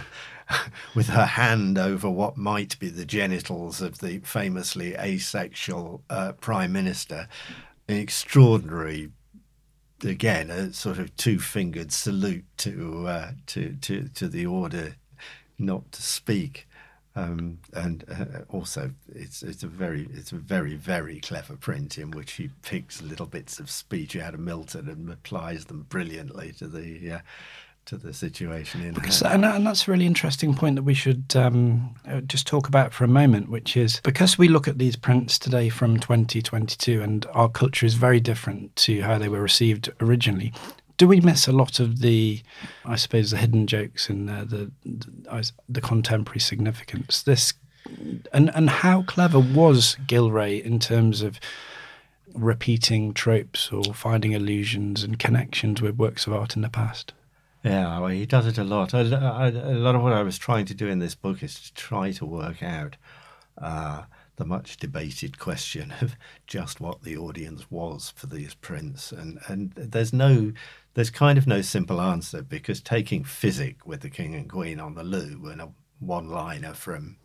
with 0.94 1.08
her 1.08 1.26
hand 1.26 1.78
over 1.78 2.10
what 2.10 2.36
might 2.36 2.78
be 2.78 2.88
the 2.88 3.06
genitals 3.06 3.80
of 3.80 3.98
the 3.98 4.18
famously 4.20 4.94
asexual 4.94 6.02
uh, 6.10 6.32
Prime 6.32 6.72
Minister, 6.72 7.28
an 7.88 7.96
extraordinary. 7.96 9.10
Again, 10.02 10.48
a 10.48 10.72
sort 10.72 10.98
of 10.98 11.14
two-fingered 11.16 11.92
salute 11.92 12.46
to 12.56 13.06
uh, 13.06 13.30
to 13.48 13.76
to 13.82 14.08
to 14.08 14.28
the 14.28 14.46
order 14.46 14.96
not 15.58 15.92
to 15.92 16.02
speak. 16.02 16.66
Um, 17.20 17.58
and 17.72 18.04
uh, 18.10 18.42
also, 18.48 18.92
it's 19.14 19.42
it's 19.42 19.62
a 19.62 19.66
very 19.66 20.08
it's 20.12 20.32
a 20.32 20.36
very 20.36 20.74
very 20.74 21.20
clever 21.20 21.56
print 21.56 21.98
in 21.98 22.10
which 22.12 22.32
he 22.32 22.50
picks 22.62 23.02
little 23.02 23.26
bits 23.26 23.58
of 23.58 23.70
speech 23.70 24.16
out 24.16 24.34
of 24.34 24.40
Milton 24.40 24.88
and 24.88 25.10
applies 25.10 25.66
them 25.66 25.86
brilliantly 25.88 26.52
to 26.52 26.66
the 26.66 27.12
uh, 27.12 27.18
to 27.86 27.96
the 27.96 28.14
situation 28.14 28.82
in 28.82 28.94
because, 28.94 29.22
and, 29.22 29.44
and, 29.44 29.66
that's 29.66 29.88
a 29.88 29.90
really 29.90 30.06
interesting 30.06 30.54
point 30.54 30.76
that 30.76 30.82
we 30.82 30.94
should 30.94 31.34
um, 31.34 31.94
uh, 32.06 32.20
just 32.20 32.46
talk 32.46 32.68
about 32.68 32.92
for 32.92 33.04
a 33.04 33.08
moment, 33.08 33.50
which 33.50 33.76
is 33.76 34.00
because 34.04 34.38
we 34.38 34.48
look 34.48 34.68
at 34.68 34.78
these 34.78 34.96
prints 34.96 35.38
today 35.38 35.68
from 35.68 35.98
2022 35.98 37.02
and 37.02 37.26
our 37.32 37.48
culture 37.48 37.86
is 37.86 37.94
very 37.94 38.20
different 38.20 38.74
to 38.76 39.00
how 39.00 39.18
they 39.18 39.28
were 39.28 39.40
received 39.40 39.90
originally 40.00 40.52
do 41.00 41.08
we 41.08 41.18
miss 41.18 41.48
a 41.48 41.52
lot 41.52 41.80
of 41.80 42.00
the, 42.00 42.42
I 42.84 42.96
suppose, 42.96 43.30
the 43.30 43.38
hidden 43.38 43.66
jokes 43.66 44.10
and 44.10 44.28
the 44.28 44.70
the, 44.84 45.52
the 45.66 45.80
contemporary 45.80 46.40
significance? 46.40 47.22
This 47.22 47.54
and 48.34 48.54
and 48.54 48.68
how 48.68 49.04
clever 49.04 49.38
was 49.38 49.96
Gillray 50.06 50.62
in 50.62 50.78
terms 50.78 51.22
of 51.22 51.40
repeating 52.34 53.14
tropes 53.14 53.72
or 53.72 53.94
finding 53.94 54.34
allusions 54.34 55.02
and 55.02 55.18
connections 55.18 55.80
with 55.80 55.96
works 55.96 56.26
of 56.26 56.34
art 56.34 56.54
in 56.54 56.60
the 56.60 56.68
past? 56.68 57.14
Yeah, 57.64 57.98
well, 57.98 58.10
he 58.10 58.26
does 58.26 58.46
it 58.46 58.58
a 58.58 58.64
lot. 58.64 58.92
A 58.92 59.02
lot 59.02 59.94
of 59.94 60.02
what 60.02 60.12
I 60.12 60.22
was 60.22 60.36
trying 60.36 60.66
to 60.66 60.74
do 60.74 60.86
in 60.86 60.98
this 60.98 61.14
book 61.14 61.42
is 61.42 61.58
to 61.60 61.72
try 61.72 62.12
to 62.12 62.26
work 62.26 62.62
out 62.62 62.96
uh, 63.56 64.02
the 64.40 64.46
much 64.46 64.78
debated 64.78 65.38
question 65.38 65.92
of 66.00 66.16
just 66.46 66.80
what 66.80 67.02
the 67.02 67.16
audience 67.16 67.70
was 67.70 68.12
for 68.16 68.26
these 68.26 68.54
prints, 68.54 69.12
and 69.12 69.38
and 69.46 69.72
there's 69.76 70.12
no 70.12 70.52
there's 70.94 71.10
kind 71.10 71.38
of 71.38 71.46
no 71.46 71.62
simple 71.62 72.00
answer 72.00 72.42
because 72.42 72.80
taking 72.80 73.24
physic 73.24 73.86
with 73.86 74.00
the 74.00 74.10
king 74.10 74.34
and 74.34 74.48
queen 74.48 74.80
on 74.80 74.94
the 74.94 75.04
loo 75.04 75.48
and 75.50 75.60
a 75.60 75.70
one 75.98 76.28
liner 76.28 76.72
from 76.72 77.16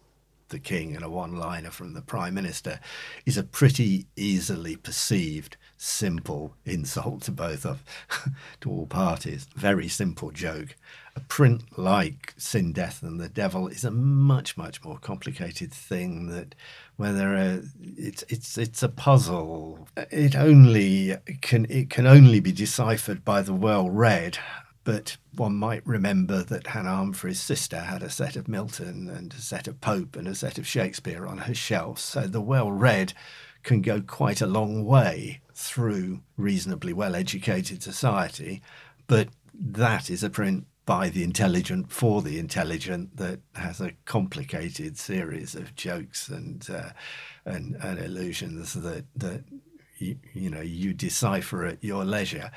the 0.50 0.60
king 0.60 0.96
and 0.96 1.04
a 1.04 1.10
one 1.10 1.36
liner 1.36 1.72
from 1.72 1.94
the 1.94 2.02
prime 2.02 2.34
minister 2.34 2.80
is 3.26 3.38
a 3.38 3.44
pretty 3.44 4.06
easily 4.16 4.76
perceived 4.76 5.58
simple 5.78 6.56
insult 6.66 7.24
to 7.24 7.32
both 7.32 7.66
of 7.66 7.84
to 8.62 8.70
all 8.70 8.86
parties. 8.86 9.48
Very 9.56 9.88
simple 9.88 10.32
joke. 10.32 10.76
A 11.16 11.20
print 11.22 11.78
like 11.78 12.34
sin 12.38 12.74
death 12.74 13.02
and 13.02 13.20
the 13.20 13.30
devil 13.30 13.68
is 13.68 13.84
a 13.84 13.92
much 13.92 14.58
much 14.58 14.84
more 14.84 15.00
complicated 15.00 15.74
thing 15.74 16.28
that 16.28 16.54
where 16.98 17.14
there 17.14 17.34
are 17.34 17.60
uh, 17.60 17.62
it's 17.80 18.24
it's 18.30 18.58
it's 18.58 18.84
a 18.84 18.90
puzzle 18.90 19.88
it 20.12 20.36
only 20.36 21.16
can 21.42 21.66
it 21.70 21.90
can 21.90 22.08
only 22.08 22.40
be 22.40 22.52
deciphered 22.52 23.24
by 23.26 23.42
the 23.42 23.54
well 23.54 23.90
read 23.90 24.38
but 24.86 25.18
one 25.34 25.56
might 25.56 25.86
remember 25.86 26.44
that 26.44 26.68
Hannah 26.68 26.96
Humphrey's 26.96 27.42
sister 27.42 27.80
had 27.82 28.04
a 28.04 28.10
set 28.10 28.36
of 28.36 28.48
Milton 28.48 29.10
and 29.10 29.34
a 29.34 29.42
set 29.42 29.68
of 29.68 29.82
Pope 29.82 30.16
and 30.16 30.28
a 30.28 30.36
set 30.36 30.60
of 30.60 30.68
Shakespeare 30.68 31.26
on 31.26 31.40
her 31.40 31.56
shelf. 31.56 31.98
So 31.98 32.28
the 32.28 32.40
well 32.40 32.72
read 32.72 33.14
can 33.64 33.82
go 33.82 34.00
quite 34.00 34.42
a 34.42 34.48
long 34.48 34.86
way 34.86 35.42
through 35.56 36.22
reasonably 36.38 36.94
well 36.94 37.16
educated 37.16 37.82
society. 37.82 38.62
But 39.08 39.30
that 39.54 40.12
is 40.12 40.24
a 40.24 40.30
print 40.30 40.68
by 40.86 41.10
the 41.10 41.24
intelligent 41.24 41.92
for 41.92 42.22
the 42.22 42.38
intelligent 42.38 43.18
that 43.18 43.40
has 43.56 43.82
a 43.82 43.94
complicated 44.06 44.98
series 44.98 45.56
of 45.56 45.76
jokes 45.76 46.30
and 46.30 46.68
uh, 46.70 46.90
and, 47.46 47.76
and 47.76 48.00
illusions 48.00 48.74
that 48.74 49.06
that 49.16 49.44
you, 49.98 50.18
you 50.34 50.50
know 50.50 50.62
you 50.62 50.94
decipher 50.94 51.66
at 51.66 51.84
your 51.84 52.06
leisure 52.06 52.52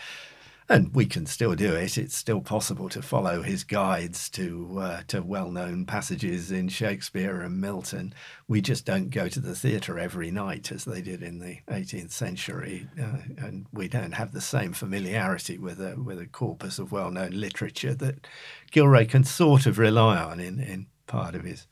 and 0.69 0.95
we 0.95 1.07
can 1.07 1.25
still 1.25 1.55
do 1.55 1.75
it. 1.75 1.97
It's 1.97 2.16
still 2.16 2.41
possible 2.41 2.89
to 2.91 3.01
follow 3.01 3.43
his 3.43 3.64
guides 3.64 4.29
to 4.31 4.79
uh, 4.81 5.01
to 5.09 5.23
well-known 5.23 5.87
passages 5.87 6.53
in 6.53 6.69
Shakespeare 6.69 7.41
and 7.41 7.61
Milton. 7.61 8.14
We 8.47 8.61
just 8.61 8.85
don't 8.85 9.11
go 9.11 9.29
to 9.29 9.41
the 9.41 9.55
theatre 9.55 9.99
every 9.99 10.31
night 10.31 10.71
as 10.71 10.85
they 10.85 11.01
did 11.01 11.23
in 11.23 11.39
the 11.39 11.61
18th 11.69 12.12
century, 12.12 12.87
uh, 13.01 13.19
and 13.39 13.66
we 13.73 13.89
don't 13.89 14.12
have 14.12 14.33
the 14.33 14.41
same 14.41 14.73
familiarity 14.73 15.57
with 15.57 15.81
a 15.81 15.97
with 15.97 16.21
a 16.21 16.27
corpus 16.27 16.79
of 16.79 16.93
well-known 16.93 17.31
literature 17.33 17.95
that 17.95 18.27
Gillray 18.71 19.09
can 19.09 19.25
sort 19.25 19.66
of 19.66 19.79
rely 19.79 20.19
on 20.19 20.39
in 20.39 20.61
in 20.61 20.87
part 21.07 21.35
of 21.35 21.45
his 21.45 21.66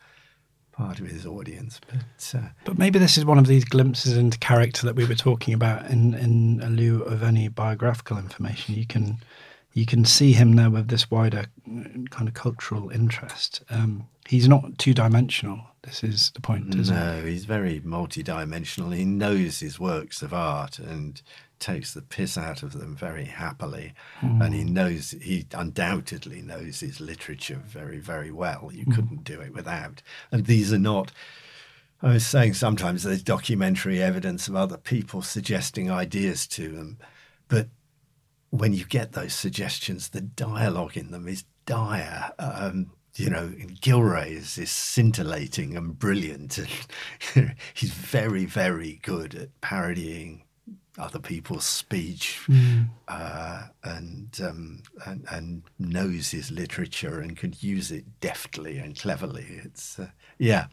part 0.77 1.01
of 1.01 1.07
his 1.07 1.27
audience. 1.27 1.81
But 1.89 2.39
uh, 2.39 2.49
but 2.65 2.79
maybe 2.79 2.99
this 2.99 3.17
is 3.17 3.25
one 3.25 3.39
of 3.39 3.47
these 3.47 3.65
glimpses 3.65 4.17
into 4.17 4.39
character 4.39 4.87
that 4.87 4.97
we 4.97 5.07
were 5.07 5.15
talking 5.15 5.55
about 5.55 5.91
in 5.91 6.15
in 6.15 6.77
lieu 6.77 7.03
of 7.03 7.23
any 7.23 7.49
biographical 7.49 8.19
information. 8.19 8.75
You 8.75 8.87
can 8.87 9.19
you 9.73 9.87
can 9.87 10.05
see 10.05 10.33
him 10.33 10.57
there 10.57 10.71
with 10.71 10.89
this 10.89 11.11
wider 11.11 11.47
kind 12.11 12.29
of 12.29 12.35
cultural 12.35 12.91
interest. 12.91 13.63
Um, 13.69 14.09
he's 14.27 14.49
not 14.49 14.79
two 14.79 14.95
dimensional. 14.95 15.61
This 15.83 16.03
is 16.03 16.31
the 16.31 16.41
point, 16.41 16.75
isn't 16.75 16.95
no, 16.95 17.19
it? 17.19 17.27
he's 17.27 17.45
very 17.45 17.81
multi-dimensional. 17.85 18.91
He 18.91 19.05
knows 19.05 19.61
his 19.61 19.79
works 19.79 20.21
of 20.21 20.35
art 20.35 20.79
and 20.79 21.23
takes 21.59 21.95
the 21.95 22.03
piss 22.03 22.37
out 22.37 22.63
of 22.63 22.73
them 22.73 22.95
very 22.95 23.25
happily. 23.25 23.95
Mm. 24.21 24.45
And 24.45 24.55
he 24.55 24.65
knows, 24.65 25.13
he 25.23 25.47
undoubtedly 25.53 26.43
knows 26.43 26.81
his 26.81 27.01
literature 27.01 27.61
very, 27.65 27.99
very 27.99 28.31
well. 28.31 28.71
You 28.73 28.87
mm. 28.87 28.95
couldn't 28.95 29.25
do 29.25 29.41
it 29.41 29.55
without. 29.55 30.03
And 30.31 30.47
these 30.47 30.73
are 30.73 30.79
not, 30.79 31.13
I 32.03 32.13
was 32.13 32.27
saying 32.27 32.55
sometimes 32.55 33.03
there's 33.03 33.23
documentary 33.23 34.03
evidence 34.03 34.49
of 34.49 34.57
other 34.57 34.77
people 34.77 35.23
suggesting 35.23 35.91
ideas 35.91 36.47
to 36.49 36.69
them. 36.69 36.99
But 37.49 37.69
when 38.51 38.73
you 38.73 38.85
get 38.85 39.13
those 39.13 39.35
suggestions, 39.35 40.11
the 40.11 40.21
dialogue 40.21 40.97
in 40.97 41.11
them 41.11 41.29
is 41.29 41.45
dire. 41.65 42.33
Um, 42.39 42.93
you 43.15 43.31
know, 43.31 43.49
Gillray 43.81 44.33
is, 44.33 44.59
is 44.59 44.71
scintillating 44.71 45.77
and 45.77 45.99
brilliant. 45.99 46.59
And 47.35 47.57
he's 47.75 47.91
very, 47.91 48.45
very 48.45 49.01
good 49.03 49.35
at 49.35 49.61
parodying 49.61 50.43
other 50.99 51.19
people's 51.19 51.65
speech 51.65 52.41
mm. 52.47 52.89
uh, 53.09 53.65
and, 53.85 54.39
um, 54.43 54.83
and, 55.05 55.25
and 55.31 55.63
knows 55.79 56.31
his 56.31 56.51
literature 56.51 57.21
and 57.21 57.37
can 57.37 57.55
use 57.61 57.91
it 57.91 58.05
deftly 58.21 58.79
and 58.79 58.99
cleverly. 58.99 59.61
It's 59.65 59.99
uh, 59.99 60.09
yeah, 60.39 60.67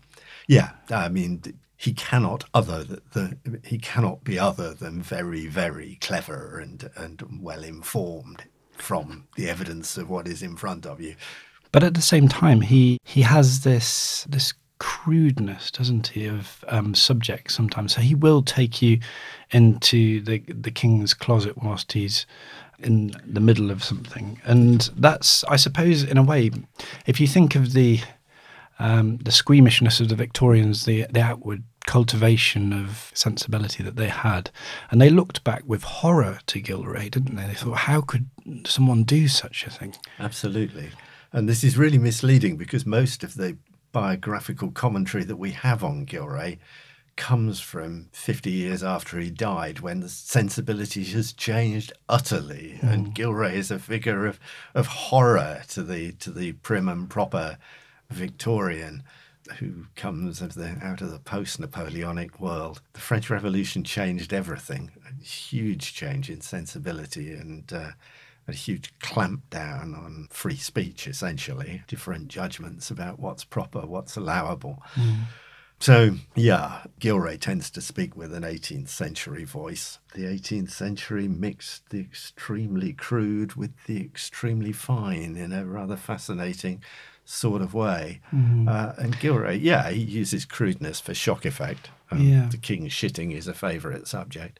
yeah. 0.47 0.71
I 0.89 1.09
mean, 1.09 1.41
he 1.77 1.93
cannot 1.93 2.45
other 2.53 2.83
the, 2.83 3.37
he 3.63 3.77
cannot 3.77 4.23
be 4.23 4.39
other 4.39 4.73
than 4.73 5.01
very 5.01 5.47
very 5.47 5.97
clever 6.01 6.59
and 6.59 6.89
and 6.95 7.21
well 7.41 7.63
informed 7.63 8.43
from 8.71 9.27
the 9.35 9.49
evidence 9.49 9.97
of 9.97 10.09
what 10.09 10.27
is 10.27 10.41
in 10.41 10.55
front 10.55 10.85
of 10.85 11.01
you. 11.01 11.15
But 11.71 11.83
at 11.83 11.95
the 11.95 12.01
same 12.01 12.27
time, 12.27 12.61
he 12.61 12.99
he 13.03 13.21
has 13.21 13.61
this 13.61 14.25
this 14.29 14.53
crudeness, 14.79 15.71
doesn't 15.71 16.07
he, 16.07 16.25
of 16.25 16.63
um, 16.67 16.95
subject 16.95 17.51
sometimes. 17.51 17.95
So 17.95 18.01
he 18.01 18.15
will 18.15 18.41
take 18.41 18.81
you 18.81 18.99
into 19.51 20.21
the 20.21 20.39
the 20.39 20.71
king's 20.71 21.13
closet 21.13 21.57
whilst 21.63 21.93
he's 21.93 22.25
in 22.79 23.13
the 23.25 23.39
middle 23.39 23.71
of 23.71 23.83
something, 23.83 24.41
and 24.43 24.89
that's, 24.97 25.43
I 25.45 25.55
suppose, 25.55 26.03
in 26.03 26.17
a 26.17 26.23
way, 26.23 26.51
if 27.05 27.19
you 27.21 27.27
think 27.27 27.55
of 27.55 27.73
the 27.73 28.01
um, 28.79 29.17
the 29.17 29.31
squeamishness 29.31 29.99
of 29.99 30.09
the 30.09 30.15
Victorians, 30.15 30.85
the 30.85 31.05
the 31.09 31.21
outward 31.21 31.63
cultivation 31.85 32.71
of 32.73 33.11
sensibility 33.13 33.83
that 33.83 33.95
they 33.95 34.07
had, 34.07 34.49
and 34.89 35.01
they 35.01 35.09
looked 35.09 35.43
back 35.43 35.63
with 35.65 35.83
horror 35.83 36.39
to 36.47 36.61
Gillray, 36.61 37.11
didn't 37.11 37.35
they? 37.35 37.47
They 37.47 37.53
thought, 37.53 37.79
how 37.79 38.01
could 38.01 38.29
someone 38.65 39.03
do 39.03 39.27
such 39.27 39.65
a 39.65 39.69
thing? 39.69 39.95
Absolutely. 40.19 40.89
And 41.31 41.49
this 41.49 41.63
is 41.63 41.77
really 41.77 41.97
misleading 41.97 42.57
because 42.57 42.85
most 42.85 43.23
of 43.23 43.35
the 43.35 43.57
biographical 43.93 44.71
commentary 44.71 45.23
that 45.23 45.37
we 45.37 45.51
have 45.51 45.83
on 45.83 46.05
Gillray 46.05 46.57
comes 47.15 47.59
from 47.59 48.09
50 48.11 48.49
years 48.49 48.83
after 48.83 49.19
he 49.19 49.29
died 49.29 49.79
when 49.79 49.99
the 49.99 50.09
sensibility 50.09 51.03
has 51.05 51.31
changed 51.31 51.93
utterly 52.09 52.79
mm. 52.81 52.91
and 52.91 53.15
Gillray 53.15 53.53
is 53.53 53.71
a 53.71 53.79
figure 53.79 54.25
of, 54.25 54.39
of 54.73 54.87
horror 54.87 55.61
to 55.69 55.83
the 55.83 56.11
to 56.13 56.31
the 56.31 56.53
prim 56.53 56.89
and 56.89 57.09
proper 57.09 57.57
Victorian 58.09 59.03
who 59.59 59.85
comes 59.95 60.41
of 60.41 60.55
the, 60.55 60.77
out 60.81 61.01
of 61.01 61.11
the 61.11 61.19
post-Napoleonic 61.19 62.39
world. 62.39 62.81
The 62.93 63.01
French 63.01 63.29
Revolution 63.29 63.83
changed 63.83 64.31
everything, 64.31 64.91
a 65.05 65.23
huge 65.23 65.93
change 65.93 66.29
in 66.29 66.39
sensibility 66.41 67.33
and 67.33 67.71
uh, 67.71 67.89
a 68.47 68.53
huge 68.53 68.93
clampdown 68.99 69.97
on 69.97 70.27
free 70.29 70.55
speech, 70.55 71.07
essentially, 71.07 71.83
different 71.87 72.27
judgments 72.27 72.91
about 72.91 73.19
what's 73.19 73.43
proper, 73.43 73.81
what's 73.85 74.15
allowable. 74.15 74.81
Mm. 74.95 75.15
So, 75.79 76.15
yeah, 76.33 76.83
Gillray 76.99 77.39
tends 77.39 77.69
to 77.71 77.81
speak 77.81 78.15
with 78.15 78.33
an 78.33 78.43
18th 78.43 78.87
century 78.87 79.43
voice. 79.43 79.99
The 80.13 80.23
18th 80.23 80.71
century 80.71 81.27
mixed 81.27 81.89
the 81.89 81.99
extremely 81.99 82.93
crude 82.93 83.55
with 83.55 83.71
the 83.85 83.99
extremely 83.99 84.71
fine 84.71 85.35
in 85.35 85.51
a 85.51 85.65
rather 85.65 85.97
fascinating 85.97 86.81
sort 87.25 87.61
of 87.61 87.73
way. 87.73 88.21
Mm. 88.33 88.69
Uh, 88.69 88.93
and 88.97 89.17
Gillray, 89.17 89.61
yeah, 89.61 89.89
he 89.89 89.99
uses 89.99 90.45
crudeness 90.45 90.99
for 90.99 91.13
shock 91.13 91.45
effect. 91.45 91.89
Um, 92.13 92.21
yeah. 92.21 92.47
The 92.49 92.57
king 92.57 92.87
shitting 92.87 93.33
is 93.33 93.47
a 93.47 93.53
favourite 93.53 94.07
subject. 94.07 94.59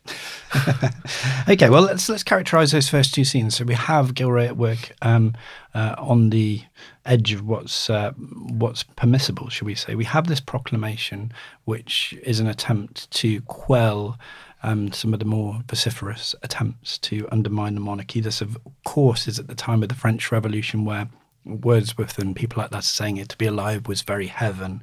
okay, 1.50 1.70
well 1.70 1.84
let's 1.84 2.10
let's 2.10 2.24
characterise 2.24 2.72
those 2.72 2.90
first 2.90 3.14
two 3.14 3.24
scenes. 3.24 3.56
So 3.56 3.66
we 3.66 3.76
have 3.76 4.14
Gillray 4.14 4.48
at 4.48 4.58
work 4.58 4.94
um, 5.02 5.36
uh, 5.74 5.96
on 5.98 6.30
the 6.30 6.64
edge 7.06 7.34
of 7.34 7.46
what's 7.46 7.90
uh, 7.90 8.12
what's 8.12 8.84
permissible, 8.84 9.50
should 9.50 9.66
we 9.66 9.76
say? 9.76 9.96
We 9.96 10.06
have 10.06 10.28
this 10.28 10.40
proclamation, 10.40 11.32
which 11.66 12.18
is 12.24 12.40
an 12.40 12.48
attempt 12.48 13.10
to 13.12 13.42
quell. 13.42 14.18
Um, 14.66 14.94
some 14.94 15.14
of 15.14 15.20
the 15.20 15.26
more 15.26 15.60
vociferous 15.68 16.36
attempts 16.42 16.98
to 17.00 17.28
undermine 17.34 17.74
the 17.74 17.82
monarchy. 17.82 18.22
This, 18.22 18.40
of 18.40 18.58
course, 18.86 19.28
is 19.28 19.38
at 19.38 19.48
the 19.48 19.56
time 19.56 19.84
of 19.84 19.90
the 19.90 19.96
French 19.96 20.32
Revolution, 20.32 20.86
where 20.86 21.10
Wordsworth 21.46 22.20
and 22.20 22.36
people 22.36 22.62
like 22.62 22.72
that 22.72 22.84
saying 22.84 23.18
it 23.18 23.30
to 23.30 23.38
be 23.38 23.46
alive 23.46 23.88
was 23.88 24.02
very 24.02 24.28
heaven. 24.28 24.82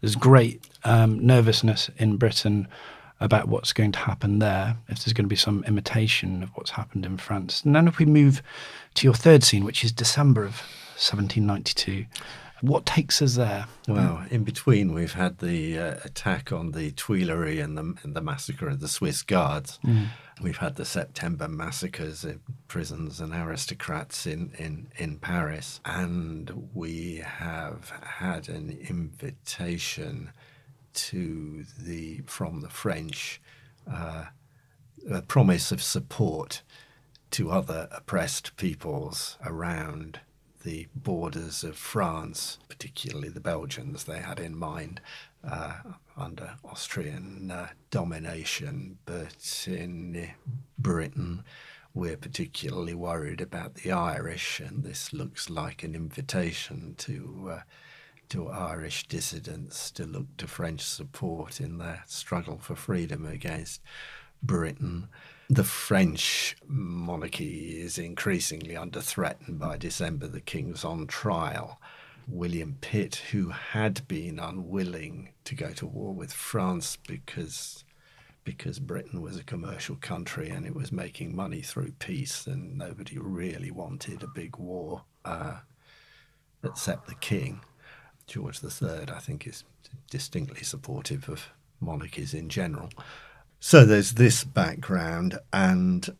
There's 0.00 0.16
great 0.16 0.66
um, 0.84 1.24
nervousness 1.24 1.90
in 1.96 2.16
Britain 2.16 2.68
about 3.20 3.48
what's 3.48 3.72
going 3.72 3.92
to 3.92 3.98
happen 4.00 4.40
there, 4.40 4.76
if 4.88 4.98
there's 4.98 5.12
going 5.12 5.24
to 5.24 5.28
be 5.28 5.36
some 5.36 5.64
imitation 5.66 6.42
of 6.42 6.50
what's 6.50 6.72
happened 6.72 7.06
in 7.06 7.16
France. 7.16 7.62
And 7.64 7.74
then 7.74 7.86
if 7.86 7.98
we 7.98 8.04
move 8.04 8.42
to 8.94 9.06
your 9.06 9.14
third 9.14 9.44
scene, 9.44 9.64
which 9.64 9.84
is 9.84 9.92
December 9.92 10.42
of 10.42 10.60
1792, 10.96 12.04
what 12.62 12.86
takes 12.86 13.20
us 13.20 13.34
there? 13.34 13.66
Well, 13.88 14.24
in 14.30 14.44
between, 14.44 14.94
we've 14.94 15.14
had 15.14 15.38
the 15.38 15.78
uh, 15.78 15.94
attack 16.04 16.52
on 16.52 16.70
the 16.70 16.92
Tuileries 16.92 17.62
and 17.62 17.76
the, 17.76 17.94
and 18.02 18.14
the 18.14 18.20
massacre 18.20 18.68
of 18.68 18.80
the 18.80 18.88
Swiss 18.88 19.22
Guards. 19.22 19.80
Mm. 19.84 20.06
We've 20.40 20.56
had 20.56 20.76
the 20.76 20.84
September 20.84 21.48
massacres 21.48 22.24
in 22.24 22.40
prisons 22.68 23.20
and 23.20 23.34
aristocrats 23.34 24.26
in, 24.26 24.52
in, 24.58 24.88
in 24.96 25.18
Paris. 25.18 25.80
And 25.84 26.70
we 26.72 27.16
have 27.24 27.92
had 28.02 28.48
an 28.48 28.70
invitation 28.88 30.30
to 30.94 31.64
the 31.78 32.20
from 32.26 32.60
the 32.60 32.68
French 32.68 33.40
uh, 33.90 34.26
a 35.10 35.22
promise 35.22 35.72
of 35.72 35.82
support 35.82 36.62
to 37.32 37.50
other 37.50 37.88
oppressed 37.90 38.56
peoples 38.56 39.36
around 39.44 40.20
the 40.62 40.88
borders 40.94 41.64
of 41.64 41.76
France, 41.76 42.58
particularly 42.68 43.28
the 43.28 43.40
Belgians 43.40 44.04
they 44.04 44.20
had 44.20 44.40
in 44.40 44.56
mind 44.56 45.00
uh, 45.44 45.74
under 46.16 46.54
Austrian 46.64 47.50
uh, 47.50 47.68
domination. 47.90 48.98
But 49.04 49.66
in 49.66 50.30
Britain, 50.78 51.44
we're 51.94 52.16
particularly 52.16 52.94
worried 52.94 53.40
about 53.40 53.74
the 53.74 53.92
Irish, 53.92 54.60
and 54.60 54.82
this 54.82 55.12
looks 55.12 55.50
like 55.50 55.82
an 55.82 55.94
invitation 55.94 56.94
to. 56.98 57.50
Uh, 57.52 57.60
to 58.28 58.48
Irish 58.48 59.08
dissidents 59.08 59.90
to 59.90 60.06
look 60.06 60.38
to 60.38 60.46
French 60.46 60.80
support 60.80 61.60
in 61.60 61.76
their 61.76 62.02
struggle 62.06 62.56
for 62.56 62.74
freedom 62.74 63.26
against 63.26 63.82
Britain. 64.42 65.08
The 65.52 65.64
French 65.64 66.56
monarchy 66.66 67.82
is 67.82 67.98
increasingly 67.98 68.74
under 68.74 69.02
threat, 69.02 69.38
and 69.44 69.58
by 69.58 69.76
December, 69.76 70.26
the 70.26 70.40
king's 70.40 70.82
on 70.82 71.06
trial. 71.06 71.78
William 72.26 72.78
Pitt, 72.80 73.16
who 73.32 73.50
had 73.50 74.08
been 74.08 74.38
unwilling 74.38 75.28
to 75.44 75.54
go 75.54 75.72
to 75.72 75.86
war 75.86 76.14
with 76.14 76.32
France 76.32 76.96
because 76.96 77.84
because 78.44 78.78
Britain 78.78 79.20
was 79.20 79.36
a 79.36 79.44
commercial 79.44 79.96
country 79.96 80.48
and 80.48 80.64
it 80.64 80.74
was 80.74 80.90
making 80.90 81.36
money 81.36 81.60
through 81.60 81.92
peace, 81.98 82.46
and 82.46 82.78
nobody 82.78 83.18
really 83.18 83.70
wanted 83.70 84.22
a 84.22 84.28
big 84.34 84.56
war 84.56 85.02
uh, 85.26 85.58
except 86.64 87.08
the 87.08 87.14
king. 87.16 87.60
George 88.26 88.64
III, 88.64 89.10
I 89.14 89.18
think, 89.18 89.46
is 89.46 89.64
distinctly 90.08 90.62
supportive 90.62 91.28
of 91.28 91.50
monarchies 91.78 92.32
in 92.32 92.48
general. 92.48 92.88
So 93.64 93.84
there's 93.84 94.14
this 94.14 94.42
background, 94.42 95.38
and 95.52 96.08
uh, 96.08 96.16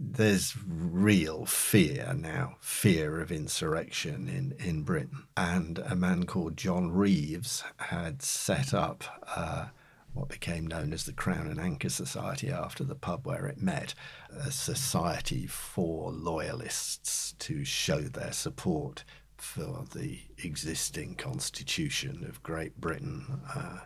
there's 0.00 0.54
real 0.64 1.44
fear 1.44 2.14
now 2.16 2.54
fear 2.60 3.20
of 3.20 3.32
insurrection 3.32 4.28
in, 4.28 4.54
in 4.64 4.84
Britain. 4.84 5.24
And 5.36 5.80
a 5.80 5.96
man 5.96 6.22
called 6.22 6.56
John 6.56 6.92
Reeves 6.92 7.64
had 7.78 8.22
set 8.22 8.72
up 8.72 9.02
uh, 9.34 9.66
what 10.14 10.28
became 10.28 10.68
known 10.68 10.92
as 10.92 11.02
the 11.02 11.12
Crown 11.12 11.48
and 11.48 11.60
Anchor 11.60 11.88
Society 11.88 12.48
after 12.48 12.84
the 12.84 12.94
pub 12.94 13.26
where 13.26 13.48
it 13.48 13.60
met, 13.60 13.92
a 14.30 14.52
society 14.52 15.48
for 15.48 16.12
loyalists 16.12 17.34
to 17.40 17.64
show 17.64 18.02
their 18.02 18.32
support 18.32 19.02
for 19.36 19.84
the 19.92 20.20
existing 20.44 21.16
constitution 21.16 22.24
of 22.28 22.40
Great 22.44 22.80
Britain. 22.80 23.40
Uh, 23.52 23.80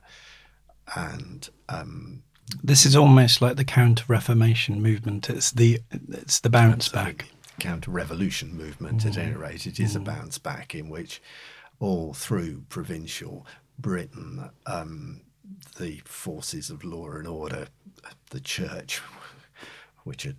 and 0.95 1.49
um, 1.69 2.23
this 2.63 2.85
is 2.85 2.97
almost 2.97 3.41
like 3.41 3.57
the 3.57 3.65
counter 3.65 4.05
Reformation 4.09 4.83
movement. 4.83 5.31
It's 5.31 5.51
the 5.51 5.81
it's 5.91 6.41
the 6.41 6.51
bounce 6.51 6.89
back. 6.89 7.27
Counter 7.61 7.91
revolution 7.91 8.57
movement, 8.57 9.05
mm. 9.05 9.07
at 9.07 9.19
any 9.19 9.35
rate, 9.35 9.67
it 9.67 9.79
is 9.79 9.95
mm. 9.95 9.97
a 9.97 10.01
bounce 10.01 10.39
back 10.39 10.75
in 10.75 10.89
which 10.89 11.23
all 11.79 12.15
through 12.15 12.63
provincial 12.69 13.47
Britain, 13.79 14.51
um, 14.67 15.21
the 15.79 16.01
forces 16.05 16.71
of 16.71 16.85
law 16.85 17.11
and 17.11 17.27
order, 17.27 17.67
the 18.31 18.41
church, 18.41 19.01
which 20.05 20.23
had 20.23 20.37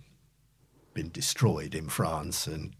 been 0.94 1.10
destroyed 1.10 1.74
in 1.74 1.88
France 1.88 2.46
and 2.46 2.74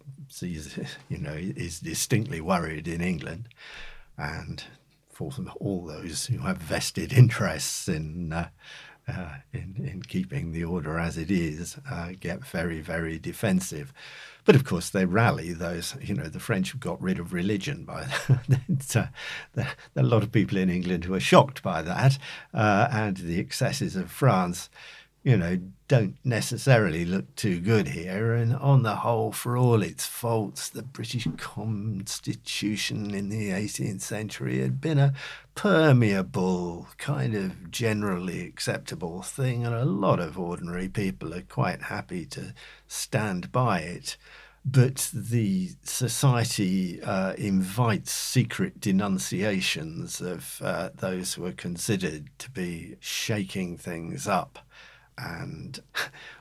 you 1.08 1.18
know, 1.18 1.34
is 1.34 1.80
distinctly 1.80 2.40
worried 2.40 2.88
in 2.88 3.00
England, 3.00 3.48
and 4.16 4.64
all 5.20 5.84
those 5.84 6.26
who 6.26 6.38
have 6.38 6.58
vested 6.58 7.12
interests 7.12 7.88
in 7.88 8.32
uh, 8.32 8.48
uh, 9.06 9.34
in, 9.52 9.74
in 9.86 10.02
keeping 10.02 10.52
the 10.52 10.64
order 10.64 10.98
as 10.98 11.18
it 11.18 11.30
is, 11.30 11.76
uh, 11.90 12.12
get 12.18 12.44
very, 12.46 12.80
very 12.80 13.18
defensive. 13.18 13.92
But 14.46 14.56
of 14.56 14.64
course, 14.64 14.90
they 14.90 15.04
rally 15.04 15.52
those. 15.52 15.94
You 16.00 16.14
know, 16.14 16.24
the 16.24 16.40
French 16.40 16.72
have 16.72 16.80
got 16.80 17.00
rid 17.02 17.18
of 17.18 17.32
religion 17.32 17.84
by 17.84 18.06
that. 18.48 18.96
uh, 18.96 19.06
there, 19.54 19.68
are 19.96 20.02
a 20.02 20.06
lot 20.06 20.22
of 20.22 20.32
people 20.32 20.58
in 20.58 20.70
England 20.70 21.04
who 21.04 21.14
are 21.14 21.20
shocked 21.20 21.62
by 21.62 21.82
that, 21.82 22.18
uh, 22.52 22.88
and 22.90 23.18
the 23.18 23.38
excesses 23.38 23.96
of 23.96 24.10
France 24.10 24.70
you 25.24 25.38
know, 25.38 25.58
don't 25.88 26.16
necessarily 26.22 27.06
look 27.06 27.34
too 27.34 27.58
good 27.58 27.88
here. 27.88 28.34
And 28.34 28.54
on 28.56 28.82
the 28.82 28.96
whole, 28.96 29.32
for 29.32 29.56
all 29.56 29.82
its 29.82 30.06
faults, 30.06 30.68
the 30.68 30.82
British 30.82 31.26
Constitution 31.38 33.14
in 33.14 33.30
the 33.30 33.50
18th 33.50 34.02
century 34.02 34.60
had 34.60 34.82
been 34.82 34.98
a 34.98 35.14
permeable, 35.54 36.88
kind 36.98 37.34
of 37.34 37.70
generally 37.70 38.46
acceptable 38.46 39.22
thing. 39.22 39.64
And 39.64 39.74
a 39.74 39.86
lot 39.86 40.20
of 40.20 40.38
ordinary 40.38 40.90
people 40.90 41.32
are 41.32 41.42
quite 41.42 41.82
happy 41.82 42.26
to 42.26 42.52
stand 42.86 43.50
by 43.50 43.80
it. 43.80 44.18
But 44.66 45.10
the 45.12 45.70
society 45.82 47.02
uh, 47.02 47.34
invites 47.34 48.12
secret 48.12 48.80
denunciations 48.80 50.20
of 50.22 50.60
uh, 50.62 50.90
those 50.94 51.34
who 51.34 51.44
are 51.46 51.52
considered 51.52 52.30
to 52.38 52.50
be 52.50 52.96
shaking 53.00 53.76
things 53.76 54.26
up 54.26 54.58
and 55.18 55.80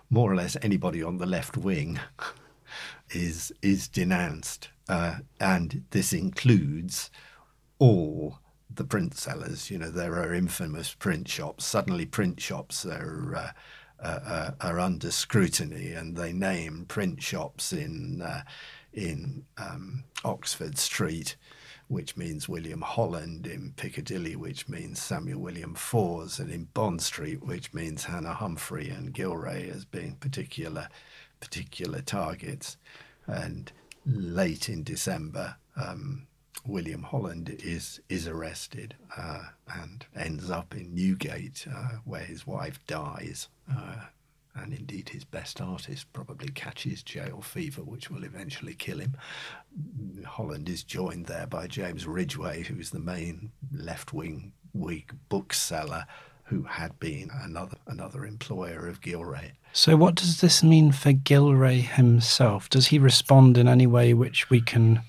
more 0.09 0.31
or 0.31 0.35
less 0.35 0.57
anybody 0.61 1.01
on 1.03 1.17
the 1.17 1.25
left 1.25 1.57
wing 1.57 1.99
is 3.11 3.51
is 3.61 3.87
denounced, 3.87 4.69
uh, 4.89 5.17
and 5.39 5.83
this 5.91 6.13
includes 6.13 7.11
all 7.79 8.39
the 8.73 8.83
print 8.83 9.15
sellers. 9.15 9.69
You 9.69 9.79
know, 9.79 9.91
there 9.91 10.15
are 10.15 10.33
infamous 10.33 10.93
print 10.93 11.27
shops. 11.27 11.65
Suddenly, 11.65 12.05
print 12.05 12.39
shops 12.39 12.85
are. 12.85 13.35
Uh, 13.35 13.51
uh, 13.99 14.19
uh 14.25 14.51
are 14.59 14.79
under 14.81 15.09
scrutiny, 15.11 15.93
and 15.93 16.17
they 16.17 16.33
name 16.33 16.83
print 16.89 17.21
shops 17.23 17.71
in 17.71 18.21
uh, 18.21 18.41
in 18.91 19.45
um, 19.57 20.03
Oxford 20.25 20.77
Street 20.77 21.35
which 21.87 22.17
means 22.17 22.49
William 22.49 22.81
Holland, 22.81 23.45
in 23.47 23.73
Piccadilly, 23.75 24.35
which 24.35 24.67
means 24.67 25.01
Samuel 25.01 25.39
William 25.39 25.75
Fores, 25.75 26.39
and 26.39 26.51
in 26.51 26.65
Bond 26.73 27.01
Street, 27.01 27.43
which 27.43 27.73
means 27.73 28.05
Hannah 28.05 28.33
Humphrey 28.33 28.89
and 28.89 29.13
Gillray 29.13 29.69
as 29.73 29.85
being 29.85 30.15
particular 30.15 30.89
particular 31.39 32.01
targets. 32.01 32.77
And 33.27 33.71
late 34.05 34.69
in 34.69 34.83
December, 34.83 35.57
um, 35.75 36.27
William 36.65 37.03
Holland 37.03 37.49
is 37.63 37.99
is 38.09 38.27
arrested 38.27 38.95
uh, 39.17 39.43
and 39.67 40.05
ends 40.15 40.49
up 40.49 40.73
in 40.75 40.93
Newgate, 40.93 41.67
uh, 41.73 41.97
where 42.05 42.23
his 42.23 42.47
wife 42.47 42.79
dies. 42.87 43.49
Uh, 43.69 44.05
and 44.55 44.73
indeed 44.73 45.09
his 45.09 45.23
best 45.23 45.61
artist 45.61 46.11
probably 46.13 46.49
catches 46.49 47.03
jail 47.03 47.41
fever, 47.41 47.81
which 47.81 48.09
will 48.09 48.23
eventually 48.23 48.73
kill 48.73 48.99
him. 48.99 49.15
Holland 50.25 50.69
is 50.69 50.83
joined 50.83 51.25
there 51.25 51.47
by 51.47 51.67
James 51.67 52.05
Ridgway, 52.05 52.63
who 52.63 52.79
is 52.79 52.91
the 52.91 52.99
main 52.99 53.51
left-wing 53.71 54.53
Whig 54.73 55.13
bookseller 55.29 56.05
who 56.45 56.63
had 56.63 56.99
been 56.99 57.29
another 57.41 57.77
another 57.87 58.25
employer 58.25 58.87
of 58.87 59.01
Gillray. 59.01 59.53
So, 59.71 59.95
what 59.95 60.15
does 60.15 60.41
this 60.41 60.61
mean 60.61 60.91
for 60.91 61.13
Gillray 61.13 61.81
himself? 61.81 62.69
Does 62.69 62.87
he 62.87 62.99
respond 62.99 63.57
in 63.57 63.67
any 63.67 63.87
way 63.87 64.13
which 64.13 64.49
we 64.49 64.61
can 64.61 65.01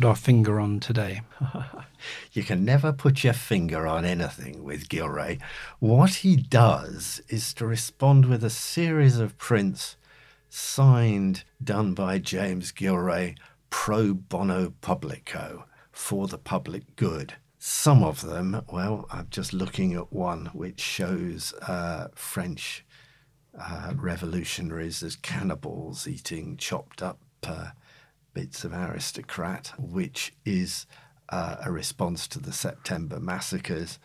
put 0.00 0.08
our 0.08 0.16
finger 0.16 0.58
on 0.58 0.80
today? 0.80 1.20
you 2.32 2.42
can 2.42 2.64
never 2.64 2.90
put 2.90 3.22
your 3.22 3.34
finger 3.34 3.86
on 3.86 4.02
anything 4.06 4.64
with 4.64 4.88
Gillray. 4.88 5.38
What 5.78 6.14
he 6.14 6.36
does 6.36 7.20
is 7.28 7.52
to 7.54 7.66
respond 7.66 8.24
with 8.24 8.42
a 8.42 8.48
series 8.48 9.18
of 9.18 9.36
prints 9.36 9.96
signed, 10.48 11.44
done 11.62 11.92
by 11.92 12.18
James 12.18 12.72
Gillray, 12.72 13.36
pro 13.68 14.14
bono 14.14 14.72
publico, 14.80 15.64
for 15.92 16.28
the 16.28 16.38
public 16.38 16.96
good. 16.96 17.34
Some 17.58 18.02
of 18.02 18.22
them, 18.22 18.62
well, 18.72 19.06
I'm 19.10 19.26
just 19.28 19.52
looking 19.52 19.92
at 19.92 20.10
one 20.10 20.46
which 20.54 20.80
shows 20.80 21.52
uh, 21.68 22.08
French 22.14 22.86
uh, 23.60 23.92
revolutionaries 23.94 25.02
as 25.02 25.16
cannibals 25.16 26.08
eating 26.08 26.56
chopped 26.56 27.02
up 27.02 27.18
uh, 27.42 27.72
bits 28.34 28.64
of 28.64 28.72
aristocrat, 28.72 29.72
which 29.78 30.32
is 30.44 30.86
uh, 31.28 31.56
a 31.64 31.70
response 31.70 32.26
to 32.28 32.38
the 32.38 32.52
September 32.52 33.20
massacres, 33.20 33.98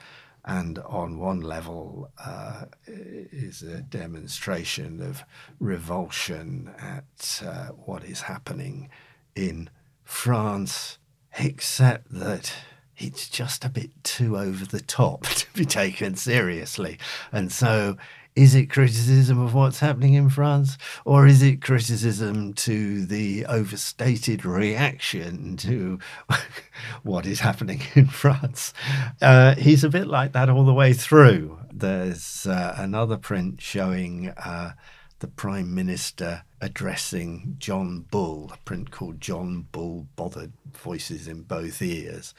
and 0.45 0.77
on 0.79 1.17
one 1.17 1.41
level 1.41 2.11
uh, 2.23 2.65
is 2.85 3.63
a 3.63 3.81
demonstration 3.81 5.01
of 5.01 5.23
revulsion 5.59 6.71
at 6.77 7.41
uh, 7.43 7.67
what 7.69 8.03
is 8.03 8.21
happening 8.21 8.89
in 9.35 9.69
France, 10.03 10.99
except 11.39 12.11
that 12.11 12.53
it's 12.97 13.27
just 13.27 13.65
a 13.65 13.69
bit 13.69 13.91
too 14.03 14.37
over 14.37 14.65
the 14.65 14.81
top 14.81 15.23
to 15.35 15.47
be 15.53 15.65
taken 15.65 16.15
seriously. 16.15 16.99
And 17.31 17.51
so 17.51 17.97
is 18.35 18.53
it 18.53 18.69
criticism 18.69 19.39
of 19.39 19.53
what's 19.53 19.79
happening 19.79 20.13
in 20.13 20.29
France, 20.29 20.77
or 21.05 21.25
is 21.25 21.41
it 21.41 21.61
criticism 21.61 22.53
to 22.53 23.05
the 23.05 23.45
overstated 23.45 24.43
reaction 24.43 25.55
to 25.57 25.99
what 27.03 27.25
is 27.25 27.39
happening 27.39 27.81
in 27.95 28.07
France? 28.07 28.73
Uh, 29.21 29.55
he's 29.55 29.83
a 29.83 29.89
bit 29.89 30.07
like 30.07 30.33
that 30.33 30.49
all 30.49 30.65
the 30.65 30.73
way 30.73 30.91
through. 30.91 31.59
There's 31.71 32.45
uh, 32.45 32.75
another 32.77 33.17
print 33.17 33.61
showing 33.61 34.29
uh, 34.29 34.73
the 35.19 35.27
Prime 35.27 35.73
Minister 35.73 36.43
addressing 36.59 37.55
John 37.57 38.01
Bull, 38.11 38.51
a 38.53 38.57
print 38.65 38.91
called 38.91 39.21
John 39.21 39.67
Bull 39.71 40.07
Bothered 40.15 40.53
Voices 40.73 41.27
in 41.27 41.43
Both 41.43 41.81
Ears. 41.81 42.33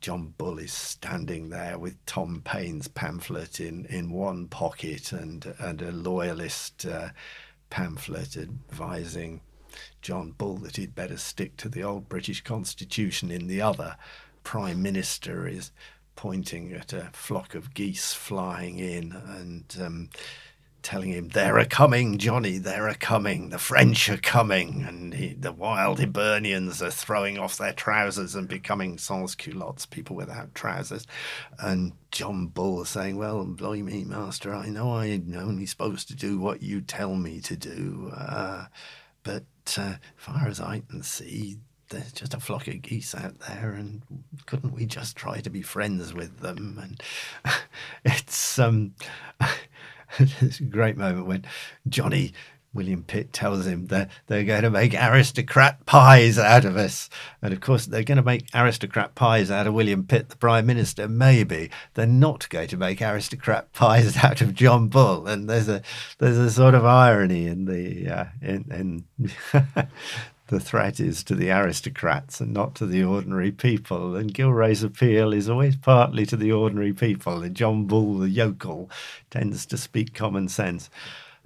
John 0.00 0.34
Bull 0.38 0.58
is 0.58 0.72
standing 0.72 1.50
there 1.50 1.78
with 1.78 2.04
Tom 2.06 2.40
Paine's 2.44 2.88
pamphlet 2.88 3.60
in, 3.60 3.84
in 3.86 4.10
one 4.10 4.48
pocket 4.48 5.12
and, 5.12 5.54
and 5.58 5.82
a 5.82 5.92
loyalist 5.92 6.86
uh, 6.86 7.10
pamphlet 7.68 8.36
advising 8.36 9.40
John 10.00 10.32
Bull 10.32 10.56
that 10.56 10.76
he'd 10.76 10.94
better 10.94 11.18
stick 11.18 11.56
to 11.58 11.68
the 11.68 11.82
old 11.82 12.08
British 12.08 12.42
Constitution 12.42 13.30
in 13.30 13.46
the 13.46 13.60
other. 13.60 13.96
Prime 14.42 14.82
Minister 14.82 15.46
is 15.46 15.70
pointing 16.16 16.72
at 16.72 16.92
a 16.92 17.10
flock 17.12 17.54
of 17.54 17.74
geese 17.74 18.12
flying 18.12 18.78
in 18.78 19.12
and 19.12 19.76
um, 19.80 20.08
telling 20.82 21.10
him, 21.10 21.28
They're 21.28 21.58
a 21.58 21.66
coming, 21.66 22.18
Johnny, 22.18 22.58
they're 22.58 22.88
a 22.88 22.94
coming. 22.94 23.50
The 23.50 23.58
French 23.58 24.08
are 24.08 24.16
coming. 24.16 24.84
And 24.86 25.14
he, 25.14 25.34
the 25.34 25.52
wild 25.52 25.98
Hibernians 25.98 26.82
are 26.82 26.90
throwing 26.90 27.38
off 27.38 27.58
their 27.58 27.72
trousers 27.72 28.34
and 28.34 28.48
becoming 28.48 28.98
sans 28.98 29.34
culottes, 29.34 29.86
people 29.86 30.16
without 30.16 30.54
trousers. 30.54 31.06
And 31.58 31.92
John 32.10 32.46
Bull 32.46 32.84
saying, 32.84 33.16
Well, 33.16 33.44
blimey, 33.44 34.04
master, 34.04 34.54
I 34.54 34.68
know 34.68 34.96
I'm 34.96 35.34
only 35.36 35.66
supposed 35.66 36.08
to 36.08 36.16
do 36.16 36.38
what 36.38 36.62
you 36.62 36.80
tell 36.80 37.14
me 37.14 37.40
to 37.40 37.56
do. 37.56 38.12
Uh, 38.16 38.66
but 39.22 39.44
uh, 39.76 39.94
far 40.16 40.48
as 40.48 40.60
I 40.60 40.82
can 40.88 41.02
see, 41.02 41.58
there's 41.90 42.12
just 42.12 42.34
a 42.34 42.40
flock 42.40 42.68
of 42.68 42.82
geese 42.82 43.14
out 43.14 43.38
there, 43.40 43.72
and 43.72 44.02
couldn't 44.46 44.72
we 44.72 44.86
just 44.86 45.16
try 45.16 45.40
to 45.40 45.50
be 45.50 45.60
friends 45.60 46.14
with 46.14 46.38
them? 46.38 46.78
And 46.80 47.02
it's 48.04 48.58
um, 48.58 48.94
a 50.18 50.64
great 50.70 50.96
moment 50.96 51.26
when 51.26 51.44
Johnny 51.88 52.32
William 52.72 53.02
Pitt 53.02 53.32
tells 53.32 53.66
him 53.66 53.86
that 53.86 54.10
they're 54.28 54.44
going 54.44 54.62
to 54.62 54.70
make 54.70 54.94
aristocrat 54.94 55.84
pies 55.86 56.38
out 56.38 56.64
of 56.64 56.76
us. 56.76 57.10
And 57.42 57.52
of 57.52 57.60
course, 57.60 57.86
they're 57.86 58.04
going 58.04 58.16
to 58.16 58.22
make 58.22 58.46
aristocrat 58.54 59.16
pies 59.16 59.50
out 59.50 59.66
of 59.66 59.74
William 59.74 60.06
Pitt, 60.06 60.28
the 60.28 60.36
Prime 60.36 60.66
Minister, 60.66 61.08
maybe. 61.08 61.70
They're 61.94 62.06
not 62.06 62.48
going 62.48 62.68
to 62.68 62.76
make 62.76 63.02
aristocrat 63.02 63.72
pies 63.72 64.16
out 64.18 64.40
of 64.40 64.54
John 64.54 64.88
Bull. 64.88 65.26
And 65.26 65.50
there's 65.50 65.68
a 65.68 65.82
there's 66.18 66.38
a 66.38 66.50
sort 66.50 66.74
of 66.74 66.84
irony 66.84 67.46
in 67.46 67.64
the 67.64 68.08
uh, 68.08 68.24
in, 68.40 69.04
in 69.20 69.32
the 70.50 70.60
threat 70.60 71.00
is 71.00 71.22
to 71.24 71.34
the 71.34 71.50
aristocrats 71.50 72.40
and 72.40 72.52
not 72.52 72.74
to 72.74 72.86
the 72.86 73.02
ordinary 73.02 73.52
people. 73.52 74.16
And 74.16 74.34
Gillray's 74.34 74.82
appeal 74.82 75.32
is 75.32 75.48
always 75.48 75.76
partly 75.76 76.26
to 76.26 76.36
the 76.36 76.52
ordinary 76.52 76.92
people. 76.92 77.42
And 77.42 77.54
John 77.54 77.86
Bull, 77.86 78.18
the 78.18 78.28
yokel, 78.28 78.90
tends 79.30 79.64
to 79.66 79.78
speak 79.78 80.12
common 80.12 80.48
sense. 80.48 80.90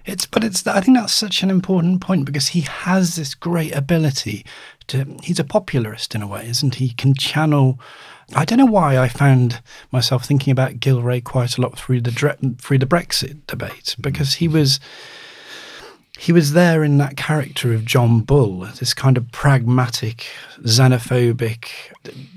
It's 0.05 0.25
but 0.25 0.43
it's 0.43 0.67
I 0.67 0.81
think 0.81 0.97
that's 0.97 1.13
such 1.13 1.41
an 1.41 1.49
important 1.49 2.01
point 2.01 2.25
because 2.25 2.49
he 2.49 2.61
has 2.61 3.15
this 3.15 3.33
great 3.33 3.75
ability 3.75 4.45
to 4.87 5.17
he's 5.23 5.39
a 5.39 5.43
popularist 5.43 6.13
in 6.13 6.21
a 6.21 6.27
way, 6.27 6.47
isn't 6.47 6.75
he? 6.75 6.87
he 6.87 6.93
can 6.93 7.15
channel 7.15 7.79
I 8.33 8.45
don't 8.45 8.59
know 8.59 8.65
why 8.65 8.97
I 8.97 9.07
found 9.07 9.61
myself 9.91 10.25
thinking 10.25 10.51
about 10.51 10.79
Gilray 10.79 11.23
quite 11.23 11.57
a 11.57 11.61
lot 11.61 11.77
through 11.77 12.01
the 12.01 12.55
through 12.59 12.79
the 12.79 12.85
Brexit 12.85 13.45
debate 13.47 13.95
because 13.99 14.35
he 14.35 14.47
was 14.47 14.79
he 16.17 16.31
was 16.31 16.53
there 16.53 16.83
in 16.83 16.97
that 16.97 17.17
character 17.17 17.73
of 17.73 17.85
John 17.85 18.21
Bull, 18.21 18.59
this 18.79 18.93
kind 18.93 19.17
of 19.17 19.31
pragmatic, 19.31 20.25
xenophobic, 20.61 21.67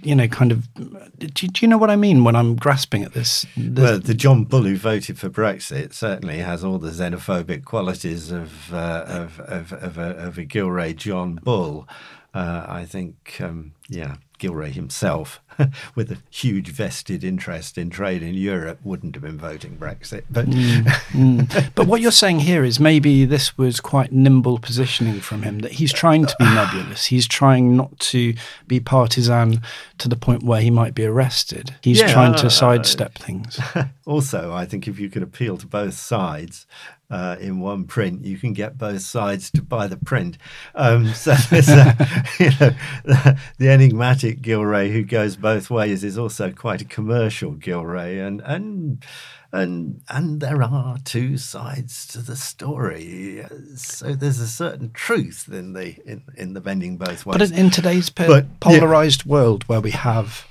you 0.03 0.15
know, 0.15 0.27
kind 0.29 0.51
of. 0.53 0.73
Do, 1.19 1.29
do 1.29 1.49
you 1.61 1.69
know 1.69 1.79
what 1.79 1.91
I 1.91 1.97
mean 1.97 2.25
when 2.25 2.35
I'm 2.35 2.57
grasping 2.57 3.05
at 3.05 3.13
this? 3.13 3.47
Well, 3.57 4.01
the 4.01 4.15
John 4.15 4.45
Bull 4.45 4.63
who 4.63 4.77
voted 4.77 5.19
for 5.19 5.31
Brexit 5.31 5.93
certainly 5.93 6.39
has 6.39 6.65
all 6.65 6.79
the 6.79 6.91
xenophobic 6.91 7.65
qualities 7.65 8.31
of 8.31 8.73
uh, 8.75 9.05
of, 9.07 9.41
of, 9.41 9.73
of, 9.73 9.99
a, 9.99 10.11
of 10.17 10.39
a 10.39 10.45
Gillray 10.45 10.97
John 10.97 11.37
Bull. 11.43 11.89
Uh, 12.35 12.67
I 12.69 12.85
think, 12.85 13.39
um, 13.41 13.73
yeah, 13.89 14.17
Gillray 14.39 14.71
himself, 14.71 15.41
with 15.95 16.11
a 16.11 16.19
huge 16.31 16.69
vested 16.69 17.25
interest 17.25 17.77
in 17.77 17.91
trade 17.91 18.23
in 18.23 18.35
Europe, 18.35 18.79
wouldn't 18.85 19.15
have 19.15 19.23
been 19.23 19.39
voting 19.39 19.77
Brexit. 19.77 20.25
But 20.31 20.47
mm, 20.47 20.83
mm. 20.85 21.71
but 21.75 21.87
what 21.87 22.01
you're 22.01 22.13
saying 22.13 22.41
here 22.41 22.65
is 22.65 22.79
maybe 22.79 23.25
this 23.25 23.59
was 23.59 23.81
quite 23.81 24.13
nimble 24.13 24.59
positioning 24.59 25.21
from 25.21 25.43
him 25.43 25.61
that 25.61 25.73
he's 25.73 25.93
trying 25.93 26.27
to 26.27 26.37
be 26.39 26.45
nebulous. 26.45 27.07
He's 27.07 27.27
trying 27.27 27.77
not 27.77 27.99
to 28.01 28.35
be 28.67 28.81
partisan 28.81 29.63
to 29.99 30.09
the 30.09 30.17
point 30.17 30.43
where 30.43 30.61
he 30.61 30.71
might 30.71 30.95
be 30.95 31.05
arrested. 31.05 31.75
He's 31.83 32.01
yeah, 32.01 32.13
trying 32.13 32.35
to 32.37 32.51
sidestep 32.51 33.13
uh, 33.21 33.25
things. 33.25 33.61
Also, 34.09 34.55
I 34.55 34.65
think 34.65 34.89
if 34.89 34.99
you 34.99 35.11
can 35.11 35.23
appeal 35.23 35.59
to 35.59 35.67
both 35.67 35.93
sides, 35.93 36.67
uh, 37.11 37.37
in 37.41 37.61
one 37.61 37.85
print, 37.85 38.25
you 38.25 38.37
can 38.37 38.53
get 38.53 38.77
both 38.77 39.01
sides 39.01 39.51
to 39.53 39.63
buy 39.63 39.87
the 39.87 39.97
print. 39.97 40.37
Um, 40.75 41.09
so 41.15 41.33
a, 41.33 41.35
you 42.39 42.51
know, 42.61 42.75
the, 43.05 43.39
the, 43.59 43.69
enigmatic 43.69 44.43
Gillray 44.43 44.93
who 44.93 45.03
goes 45.03 45.37
both 45.37 45.71
ways 45.71 46.05
is 46.05 46.19
also 46.19 46.53
quite 46.53 46.83
a 46.83 46.85
commercial 46.85 47.55
Gillray, 47.55 48.27
and 48.27 48.43
and 48.43 49.05
and 49.53 50.03
and 50.09 50.41
there 50.41 50.63
are 50.63 50.99
two 50.99 51.39
sides 51.39 52.07
to 52.09 52.19
the 52.19 52.37
story. 52.37 53.45
So 53.77 54.15
there's 54.15 54.41
a 54.41 54.49
certain 54.49 54.91
truth 54.93 55.49
in 55.51 55.73
the 55.73 55.97
in, 56.05 56.23
in 56.37 56.53
the 56.53 56.61
bending 56.61 56.99
both 56.99 57.25
ways. 57.25 57.39
But 57.39 57.51
in, 57.51 57.55
in 57.55 57.71
today's 57.71 58.11
but, 58.11 58.61
polarized 58.61 59.25
yeah. 59.25 59.33
world 59.33 59.65
where 59.65 59.81
we 59.81 59.93
have 59.93 60.47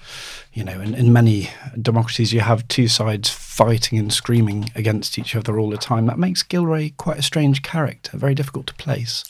you 0.57 0.63
know, 0.63 0.81
in, 0.81 0.95
in 0.95 1.13
many 1.13 1.51
democracies, 1.79 2.33
you 2.33 2.39
have 2.39 2.67
two 2.67 2.87
sides 2.87 3.29
fighting 3.29 3.99
and 3.99 4.11
screaming 4.11 4.71
against 4.73 5.19
each 5.19 5.35
other 5.35 5.59
all 5.59 5.69
the 5.69 5.77
time. 5.77 6.07
That 6.07 6.17
makes 6.17 6.41
Gillray 6.41 6.97
quite 6.97 7.19
a 7.19 7.21
strange 7.21 7.61
character, 7.61 8.17
very 8.17 8.33
difficult 8.33 8.65
to 8.65 8.73
place. 8.73 9.23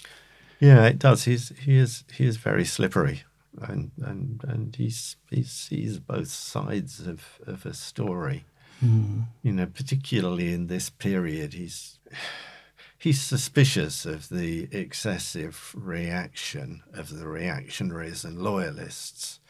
Yeah, 0.61 0.85
it 0.85 0.99
does. 0.99 1.25
He's 1.25 1.49
he 1.65 1.75
is 1.75 2.05
he 2.13 2.25
is 2.25 2.37
very 2.37 2.63
slippery, 2.63 3.23
and 3.61 3.91
and 4.01 4.41
and 4.47 4.73
he's 4.73 5.17
he 5.29 5.43
sees 5.43 5.99
both 5.99 6.29
sides 6.29 7.05
of 7.05 7.41
of 7.45 7.65
a 7.65 7.73
story. 7.73 8.45
Mm. 8.81 9.25
You 9.43 9.51
know, 9.51 9.65
particularly 9.65 10.53
in 10.53 10.67
this 10.67 10.89
period, 10.89 11.55
he's 11.55 11.99
he's 12.97 13.21
suspicious 13.21 14.05
of 14.05 14.29
the 14.29 14.69
excessive 14.71 15.73
reaction 15.75 16.83
of 16.93 17.09
the 17.09 17.27
reactionaries 17.27 18.23
and 18.23 18.41
loyalists 18.41 19.41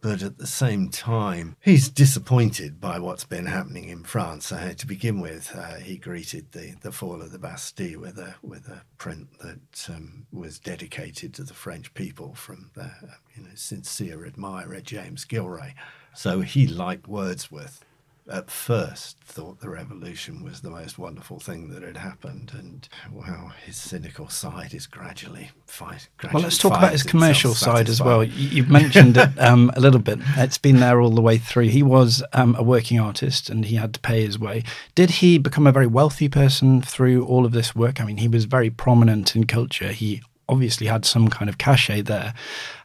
but 0.00 0.22
at 0.22 0.38
the 0.38 0.46
same 0.46 0.88
time, 0.88 1.56
he's 1.60 1.88
disappointed 1.88 2.80
by 2.80 2.98
what's 2.98 3.24
been 3.24 3.46
happening 3.46 3.88
in 3.88 4.04
France. 4.04 4.50
Uh, 4.50 4.72
to 4.76 4.86
begin 4.86 5.20
with, 5.20 5.52
uh, 5.54 5.74
he 5.76 5.96
greeted 5.96 6.52
the, 6.52 6.74
the 6.80 6.92
fall 6.92 7.20
of 7.20 7.32
the 7.32 7.38
Bastille 7.38 8.00
with 8.00 8.18
a 8.18 8.34
with 8.42 8.68
a 8.68 8.82
print 8.98 9.28
that 9.40 9.88
um, 9.88 10.26
was 10.32 10.58
dedicated 10.58 11.34
to 11.34 11.42
the 11.42 11.54
French 11.54 11.92
people 11.94 12.34
from 12.34 12.70
the 12.74 12.90
you 13.34 13.42
know 13.42 13.50
sincere 13.54 14.24
admirer 14.26 14.80
James 14.80 15.24
Gillray. 15.24 15.74
So 16.14 16.40
he 16.40 16.66
liked 16.66 17.06
Wordsworth 17.06 17.84
at 18.30 18.50
first 18.50 19.18
thought 19.22 19.60
the 19.60 19.68
revolution 19.68 20.42
was 20.42 20.60
the 20.60 20.70
most 20.70 20.98
wonderful 20.98 21.38
thing 21.38 21.70
that 21.70 21.82
had 21.82 21.96
happened, 21.96 22.52
and 22.52 22.88
well, 23.12 23.52
his 23.64 23.76
cynical 23.76 24.28
side 24.28 24.74
is 24.74 24.86
gradually 24.86 25.50
fight. 25.66 26.08
Gradually 26.18 26.34
well, 26.34 26.42
let's 26.42 26.58
talk 26.58 26.76
about 26.76 26.92
his 26.92 27.02
commercial 27.02 27.54
side 27.54 27.88
as 27.88 28.02
well. 28.02 28.24
You, 28.24 28.62
have 28.62 28.70
mentioned 28.70 29.16
it 29.16 29.30
um, 29.38 29.70
a 29.76 29.80
little 29.80 30.00
bit. 30.00 30.18
It's 30.36 30.58
been 30.58 30.80
there 30.80 31.00
all 31.00 31.10
the 31.10 31.22
way 31.22 31.38
through. 31.38 31.68
He 31.68 31.82
was 31.82 32.22
um, 32.32 32.56
a 32.56 32.62
working 32.62 32.98
artist, 32.98 33.48
and 33.48 33.64
he 33.64 33.76
had 33.76 33.94
to 33.94 34.00
pay 34.00 34.24
his 34.24 34.38
way. 34.38 34.64
Did 34.94 35.10
he 35.10 35.38
become 35.38 35.66
a 35.66 35.72
very 35.72 35.86
wealthy 35.86 36.28
person 36.28 36.82
through 36.82 37.24
all 37.24 37.46
of 37.46 37.52
this 37.52 37.74
work? 37.74 38.00
I 38.00 38.04
mean, 38.04 38.18
he 38.18 38.28
was 38.28 38.44
very 38.46 38.70
prominent 38.70 39.36
in 39.36 39.46
culture. 39.46 39.92
He 39.92 40.22
obviously 40.50 40.86
had 40.86 41.04
some 41.04 41.28
kind 41.28 41.48
of 41.48 41.58
cachet 41.58 42.02
there. 42.02 42.34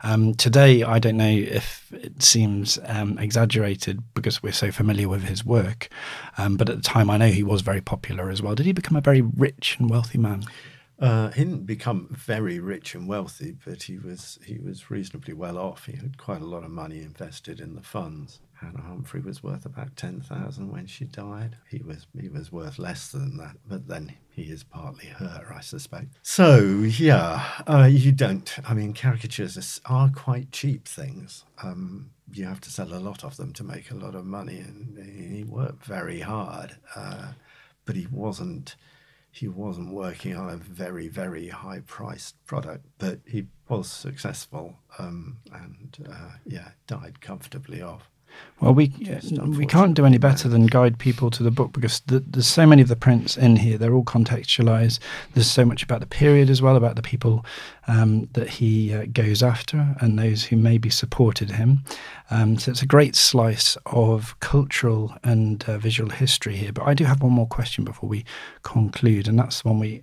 Um, 0.04 0.36
today, 0.36 0.84
I 0.84 1.00
don't 1.00 1.18
know 1.18 1.26
if 1.28 1.92
it 1.92 2.22
seems 2.22 2.80
um, 2.86 3.18
exaggerated 3.18 4.02
because 4.14 4.42
we're 4.42 4.54
so 4.54 4.72
familiar 4.72 5.10
with 5.10 5.24
his 5.24 5.44
work, 5.44 5.90
um, 6.38 6.56
but 6.58 6.70
at 6.70 6.78
the 6.78 6.84
time, 6.84 7.10
I 7.10 7.18
know 7.18 7.28
he 7.28 7.44
was 7.44 7.62
very 7.62 7.82
popular 7.82 8.30
as 8.30 8.42
well. 8.42 8.56
Did 8.56 8.66
he 8.66 8.72
become 8.72 8.96
a 8.96 9.02
very 9.02 9.22
rich 9.22 9.78
and 9.80 9.90
wealthy 9.90 10.18
man? 10.18 10.44
Uh, 10.98 11.30
he 11.32 11.44
didn't 11.44 11.66
become 11.66 12.08
very 12.12 12.60
rich 12.60 12.96
and 12.96 13.08
wealthy, 13.08 13.54
but 13.66 13.84
he 13.84 13.98
was 13.98 14.40
he 14.46 14.60
was 14.60 14.90
reasonably 14.90 15.34
well 15.34 15.58
off. 15.58 15.88
He 15.88 15.98
had 15.98 16.18
quite 16.18 16.42
a 16.42 16.46
lot 16.46 16.64
of 16.64 16.72
money 16.72 17.02
invested 17.02 17.60
in 17.60 17.76
the 17.76 17.82
funds. 17.82 18.40
Hannah 18.54 18.82
Humphrey 18.82 19.20
was 19.20 19.44
worth 19.44 19.66
about 19.66 19.98
ten 19.98 20.22
thousand 20.22 20.72
when 20.72 20.88
she 20.88 21.04
died. 21.04 21.58
He 21.70 21.80
was 21.80 22.08
he 22.20 22.30
was 22.30 22.50
worth 22.50 22.80
less 22.80 23.12
than 23.12 23.36
that, 23.38 23.58
but 23.68 23.88
then 23.90 24.14
he 24.36 24.44
is 24.44 24.64
partly 24.64 25.08
her, 25.08 25.54
I 25.56 25.62
suspect. 25.62 26.20
So 26.22 26.60
yeah, 26.84 27.62
uh, 27.68 27.90
you 27.90 28.12
don't. 28.12 28.54
I 28.68 28.74
mean, 28.74 28.94
caricatures 28.94 29.80
are, 29.86 30.12
quite 30.14 30.52
cheap 30.52 30.88
things. 30.88 31.46
Um, 31.64 32.12
you 32.32 32.46
have 32.46 32.62
to 32.62 32.70
sell 32.70 32.94
a 32.94 33.00
lot 33.00 33.24
of 33.24 33.38
them 33.38 33.54
to 33.54 33.64
make 33.64 33.92
a 33.92 33.96
lot 33.96 34.14
of 34.14 34.26
money, 34.26 34.60
and 34.60 34.98
he 34.98 35.44
worked 35.44 35.86
very 35.86 36.20
hard, 36.20 36.76
uh, 36.96 37.34
but 37.86 37.96
he 37.96 38.08
wasn't 38.12 38.76
he 39.32 39.48
wasn't 39.50 39.94
working 39.94 40.36
on 40.36 40.50
a 40.50 40.56
very, 40.56 41.10
very 41.10 41.50
high 41.50 41.82
priced 41.86 42.36
product, 42.46 42.86
but 42.98 43.20
he 43.26 43.48
was 43.68 43.92
successful 43.92 44.78
um, 44.98 45.38
and, 45.52 45.98
uh, 46.10 46.32
yeah, 46.46 46.70
died 46.88 47.20
comfortably 47.20 47.82
off. 47.82 48.10
Well, 48.62 48.74
we 48.74 48.94
we 49.48 49.66
can't 49.66 49.96
do 49.96 50.06
any 50.06 50.18
better 50.18 50.48
than 50.48 50.68
guide 50.68 50.98
people 50.98 51.30
to 51.32 51.44
the 51.44 51.52
book 51.52 51.74
because 51.74 52.00
the, 52.08 52.22
there's 52.22 52.48
so 52.48 52.66
many 52.66 52.82
of 52.82 52.88
the 52.88 52.96
prints 52.96 53.36
in 53.36 53.58
here. 53.58 53.78
They're 53.78 53.94
all 53.94 54.06
contextualized. 54.06 55.00
There's 55.34 55.52
so 55.52 55.66
much 55.66 55.84
about 55.84 56.00
the 56.00 56.06
period 56.06 56.50
as 56.50 56.62
well, 56.62 56.78
about 56.78 56.96
the 56.96 57.02
people 57.02 57.46
um, 57.88 58.30
that 58.32 58.50
he 58.50 58.94
uh, 58.94 59.08
goes 59.12 59.44
after 59.44 59.96
and 60.00 60.18
those 60.18 60.46
who 60.46 60.56
maybe 60.56 60.90
supported 60.90 61.52
him. 61.52 61.84
Um, 62.32 62.58
so 62.58 62.72
it's 62.72 62.82
a 62.82 62.88
great 62.88 63.16
slice 63.18 63.78
of 63.88 64.40
cultural 64.40 65.14
and 65.22 65.62
uh, 65.68 65.78
visual 65.78 66.10
history 66.10 66.56
here. 66.56 66.72
But 66.72 66.88
I 66.88 66.94
do 66.94 67.04
have 67.04 67.22
one 67.22 67.34
more 67.34 67.48
question 67.48 67.84
before 67.84 68.08
we 68.08 68.24
conclude, 68.64 69.28
and 69.28 69.38
that's 69.38 69.64
the 69.64 69.68
one 69.68 69.80
we 69.80 70.02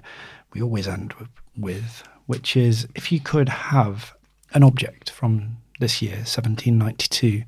we 0.52 0.60
always 0.60 0.86
end 0.86 1.14
with, 1.56 2.02
which 2.26 2.54
is 2.54 2.86
if 2.94 3.10
you 3.10 3.18
could 3.18 3.48
have 3.48 4.14
an 4.52 4.62
object 4.62 5.08
from 5.08 5.56
this 5.80 6.02
year, 6.02 6.16
1792 6.16 7.44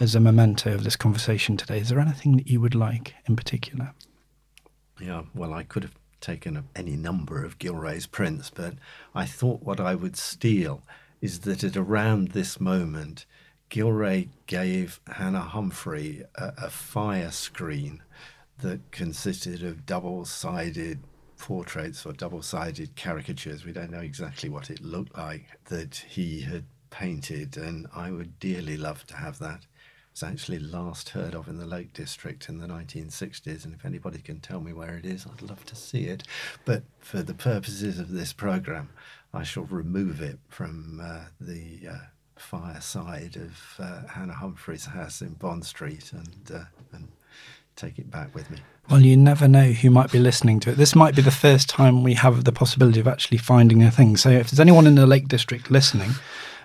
as 0.00 0.14
a 0.14 0.20
memento 0.20 0.74
of 0.74 0.84
this 0.84 0.96
conversation 0.96 1.56
today. 1.56 1.78
Is 1.78 1.88
there 1.88 2.00
anything 2.00 2.36
that 2.36 2.48
you 2.48 2.60
would 2.60 2.74
like 2.74 3.14
in 3.26 3.36
particular? 3.36 3.92
Yeah, 5.00 5.22
well, 5.34 5.52
I 5.52 5.62
could 5.62 5.82
have 5.82 5.94
taken 6.20 6.64
any 6.74 6.96
number 6.96 7.44
of 7.44 7.58
Gillray's 7.58 8.06
prints, 8.06 8.50
but 8.50 8.74
I 9.14 9.26
thought 9.26 9.62
what 9.62 9.80
I 9.80 9.94
would 9.94 10.16
steal 10.16 10.82
is 11.20 11.40
that 11.40 11.64
at 11.64 11.76
around 11.76 12.28
this 12.28 12.60
moment, 12.60 13.26
Gilray 13.70 14.28
gave 14.46 15.00
Hannah 15.06 15.40
Humphrey 15.40 16.22
a, 16.36 16.52
a 16.56 16.70
fire 16.70 17.30
screen 17.30 18.02
that 18.58 18.90
consisted 18.90 19.62
of 19.62 19.86
double 19.86 20.24
sided 20.24 21.00
portraits 21.38 22.04
or 22.04 22.12
double 22.12 22.42
sided 22.42 22.96
caricatures. 22.96 23.64
We 23.64 23.72
don't 23.72 23.90
know 23.90 24.00
exactly 24.00 24.48
what 24.48 24.70
it 24.70 24.80
looked 24.80 25.16
like 25.16 25.46
that 25.66 26.04
he 26.08 26.40
had 26.40 26.64
painted, 26.90 27.56
and 27.56 27.86
I 27.94 28.10
would 28.10 28.38
dearly 28.40 28.76
love 28.76 29.06
to 29.08 29.16
have 29.16 29.38
that 29.38 29.66
was 30.20 30.28
actually 30.28 30.58
last 30.58 31.10
heard 31.10 31.32
of 31.32 31.46
in 31.46 31.58
the 31.58 31.66
Lake 31.66 31.92
District 31.92 32.48
in 32.48 32.58
the 32.58 32.66
1960s, 32.66 33.64
and 33.64 33.72
if 33.72 33.84
anybody 33.84 34.18
can 34.18 34.40
tell 34.40 34.60
me 34.60 34.72
where 34.72 34.96
it 34.96 35.04
is, 35.04 35.26
I'd 35.26 35.42
love 35.42 35.64
to 35.66 35.76
see 35.76 36.04
it. 36.06 36.24
But 36.64 36.82
for 36.98 37.22
the 37.22 37.34
purposes 37.34 38.00
of 38.00 38.10
this 38.10 38.32
program, 38.32 38.88
I 39.32 39.44
shall 39.44 39.64
remove 39.64 40.20
it 40.20 40.40
from 40.48 41.00
uh, 41.00 41.26
the 41.40 41.88
uh, 41.88 41.98
fireside 42.34 43.36
of 43.36 43.76
uh, 43.78 44.08
Hannah 44.08 44.34
Humphrey's 44.34 44.86
house 44.86 45.20
in 45.20 45.34
Bond 45.34 45.64
Street 45.64 46.12
and 46.12 46.50
uh, 46.52 46.64
and 46.92 47.08
take 47.76 48.00
it 48.00 48.10
back 48.10 48.34
with 48.34 48.50
me. 48.50 48.58
Well, 48.90 49.02
you 49.02 49.16
never 49.16 49.46
know 49.46 49.70
who 49.70 49.90
might 49.90 50.10
be 50.10 50.18
listening 50.18 50.58
to 50.60 50.70
it. 50.70 50.78
This 50.78 50.96
might 50.96 51.14
be 51.14 51.22
the 51.22 51.30
first 51.30 51.68
time 51.68 52.02
we 52.02 52.14
have 52.14 52.42
the 52.42 52.52
possibility 52.52 52.98
of 52.98 53.06
actually 53.06 53.38
finding 53.38 53.84
a 53.84 53.90
thing. 53.90 54.16
So 54.16 54.30
if 54.30 54.50
there's 54.50 54.58
anyone 54.58 54.86
in 54.86 54.96
the 54.96 55.06
Lake 55.06 55.28
District 55.28 55.70
listening, 55.70 56.10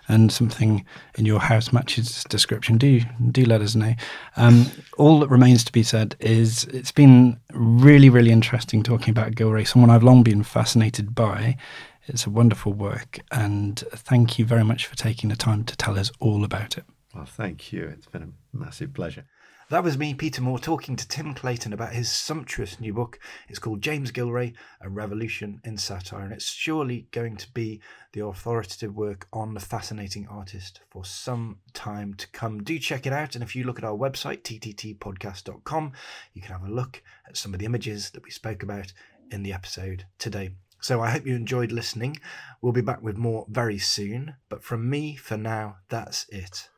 and 0.07 0.31
something 0.31 0.85
in 1.17 1.25
your 1.25 1.39
house 1.39 1.71
matches 1.71 2.23
description, 2.29 2.77
do 2.77 3.01
do 3.31 3.45
let 3.45 3.61
us 3.61 3.75
know. 3.75 3.93
Um, 4.35 4.67
all 4.97 5.19
that 5.19 5.29
remains 5.29 5.63
to 5.65 5.71
be 5.71 5.83
said 5.83 6.15
is 6.19 6.65
it's 6.65 6.91
been 6.91 7.39
really, 7.53 8.09
really 8.09 8.31
interesting 8.31 8.83
talking 8.83 9.09
about 9.09 9.33
Gillray, 9.33 9.67
someone 9.67 9.89
I've 9.89 10.03
long 10.03 10.23
been 10.23 10.43
fascinated 10.43 11.15
by. 11.15 11.57
It's 12.05 12.25
a 12.25 12.29
wonderful 12.29 12.73
work, 12.73 13.19
and 13.31 13.79
thank 13.91 14.37
you 14.37 14.45
very 14.45 14.65
much 14.65 14.87
for 14.87 14.95
taking 14.97 15.29
the 15.29 15.37
time 15.37 15.63
to 15.63 15.77
tell 15.77 15.97
us 15.97 16.11
all 16.19 16.43
about 16.43 16.77
it. 16.77 16.83
Well, 17.15 17.25
thank 17.25 17.71
you. 17.71 17.85
It's 17.85 18.07
been 18.07 18.23
a 18.23 18.57
massive 18.57 18.93
pleasure. 18.93 19.25
That 19.69 19.83
was 19.83 19.97
me, 19.97 20.13
Peter 20.13 20.41
Moore, 20.41 20.59
talking 20.59 20.95
to 20.97 21.07
Tim 21.07 21.33
Clayton 21.33 21.73
about 21.73 21.93
his 21.93 22.11
sumptuous 22.11 22.79
new 22.79 22.93
book. 22.93 23.17
It's 23.47 23.59
called 23.59 23.81
James 23.81 24.11
Gillray, 24.11 24.53
A 24.81 24.89
Revolution 24.89 25.61
in 25.63 25.77
Satire, 25.77 26.21
and 26.21 26.33
it's 26.33 26.51
surely 26.51 27.07
going 27.11 27.37
to 27.37 27.51
be 27.53 27.81
the 28.11 28.25
authoritative 28.25 28.93
work 28.93 29.27
on 29.31 29.53
the 29.53 29.59
fascinating 29.59 30.27
artist 30.27 30.81
for 30.89 31.05
some 31.05 31.59
time 31.73 32.13
to 32.15 32.27
come. 32.27 32.61
Do 32.61 32.77
check 32.77 33.07
it 33.07 33.13
out, 33.13 33.35
and 33.35 33.43
if 33.43 33.55
you 33.55 33.63
look 33.63 33.79
at 33.79 33.85
our 33.85 33.97
website, 33.97 34.43
tttpodcast.com, 34.43 35.93
you 36.33 36.41
can 36.41 36.51
have 36.51 36.65
a 36.65 36.71
look 36.71 37.01
at 37.27 37.37
some 37.37 37.53
of 37.53 37.59
the 37.59 37.65
images 37.65 38.11
that 38.11 38.23
we 38.23 38.31
spoke 38.31 38.63
about 38.63 38.91
in 39.31 39.43
the 39.43 39.53
episode 39.53 40.05
today. 40.19 40.51
So 40.81 41.01
I 41.01 41.11
hope 41.11 41.25
you 41.25 41.35
enjoyed 41.35 41.71
listening. 41.71 42.17
We'll 42.61 42.73
be 42.73 42.81
back 42.81 43.01
with 43.01 43.17
more 43.17 43.45
very 43.49 43.79
soon, 43.79 44.35
but 44.49 44.63
from 44.63 44.89
me 44.89 45.15
for 45.15 45.37
now, 45.37 45.77
that's 45.87 46.27
it. 46.29 46.69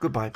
Goodbye. 0.00 0.32